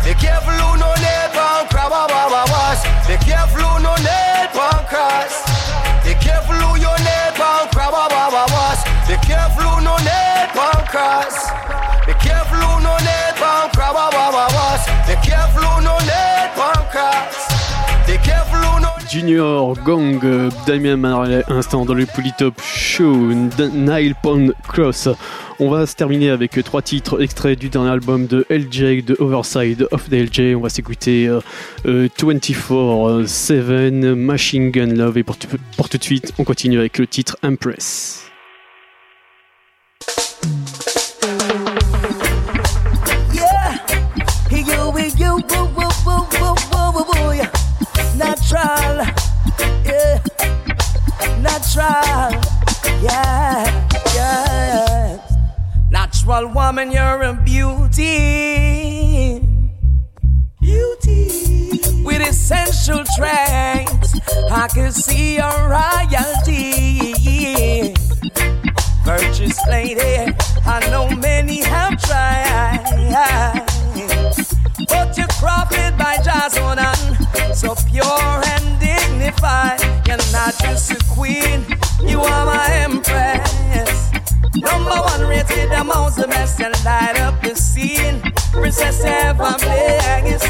Be 0.04 0.14
careful 0.14 0.52
who 0.52 0.76
no 0.78 0.90
nail 0.98 1.28
pan 1.30 1.68
crab. 1.70 1.92
Be 3.06 3.16
careful 3.24 3.62
who 3.62 3.82
no 3.82 3.94
nail 4.02 4.48
pan 4.50 4.84
cross. 4.90 5.34
Be 6.04 6.14
careful 6.14 6.56
who 6.56 6.80
your 6.80 6.98
nail 7.06 7.30
pan 7.38 7.68
crab. 7.70 7.94
Be 9.06 9.16
careful 9.26 9.62
who 9.62 9.80
no 9.80 9.96
nail 9.98 10.48
pan 10.56 10.86
cross. 10.90 11.36
Be 12.06 12.14
careful 12.14 12.58
who 12.58 12.82
no 12.82 12.96
nail 12.98 13.32
pan 13.38 13.70
crab. 13.70 13.96
Be 15.06 15.14
careful 15.22 15.62
who 15.62 15.82
no 15.82 15.98
nail 15.98 16.48
pan 16.58 16.82
cross. 16.90 17.51
Junior, 19.12 19.76
euh, 19.86 20.50
Damien 20.66 20.96
Marley, 20.96 21.44
instant 21.48 21.84
dans 21.84 21.92
le 21.92 22.06
Polytop 22.06 22.58
Show, 22.62 23.34
Nile 23.74 24.14
Pond 24.22 24.54
Cross. 24.66 25.10
On 25.60 25.68
va 25.68 25.84
se 25.84 25.94
terminer 25.94 26.30
avec 26.30 26.52
trois 26.64 26.80
titres 26.80 27.22
extraits 27.22 27.58
du 27.58 27.68
dernier 27.68 27.90
album 27.90 28.26
de 28.26 28.46
LJ, 28.48 29.04
de 29.04 29.14
Overside 29.18 29.86
of 29.90 30.08
the 30.08 30.14
LJ. 30.14 30.56
On 30.56 30.60
va 30.60 30.70
s'écouter 30.70 31.28
24-7, 31.84 34.14
Machine 34.14 34.70
Gun 34.70 34.94
Love. 34.94 35.18
Et 35.18 35.24
pour, 35.24 35.36
pour 35.76 35.90
tout 35.90 35.98
de 35.98 36.04
suite, 36.04 36.32
on 36.38 36.44
continue 36.44 36.78
avec 36.78 36.96
le 36.96 37.06
titre 37.06 37.36
Empress. 37.42 38.31
Natural, 48.52 49.06
yeah, 49.84 50.18
natural, 51.40 52.30
yeah, 53.02 53.88
yeah. 54.14 55.18
Natural 55.90 56.46
woman, 56.48 56.92
you're 56.92 57.22
a 57.22 57.34
beauty, 57.44 58.10
beauty 60.60 61.70
with 62.04 62.20
essential 62.28 63.04
traits. 63.16 64.20
I 64.50 64.68
can 64.72 64.92
see 64.92 65.36
your 65.36 65.68
royalty, 65.68 67.14
virtuous 69.04 69.58
lady. 69.68 70.34
I 70.66 70.90
know 70.90 71.08
many 71.16 71.62
have 71.62 72.00
tried. 72.02 72.92
But 74.88 75.16
you're 75.16 75.26
crafted 75.40 75.96
by 75.98 76.16
Jazonan, 76.18 77.54
so 77.54 77.74
pure 77.90 78.42
and 78.54 78.80
dignified. 78.80 79.80
You're 80.06 80.16
not 80.32 80.54
just 80.58 80.90
a 80.90 80.98
queen, 81.14 81.64
you 82.00 82.20
are 82.20 82.46
my 82.46 82.66
empress. 82.72 84.10
Number 84.54 84.90
one 84.90 85.26
rated 85.28 85.72
amongst 85.72 86.18
the 86.18 86.28
best 86.28 86.60
and 86.60 86.74
light 86.84 87.18
up 87.20 87.40
the 87.42 87.54
scene. 87.56 88.20
Princess 88.52 89.04
Eva 89.04 89.56
Blaze, 89.60 90.42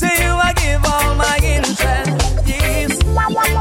to 0.00 0.06
you 0.22 0.32
I 0.34 0.52
give 0.56 0.84
all 0.84 1.14
my 1.14 1.38
interest. 1.42 2.46
Yes. 2.46 3.55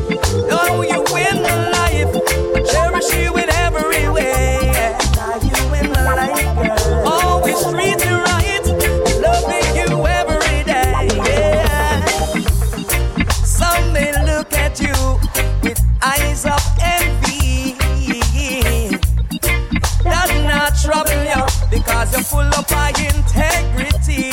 Full 22.26 22.39
of 22.41 22.68
high 22.68 22.89
integrity. 22.89 24.31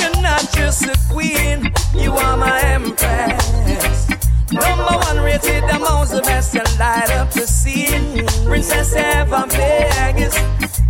You're 0.00 0.22
not 0.22 0.44
just 0.52 0.82
a 0.86 0.96
queen, 1.08 1.72
you 1.94 2.12
are 2.14 2.36
my 2.36 2.60
empress. 2.62 4.08
Number 4.50 4.96
one 5.06 5.20
rated 5.22 5.62
amongst 5.70 6.12
the 6.12 6.22
best 6.22 6.56
and 6.56 6.78
light 6.80 7.10
up 7.12 7.30
the 7.30 7.46
scene. 7.46 8.26
Princess 8.44 8.92
Eva 8.96 9.46
Vegas, 9.50 10.34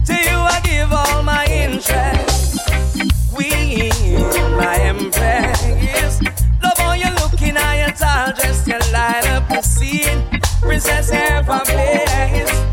to 0.07 0.15
you 0.15 0.39
I 0.39 0.61
give 0.65 0.91
all 0.91 1.23
my 1.23 1.45
interest. 1.47 2.28
Princess 10.79 11.11
Eva 11.11 11.61
Vegas, 11.67 12.51
to 12.51 12.68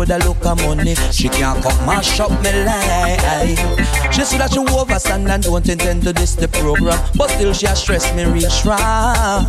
out 0.00 0.10
a 0.10 0.18
look 0.26 0.44
a 0.44 0.54
money. 0.54 0.94
She 1.12 1.28
can't 1.28 1.62
come 1.62 1.86
mash 1.86 2.20
up 2.20 2.30
me 2.42 2.64
life 2.64 3.58
She 4.12 4.24
said 4.24 4.40
that 4.40 4.52
she 4.52 4.58
overstand 4.58 5.28
and 5.28 5.42
don't 5.42 5.68
intend 5.68 6.02
to 6.02 6.12
diss 6.12 6.34
the 6.34 6.48
program 6.48 6.98
But 7.16 7.30
still 7.30 7.52
she 7.52 7.66
a 7.66 7.74
stress 7.74 8.14
me 8.14 8.24
real 8.24 8.50
strong. 8.50 9.46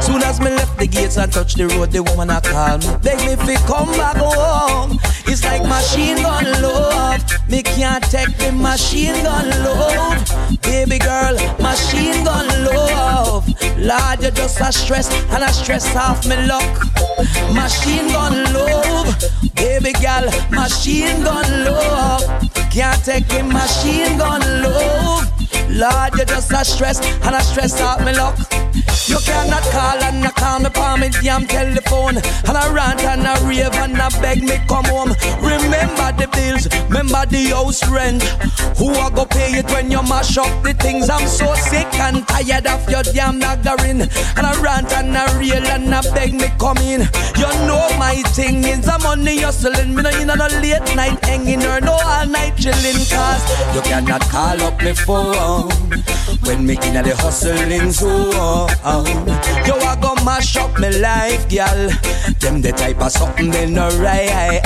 Soon 0.00 0.22
as 0.22 0.40
me 0.40 0.50
left 0.50 0.78
the 0.78 0.86
gates 0.86 1.16
and 1.18 1.32
touch 1.32 1.54
the 1.54 1.68
road 1.68 1.92
The 1.92 2.02
woman 2.02 2.30
a 2.30 2.40
call 2.40 2.78
me. 2.78 2.86
Beg 3.02 3.18
me 3.26 3.36
fi 3.36 3.56
come 3.66 3.90
back 3.92 4.16
home 4.16 4.98
It's 5.26 5.44
like 5.44 5.62
machine 5.62 6.16
gun 6.16 6.44
love 6.62 7.22
Me 7.48 7.62
can't 7.62 8.04
take 8.04 8.36
the 8.38 8.52
machine 8.52 9.22
gun 9.22 9.48
love 9.64 10.42
Baby 10.62 10.98
girl, 10.98 11.34
machine 11.60 12.24
gun 12.24 12.46
love. 12.64 13.46
Lord, 13.78 14.22
you 14.22 14.30
just 14.30 14.60
a 14.60 14.72
stress 14.72 15.12
and 15.30 15.44
a 15.44 15.52
stress 15.52 15.94
off 15.94 16.26
me 16.26 16.36
luck. 16.46 16.86
Machine 17.52 18.08
gun 18.08 18.52
love. 18.52 19.14
Baby 19.54 19.92
girl, 19.92 20.30
machine 20.50 21.22
gun 21.22 21.64
love. 21.64 22.22
Can't 22.70 23.04
take 23.04 23.32
it, 23.32 23.44
machine 23.44 24.18
gun 24.18 24.40
love. 24.62 25.28
Lord, 25.70 26.18
you 26.18 26.24
just 26.24 26.52
a 26.52 26.64
stress 26.64 27.00
and 27.24 27.34
a 27.34 27.42
stress 27.42 27.80
off 27.80 28.04
me 28.04 28.12
luck. 28.12 28.38
You 29.12 29.18
cannot 29.18 29.62
call 29.64 30.02
and 30.08 30.22
knock 30.22 30.40
on 30.40 30.62
me 30.62 30.70
palm 30.70 31.00
me 31.00 31.10
damn 31.10 31.46
telephone. 31.46 32.16
And 32.16 32.56
I 32.56 32.72
rant 32.72 33.02
and 33.04 33.28
I 33.28 33.36
rave 33.46 33.74
and 33.74 34.00
I 34.00 34.08
beg 34.22 34.42
me 34.42 34.56
come 34.66 34.86
home. 34.86 35.12
Remember 35.44 36.08
the 36.16 36.28
bills, 36.32 36.64
remember 36.88 37.26
the 37.26 37.52
house 37.52 37.86
rent. 37.90 38.22
Who 38.78 38.88
I 38.88 39.10
go 39.10 39.26
pay 39.26 39.52
it 39.58 39.70
when 39.70 39.90
you 39.90 40.02
mash 40.02 40.38
up 40.38 40.48
the 40.64 40.72
things? 40.72 41.10
I'm 41.10 41.28
so 41.28 41.52
sick 41.56 41.92
and 42.00 42.26
tired 42.26 42.66
of 42.66 42.88
your 42.88 43.02
damn 43.02 43.38
nagging. 43.38 44.00
And 44.00 44.46
I 44.48 44.58
rant 44.62 44.90
and 44.94 45.14
I 45.14 45.28
rave 45.38 45.62
and 45.62 45.94
I 45.94 46.00
beg 46.14 46.32
me 46.32 46.48
come 46.58 46.78
in. 46.78 47.02
You 47.36 47.52
know 47.68 47.84
my 47.98 48.22
thing 48.32 48.64
is 48.64 48.86
the 48.86 48.98
money 49.02 49.42
hustling. 49.42 49.94
Me 49.94 50.00
no 50.00 50.08
in 50.08 50.28
no 50.28 50.46
late 50.64 50.96
night 50.96 51.22
hanging 51.22 51.62
or 51.64 51.82
no 51.82 51.98
all 52.00 52.24
night 52.24 52.56
chilling. 52.56 53.04
Cause 53.12 53.44
you 53.74 53.82
cannot 53.82 54.22
call 54.22 54.62
up 54.62 54.82
me 54.82 54.94
phone 54.94 55.68
When 56.52 56.66
me 56.66 56.74
in 56.82 56.92
the 56.92 57.16
hustling 57.16 57.90
zone 57.92 58.28
oh. 58.84 59.06
Yo, 59.66 59.74
I 59.76 59.98
go 59.98 60.14
mash 60.22 60.54
up 60.58 60.78
my 60.78 60.90
life, 60.90 61.48
girl. 61.48 61.88
Them 62.40 62.60
the 62.60 62.72
type 62.76 63.00
of 63.00 63.10
something 63.10 63.48
they 63.50 63.64
no 63.70 63.88
right. 64.04 64.60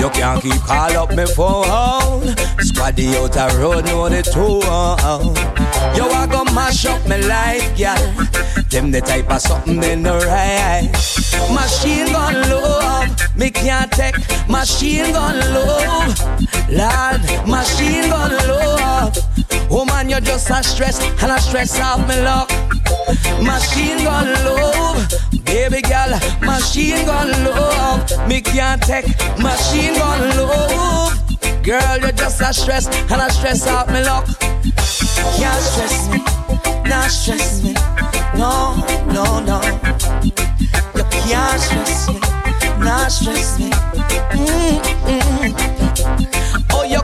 You 0.00 0.10
can't 0.10 0.42
keep 0.42 0.60
call 0.62 0.90
up 0.96 1.14
my 1.14 1.26
phone. 1.26 2.34
Squaddy 2.58 3.14
out 3.14 3.32
the 3.32 3.56
road, 3.60 3.84
know 3.84 4.08
the 4.08 4.22
two. 4.22 4.58
Yo, 5.96 6.10
I 6.10 6.26
go 6.26 6.42
mash 6.52 6.84
up 6.86 7.06
my 7.06 7.18
life, 7.18 7.78
girl. 7.78 7.94
Them 8.68 8.90
the 8.90 9.00
type 9.00 9.30
of 9.30 9.40
something 9.40 9.78
they 9.78 9.94
no 9.94 10.18
right. 10.18 10.90
Machine 11.54 12.06
gun 12.06 12.34
love, 12.50 13.36
me 13.36 13.50
can't 13.50 13.92
take 13.92 14.16
machine 14.48 15.12
gun 15.12 15.38
love. 15.54 16.18
Lord, 16.68 17.46
machine 17.46 18.10
gun 18.10 18.32
love. 18.48 19.29
Woman, 19.70 20.08
you're 20.10 20.20
just 20.20 20.50
a 20.50 20.62
stress 20.62 21.00
and 21.22 21.30
a 21.30 21.40
stress 21.40 21.78
off 21.80 22.06
me 22.08 22.20
luck. 22.22 22.50
Machine 23.40 24.02
gun 24.04 24.26
love, 24.44 25.08
baby 25.44 25.80
girl, 25.82 26.18
machine 26.42 27.06
gun 27.06 27.30
love. 27.44 28.28
Me 28.28 28.40
can't 28.40 28.82
take 28.82 29.06
machine 29.38 29.94
gun 29.94 30.36
love. 30.36 31.14
Girl, 31.62 31.98
you're 31.98 32.12
just 32.12 32.40
a 32.40 32.52
stress 32.52 32.86
and 33.10 33.22
a 33.22 33.30
stress 33.30 33.66
out 33.68 33.88
me 33.88 34.02
luck. 34.02 34.26
Can't 35.36 35.62
stress 35.62 36.08
me, 36.08 36.18
not 36.88 37.10
stress 37.10 37.62
me, 37.62 37.74
no, 38.36 38.74
no, 39.06 39.38
no. 39.40 39.60
You 40.24 41.04
can't 41.04 41.60
stress 41.60 42.08
me, 42.08 42.18
not 42.80 43.12
stress 43.12 43.58
me. 43.58 43.70
Mm-mm. 44.34 45.50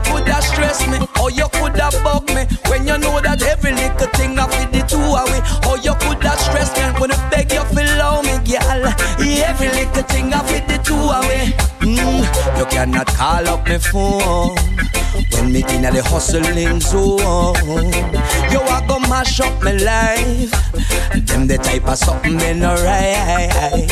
Coulda 0.07 0.41
stress 0.41 0.87
me, 0.87 0.97
oh, 1.17 1.29
you 1.29 1.47
coulda 1.53 1.89
bug 2.03 2.27
me 2.29 2.45
when 2.69 2.87
you 2.87 2.97
know 2.97 3.19
that 3.21 3.41
every 3.43 3.71
little 3.71 4.07
thing 4.17 4.37
I 4.39 4.47
fit 4.47 4.71
the 4.71 4.81
two 4.87 4.97
away. 4.97 5.41
Oh, 5.65 5.75
you 5.75 5.93
coulda 6.01 6.37
stress 6.37 6.71
me 6.77 6.99
when 6.99 7.11
I 7.11 7.29
beg 7.29 7.51
you 7.51 7.63
feel 7.75 7.89
love 7.97 8.25
me, 8.25 8.37
girl. 8.47 8.87
Every 9.19 9.69
little 9.69 10.03
thing 10.03 10.33
I 10.33 10.41
fit 10.47 10.67
the 10.67 10.77
two 10.83 10.95
away. 10.95 11.53
Mm, 11.81 12.23
you 12.57 12.65
cannot 12.65 13.07
call 13.07 13.47
up 13.47 13.67
my 13.67 13.77
phone 13.77 14.55
when 15.33 15.51
me 15.51 15.63
in 15.75 15.81
the 15.83 16.01
hustling 16.03 16.79
zone. 16.79 17.91
You 18.51 18.59
are 18.59 18.87
gonna 18.87 19.07
mash 19.09 19.39
up 19.39 19.61
my 19.63 19.71
life. 19.73 20.66
Them 21.25 21.47
the 21.47 21.57
type 21.57 21.87
of 21.87 21.97
something 21.97 22.37
they 22.37 22.53
no 22.53 22.73
right. 22.75 23.87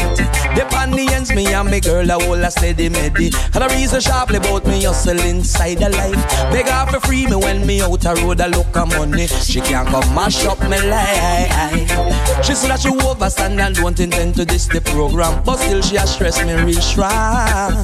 The 0.55 0.61
panty 0.69 1.09
ends 1.11 1.33
me 1.33 1.47
and 1.47 1.69
me 1.69 1.79
girl 1.79 2.09
a 2.09 2.13
whole 2.13 2.43
a 2.43 2.51
steady 2.51 2.89
medi. 2.89 3.31
And 3.53 3.63
the 3.63 3.67
reason 3.75 4.01
sharply 4.01 4.37
about 4.37 4.65
me 4.65 4.83
hustle 4.83 5.19
inside 5.19 5.79
the 5.79 5.89
life. 5.89 6.51
Beg 6.51 6.67
her 6.67 6.85
for 6.87 6.99
free 7.07 7.25
me 7.27 7.35
when 7.35 7.65
me 7.65 7.81
out 7.81 8.05
a 8.05 8.13
road 8.21 8.39
a 8.39 8.47
look 8.47 8.75
a 8.75 8.85
money. 8.85 9.27
She 9.27 9.61
can't 9.61 9.87
come 9.87 10.15
mash 10.15 10.45
up 10.45 10.59
my 10.61 10.79
life. 10.79 12.45
She 12.45 12.53
said 12.53 12.69
that 12.69 12.79
she 12.81 12.89
overstand 12.89 13.59
and 13.59 13.75
don't 13.75 13.99
intend 13.99 14.35
to 14.35 14.45
diss 14.45 14.67
the 14.67 14.81
program, 14.81 15.41
but 15.43 15.57
still 15.57 15.81
she 15.81 15.95
a 15.95 16.05
stress 16.05 16.43
me 16.45 16.53
real 16.53 16.81
strong. 16.81 17.83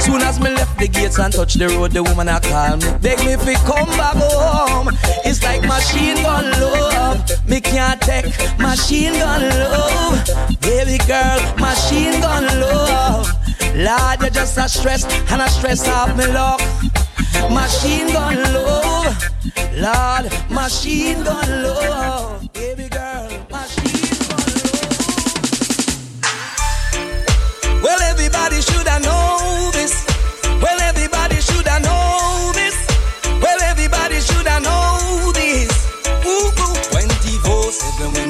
Soon 0.00 0.22
as 0.22 0.38
me 0.40 0.50
left 0.50 0.78
the 0.78 0.88
gates 0.88 1.18
and 1.18 1.32
touch 1.32 1.54
the 1.54 1.68
road, 1.68 1.92
the 1.92 2.02
woman 2.02 2.28
a 2.28 2.40
call 2.40 2.76
me, 2.76 2.86
beg 3.00 3.18
me 3.24 3.36
fi 3.36 3.54
come 3.66 3.88
back 3.96 4.14
home. 4.16 4.90
It's 5.24 5.42
like 5.42 5.62
machine 5.62 6.22
gun 6.22 6.50
love, 6.60 7.48
me 7.48 7.60
can't 7.60 8.00
take 8.00 8.26
machine 8.58 9.12
gun 9.14 9.42
love, 9.48 10.26
baby 10.60 10.98
girl, 11.06 11.40
machine 11.58 12.20
gun 12.20 12.44
love. 12.60 13.28
Lord, 13.74 14.22
you 14.22 14.30
just 14.30 14.56
a 14.58 14.68
stress 14.68 15.04
and 15.30 15.42
a 15.42 15.48
stress 15.48 15.86
off 15.88 16.16
me 16.16 16.26
luck. 16.26 16.60
Machine 17.50 18.08
gun 18.08 18.36
love, 18.54 19.16
Lord, 19.74 20.32
machine 20.50 21.22
gun 21.24 21.62
love, 21.62 22.52
baby 22.52 22.88
girl, 22.88 23.28
machine 23.50 24.18
gun 24.28 24.46
love. 24.64 25.02
Well, 27.82 28.00
everybody 28.02 28.60
should 28.62 28.86
have 28.88 29.02
know 29.02 29.15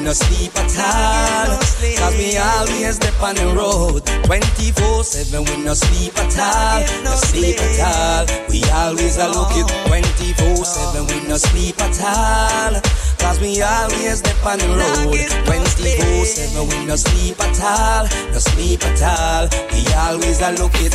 no 0.07 0.13
sleep 0.13 0.55
at 0.55 0.71
all. 0.79 1.59
Cause 1.99 2.15
we 2.15 2.37
always 2.37 2.97
dip 2.97 3.21
on 3.21 3.35
the 3.35 3.51
road. 3.51 4.05
24 4.23 5.03
7 5.03 5.43
we 5.43 5.63
no 5.65 5.73
sleep 5.73 6.15
at 6.15 6.31
all. 6.39 6.79
No 7.03 7.11
sleep 7.11 7.59
at 7.59 7.79
all. 7.83 8.23
We 8.47 8.63
always 8.71 9.17
a 9.17 9.27
look 9.27 9.51
it. 9.51 9.67
24 9.91 10.63
7 10.63 11.07
we 11.07 11.27
no 11.27 11.35
sleep 11.35 11.75
at 11.83 11.99
all. 11.99 12.79
Cause 13.19 13.41
we 13.41 13.61
always 13.61 14.21
dip 14.21 14.45
on 14.45 14.59
the 14.59 14.69
road 14.79 15.19
24 15.43 16.23
7 16.23 16.69
we 16.69 16.85
no 16.85 16.95
sleep 16.95 17.35
at 17.41 17.59
all 17.59 18.07
No 18.31 18.39
sleep 18.39 18.79
at 18.85 19.01
all 19.03 19.49
We 19.73 19.83
always 19.97 20.39
a 20.39 20.53
look 20.53 20.71
it 20.79 20.93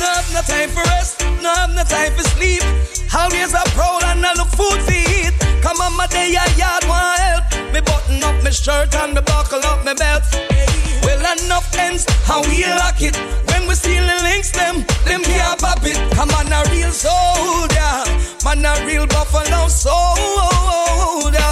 No 0.00 0.08
no 0.32 0.40
time 0.46 0.70
for 0.70 0.80
rest 0.94 1.20
No 1.42 1.52
no 1.74 1.82
time 1.82 2.14
for 2.14 2.22
sleep 2.32 2.62
Always 3.12 3.52
a 3.52 3.60
proud 3.76 4.04
and 4.04 4.24
I 4.24 4.32
look 4.38 4.48
food 4.54 4.78
to 4.88 4.94
eat 4.94 5.34
Come 5.60 5.82
on 5.82 5.96
my 5.98 6.06
day 6.06 6.32
I 6.38 6.46
yard 6.56 6.84
want 6.88 7.18
help 7.20 7.43
Me 7.74 7.80
button 7.80 8.22
up 8.22 8.40
my 8.44 8.50
shirt 8.50 8.94
and 8.94 9.14
me 9.14 9.20
buckle 9.22 9.58
up 9.66 9.84
my 9.84 9.94
belt. 9.94 10.22
Well 11.02 11.18
enough 11.18 11.74
ends 11.74 12.06
how 12.22 12.40
we 12.42 12.64
lock 12.64 13.02
it. 13.02 13.16
When 13.50 13.66
we 13.66 13.74
steal 13.74 14.06
the 14.06 14.22
links 14.22 14.52
them 14.52 14.84
Them 15.04 15.22
can't 15.24 15.58
pop 15.58 15.82
it. 15.82 15.98
Come 16.14 16.30
on 16.38 16.52
a 16.52 16.62
real 16.70 16.92
soldier 16.92 17.94
Man 18.44 18.64
a 18.64 18.86
real 18.86 19.08
buffalo 19.08 19.66
soldier 19.66 21.50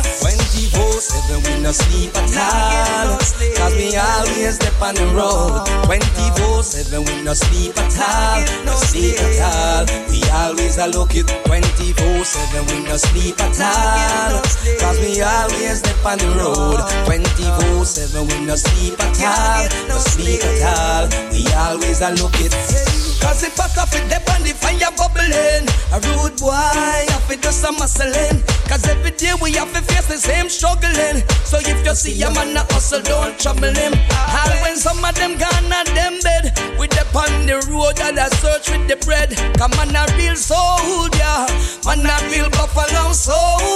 24 0.73 1.01
7 1.01 1.43
we 1.45 1.63
no 1.63 1.73
sleep 1.73 2.11
at 2.17 2.37
all 2.37 3.19
Cause 3.63 3.75
we 3.77 3.97
always 3.97 4.55
step 4.57 4.81
on 4.81 4.95
the 4.95 5.07
road. 5.15 5.67
24 5.87 6.63
7 6.63 7.05
we 7.05 7.23
no 7.23 7.33
sleep 7.35 7.77
at 7.79 7.95
all. 7.99 8.65
No 8.65 8.75
sleep 8.75 9.19
at 9.21 9.39
all. 9.39 9.87
We 10.11 10.23
always 10.31 10.79
a 10.79 10.87
look 10.89 11.15
it. 11.15 11.27
24 11.45 12.25
7 12.25 12.67
we 12.67 12.85
no 12.85 12.97
sleep 12.97 13.39
at 13.41 13.61
all. 13.61 14.43
Cause 14.81 14.99
we 15.01 15.23
always 15.23 15.79
step 15.79 16.05
on 16.05 16.19
the 16.19 16.31
road. 16.39 16.81
24 17.07 17.85
7 17.85 18.27
we 18.27 18.47
no 18.47 18.57
sleep 18.57 18.99
at 18.99 19.23
all. 19.23 19.89
No 19.89 19.99
sleep 19.99 20.43
at 20.43 20.63
all. 20.75 21.09
We 21.31 21.47
always 21.55 22.01
a 22.01 22.11
look 22.11 22.35
it 22.41 23.02
Cause 23.23 23.47
if 23.47 23.59
I 23.59 23.71
stop 23.71 23.95
it, 23.95 24.03
dip 24.11 24.27
on 24.35 24.43
the 24.43 24.51
fire 24.51 24.91
bubbling 24.99 25.65
A 25.95 25.99
rude 26.11 26.37
boy, 26.43 26.51
off 27.15 27.31
it 27.31 27.41
just 27.41 27.63
a 27.65 27.71
muscling. 27.71 28.43
Cause 28.69 28.85
every 28.89 29.13
day 29.13 29.33
we 29.41 29.53
have 29.55 29.73
to 29.73 29.81
face 29.81 30.11
the 30.11 30.19
same 30.19 30.49
struggling. 30.51 31.23
So 31.47 31.63
if 31.63 31.79
you 31.87 31.95
see 31.95 32.23
a 32.23 32.31
man 32.35 32.57
a 32.57 32.67
hustle, 32.75 33.01
don't 33.03 33.39
trouble 33.39 33.71
him. 33.71 33.95
And 33.95 34.55
when 34.63 34.77
some 34.77 34.99
of 35.05 35.15
them 35.15 35.39
gone 35.39 35.73
at 35.73 35.87
them 35.95 36.19
bed, 36.21 36.59
we 36.79 36.89
dep 36.89 37.15
on 37.15 37.47
the 37.47 37.63
road 37.71 38.03
and 38.03 38.19
I 38.19 38.29
search 38.43 38.69
with 38.75 38.91
the 38.91 38.99
bread. 39.07 39.31
Come 39.57 39.73
on, 39.79 39.95
a 39.95 40.03
real 40.19 40.35
yeah. 41.15 41.47
Man, 41.87 42.07
a 42.07 42.15
real 42.31 42.51
buffalo 42.51 43.13
soul, 43.13 43.73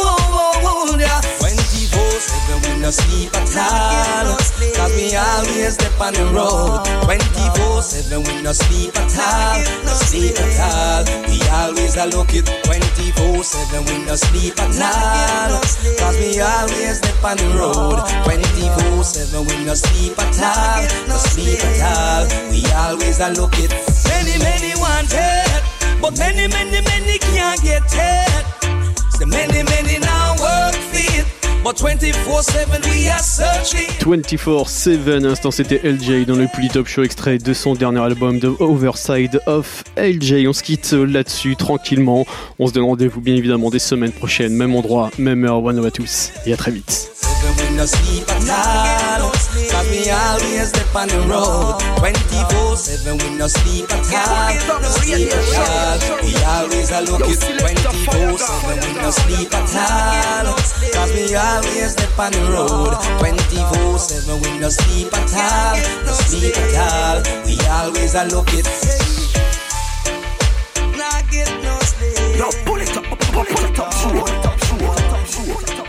yeah. 1.74 1.86
24-7 1.86 2.74
we 2.74 2.80
no 2.80 2.90
sleep 2.90 3.34
at 3.34 3.56
all. 3.56 4.36
Cause 4.76 4.92
we 4.96 5.14
always 5.16 5.74
step 5.74 6.00
on 6.00 6.12
the 6.14 6.24
road. 6.32 6.84
24-7 7.04 8.26
we 8.26 8.42
no 8.42 8.52
sleep 8.52 8.96
at 8.96 9.18
all. 9.18 9.58
No 9.84 9.92
sleep 9.92 10.36
at 10.38 10.60
all. 10.60 11.04
We 11.28 11.40
always 11.50 11.96
a 11.96 12.06
look 12.06 12.34
it 12.34 12.44
24-7 12.44 13.88
we 13.88 14.04
no 14.04 14.14
sleep 14.16 14.54
at 14.58 14.76
all. 14.80 15.60
Cause 15.98 16.16
we 16.18 16.40
always 16.40 16.98
step 16.98 17.24
on 17.24 17.36
the 17.36 17.48
road. 17.58 17.98
24-7 18.24 19.48
we 19.48 19.64
no 19.64 19.74
sleep 19.74 20.18
at 20.18 20.40
all. 20.40 20.82
No 21.08 21.16
sleep 21.16 21.60
at 21.64 21.80
all. 21.82 22.50
We 22.50 22.64
always 22.74 23.20
a 23.20 23.30
look 23.30 23.58
it. 23.58 23.70
Many, 24.08 24.38
many 24.38 24.72
want 24.80 25.12
it. 25.12 25.62
But 26.00 26.18
many, 26.18 26.48
many, 26.48 26.80
many 26.82 27.18
can't 27.18 27.60
get 27.62 27.82
it. 27.86 28.46
So 29.16 29.24
many, 29.24 29.62
many 29.62 29.98
now 29.98 30.25
24-7 31.72 32.88
we 32.88 33.08
are 33.08 33.18
searching. 33.18 33.88
24-7, 33.98 35.26
instant 35.26 35.50
c'était 35.50 35.80
LJ 35.82 36.24
dans 36.24 36.36
le 36.36 36.46
plus 36.46 36.68
top 36.68 36.86
show 36.86 37.02
extrait 37.02 37.38
de 37.38 37.52
son 37.52 37.74
dernier 37.74 37.98
album 37.98 38.38
de 38.38 38.54
Overside 38.60 39.40
of 39.46 39.82
LJ. 39.96 40.46
On 40.46 40.52
se 40.52 40.62
quitte 40.62 40.92
là-dessus 40.92 41.56
tranquillement. 41.56 42.24
On 42.60 42.68
se 42.68 42.72
donne 42.72 42.84
rendez-vous 42.84 43.20
bien 43.20 43.34
évidemment 43.34 43.70
des 43.70 43.80
semaines 43.80 44.12
prochaines, 44.12 44.52
même 44.52 44.76
endroit, 44.76 45.10
même 45.18 45.44
heure. 45.44 45.64
One 45.64 45.84
à 45.84 45.90
tous 45.90 46.30
et 46.46 46.52
à 46.52 46.56
très 46.56 46.70
vite. 46.70 47.10
24-7 51.96 53.22
we 53.22 53.36
no 53.36 53.46
sleep 53.48 53.88
at 53.90 54.06
all 54.12 54.80
No 54.80 54.88
sleep 54.88 55.32
at 55.32 55.56
all 55.56 55.98
We 56.22 56.32
always 56.44 56.90
a 56.90 57.00
look 57.00 57.22
it 57.24 57.40
24-7 57.40 58.84
we 58.84 59.00
no 59.00 59.10
sleep 59.10 59.52
at 59.54 59.74
all 59.74 60.54
Cause 60.92 61.12
we 61.14 61.34
always 61.34 61.92
step 61.92 62.18
on 62.18 62.32
the 62.32 62.42
road 62.52 62.92
24-7 63.20 64.42
we 64.42 64.58
no 64.58 64.68
sleep 64.68 65.12
at 65.12 65.32
all 65.34 65.76
No 66.04 66.12
sleep 66.12 66.56
at 66.56 66.76
all 66.76 67.22
We 67.46 67.56
always 67.68 68.14
a 68.14 68.24
look 68.26 68.48
it 68.52 68.66
Now 70.96 71.20
get 71.30 71.48
no 71.62 71.78
sleep 71.80 72.38
No, 72.38 72.50
pull 72.64 72.80
it 72.80 72.96
up, 72.96 73.04
pull 73.32 73.46
it 73.46 73.78
up, 73.78 73.90
pull 73.92 74.16
it 74.16 74.46
up, 74.46 74.60
pull 74.60 74.80
it 74.84 75.00
up, 75.00 75.26
pull 75.32 75.60
it 75.60 75.80
up 75.80 75.85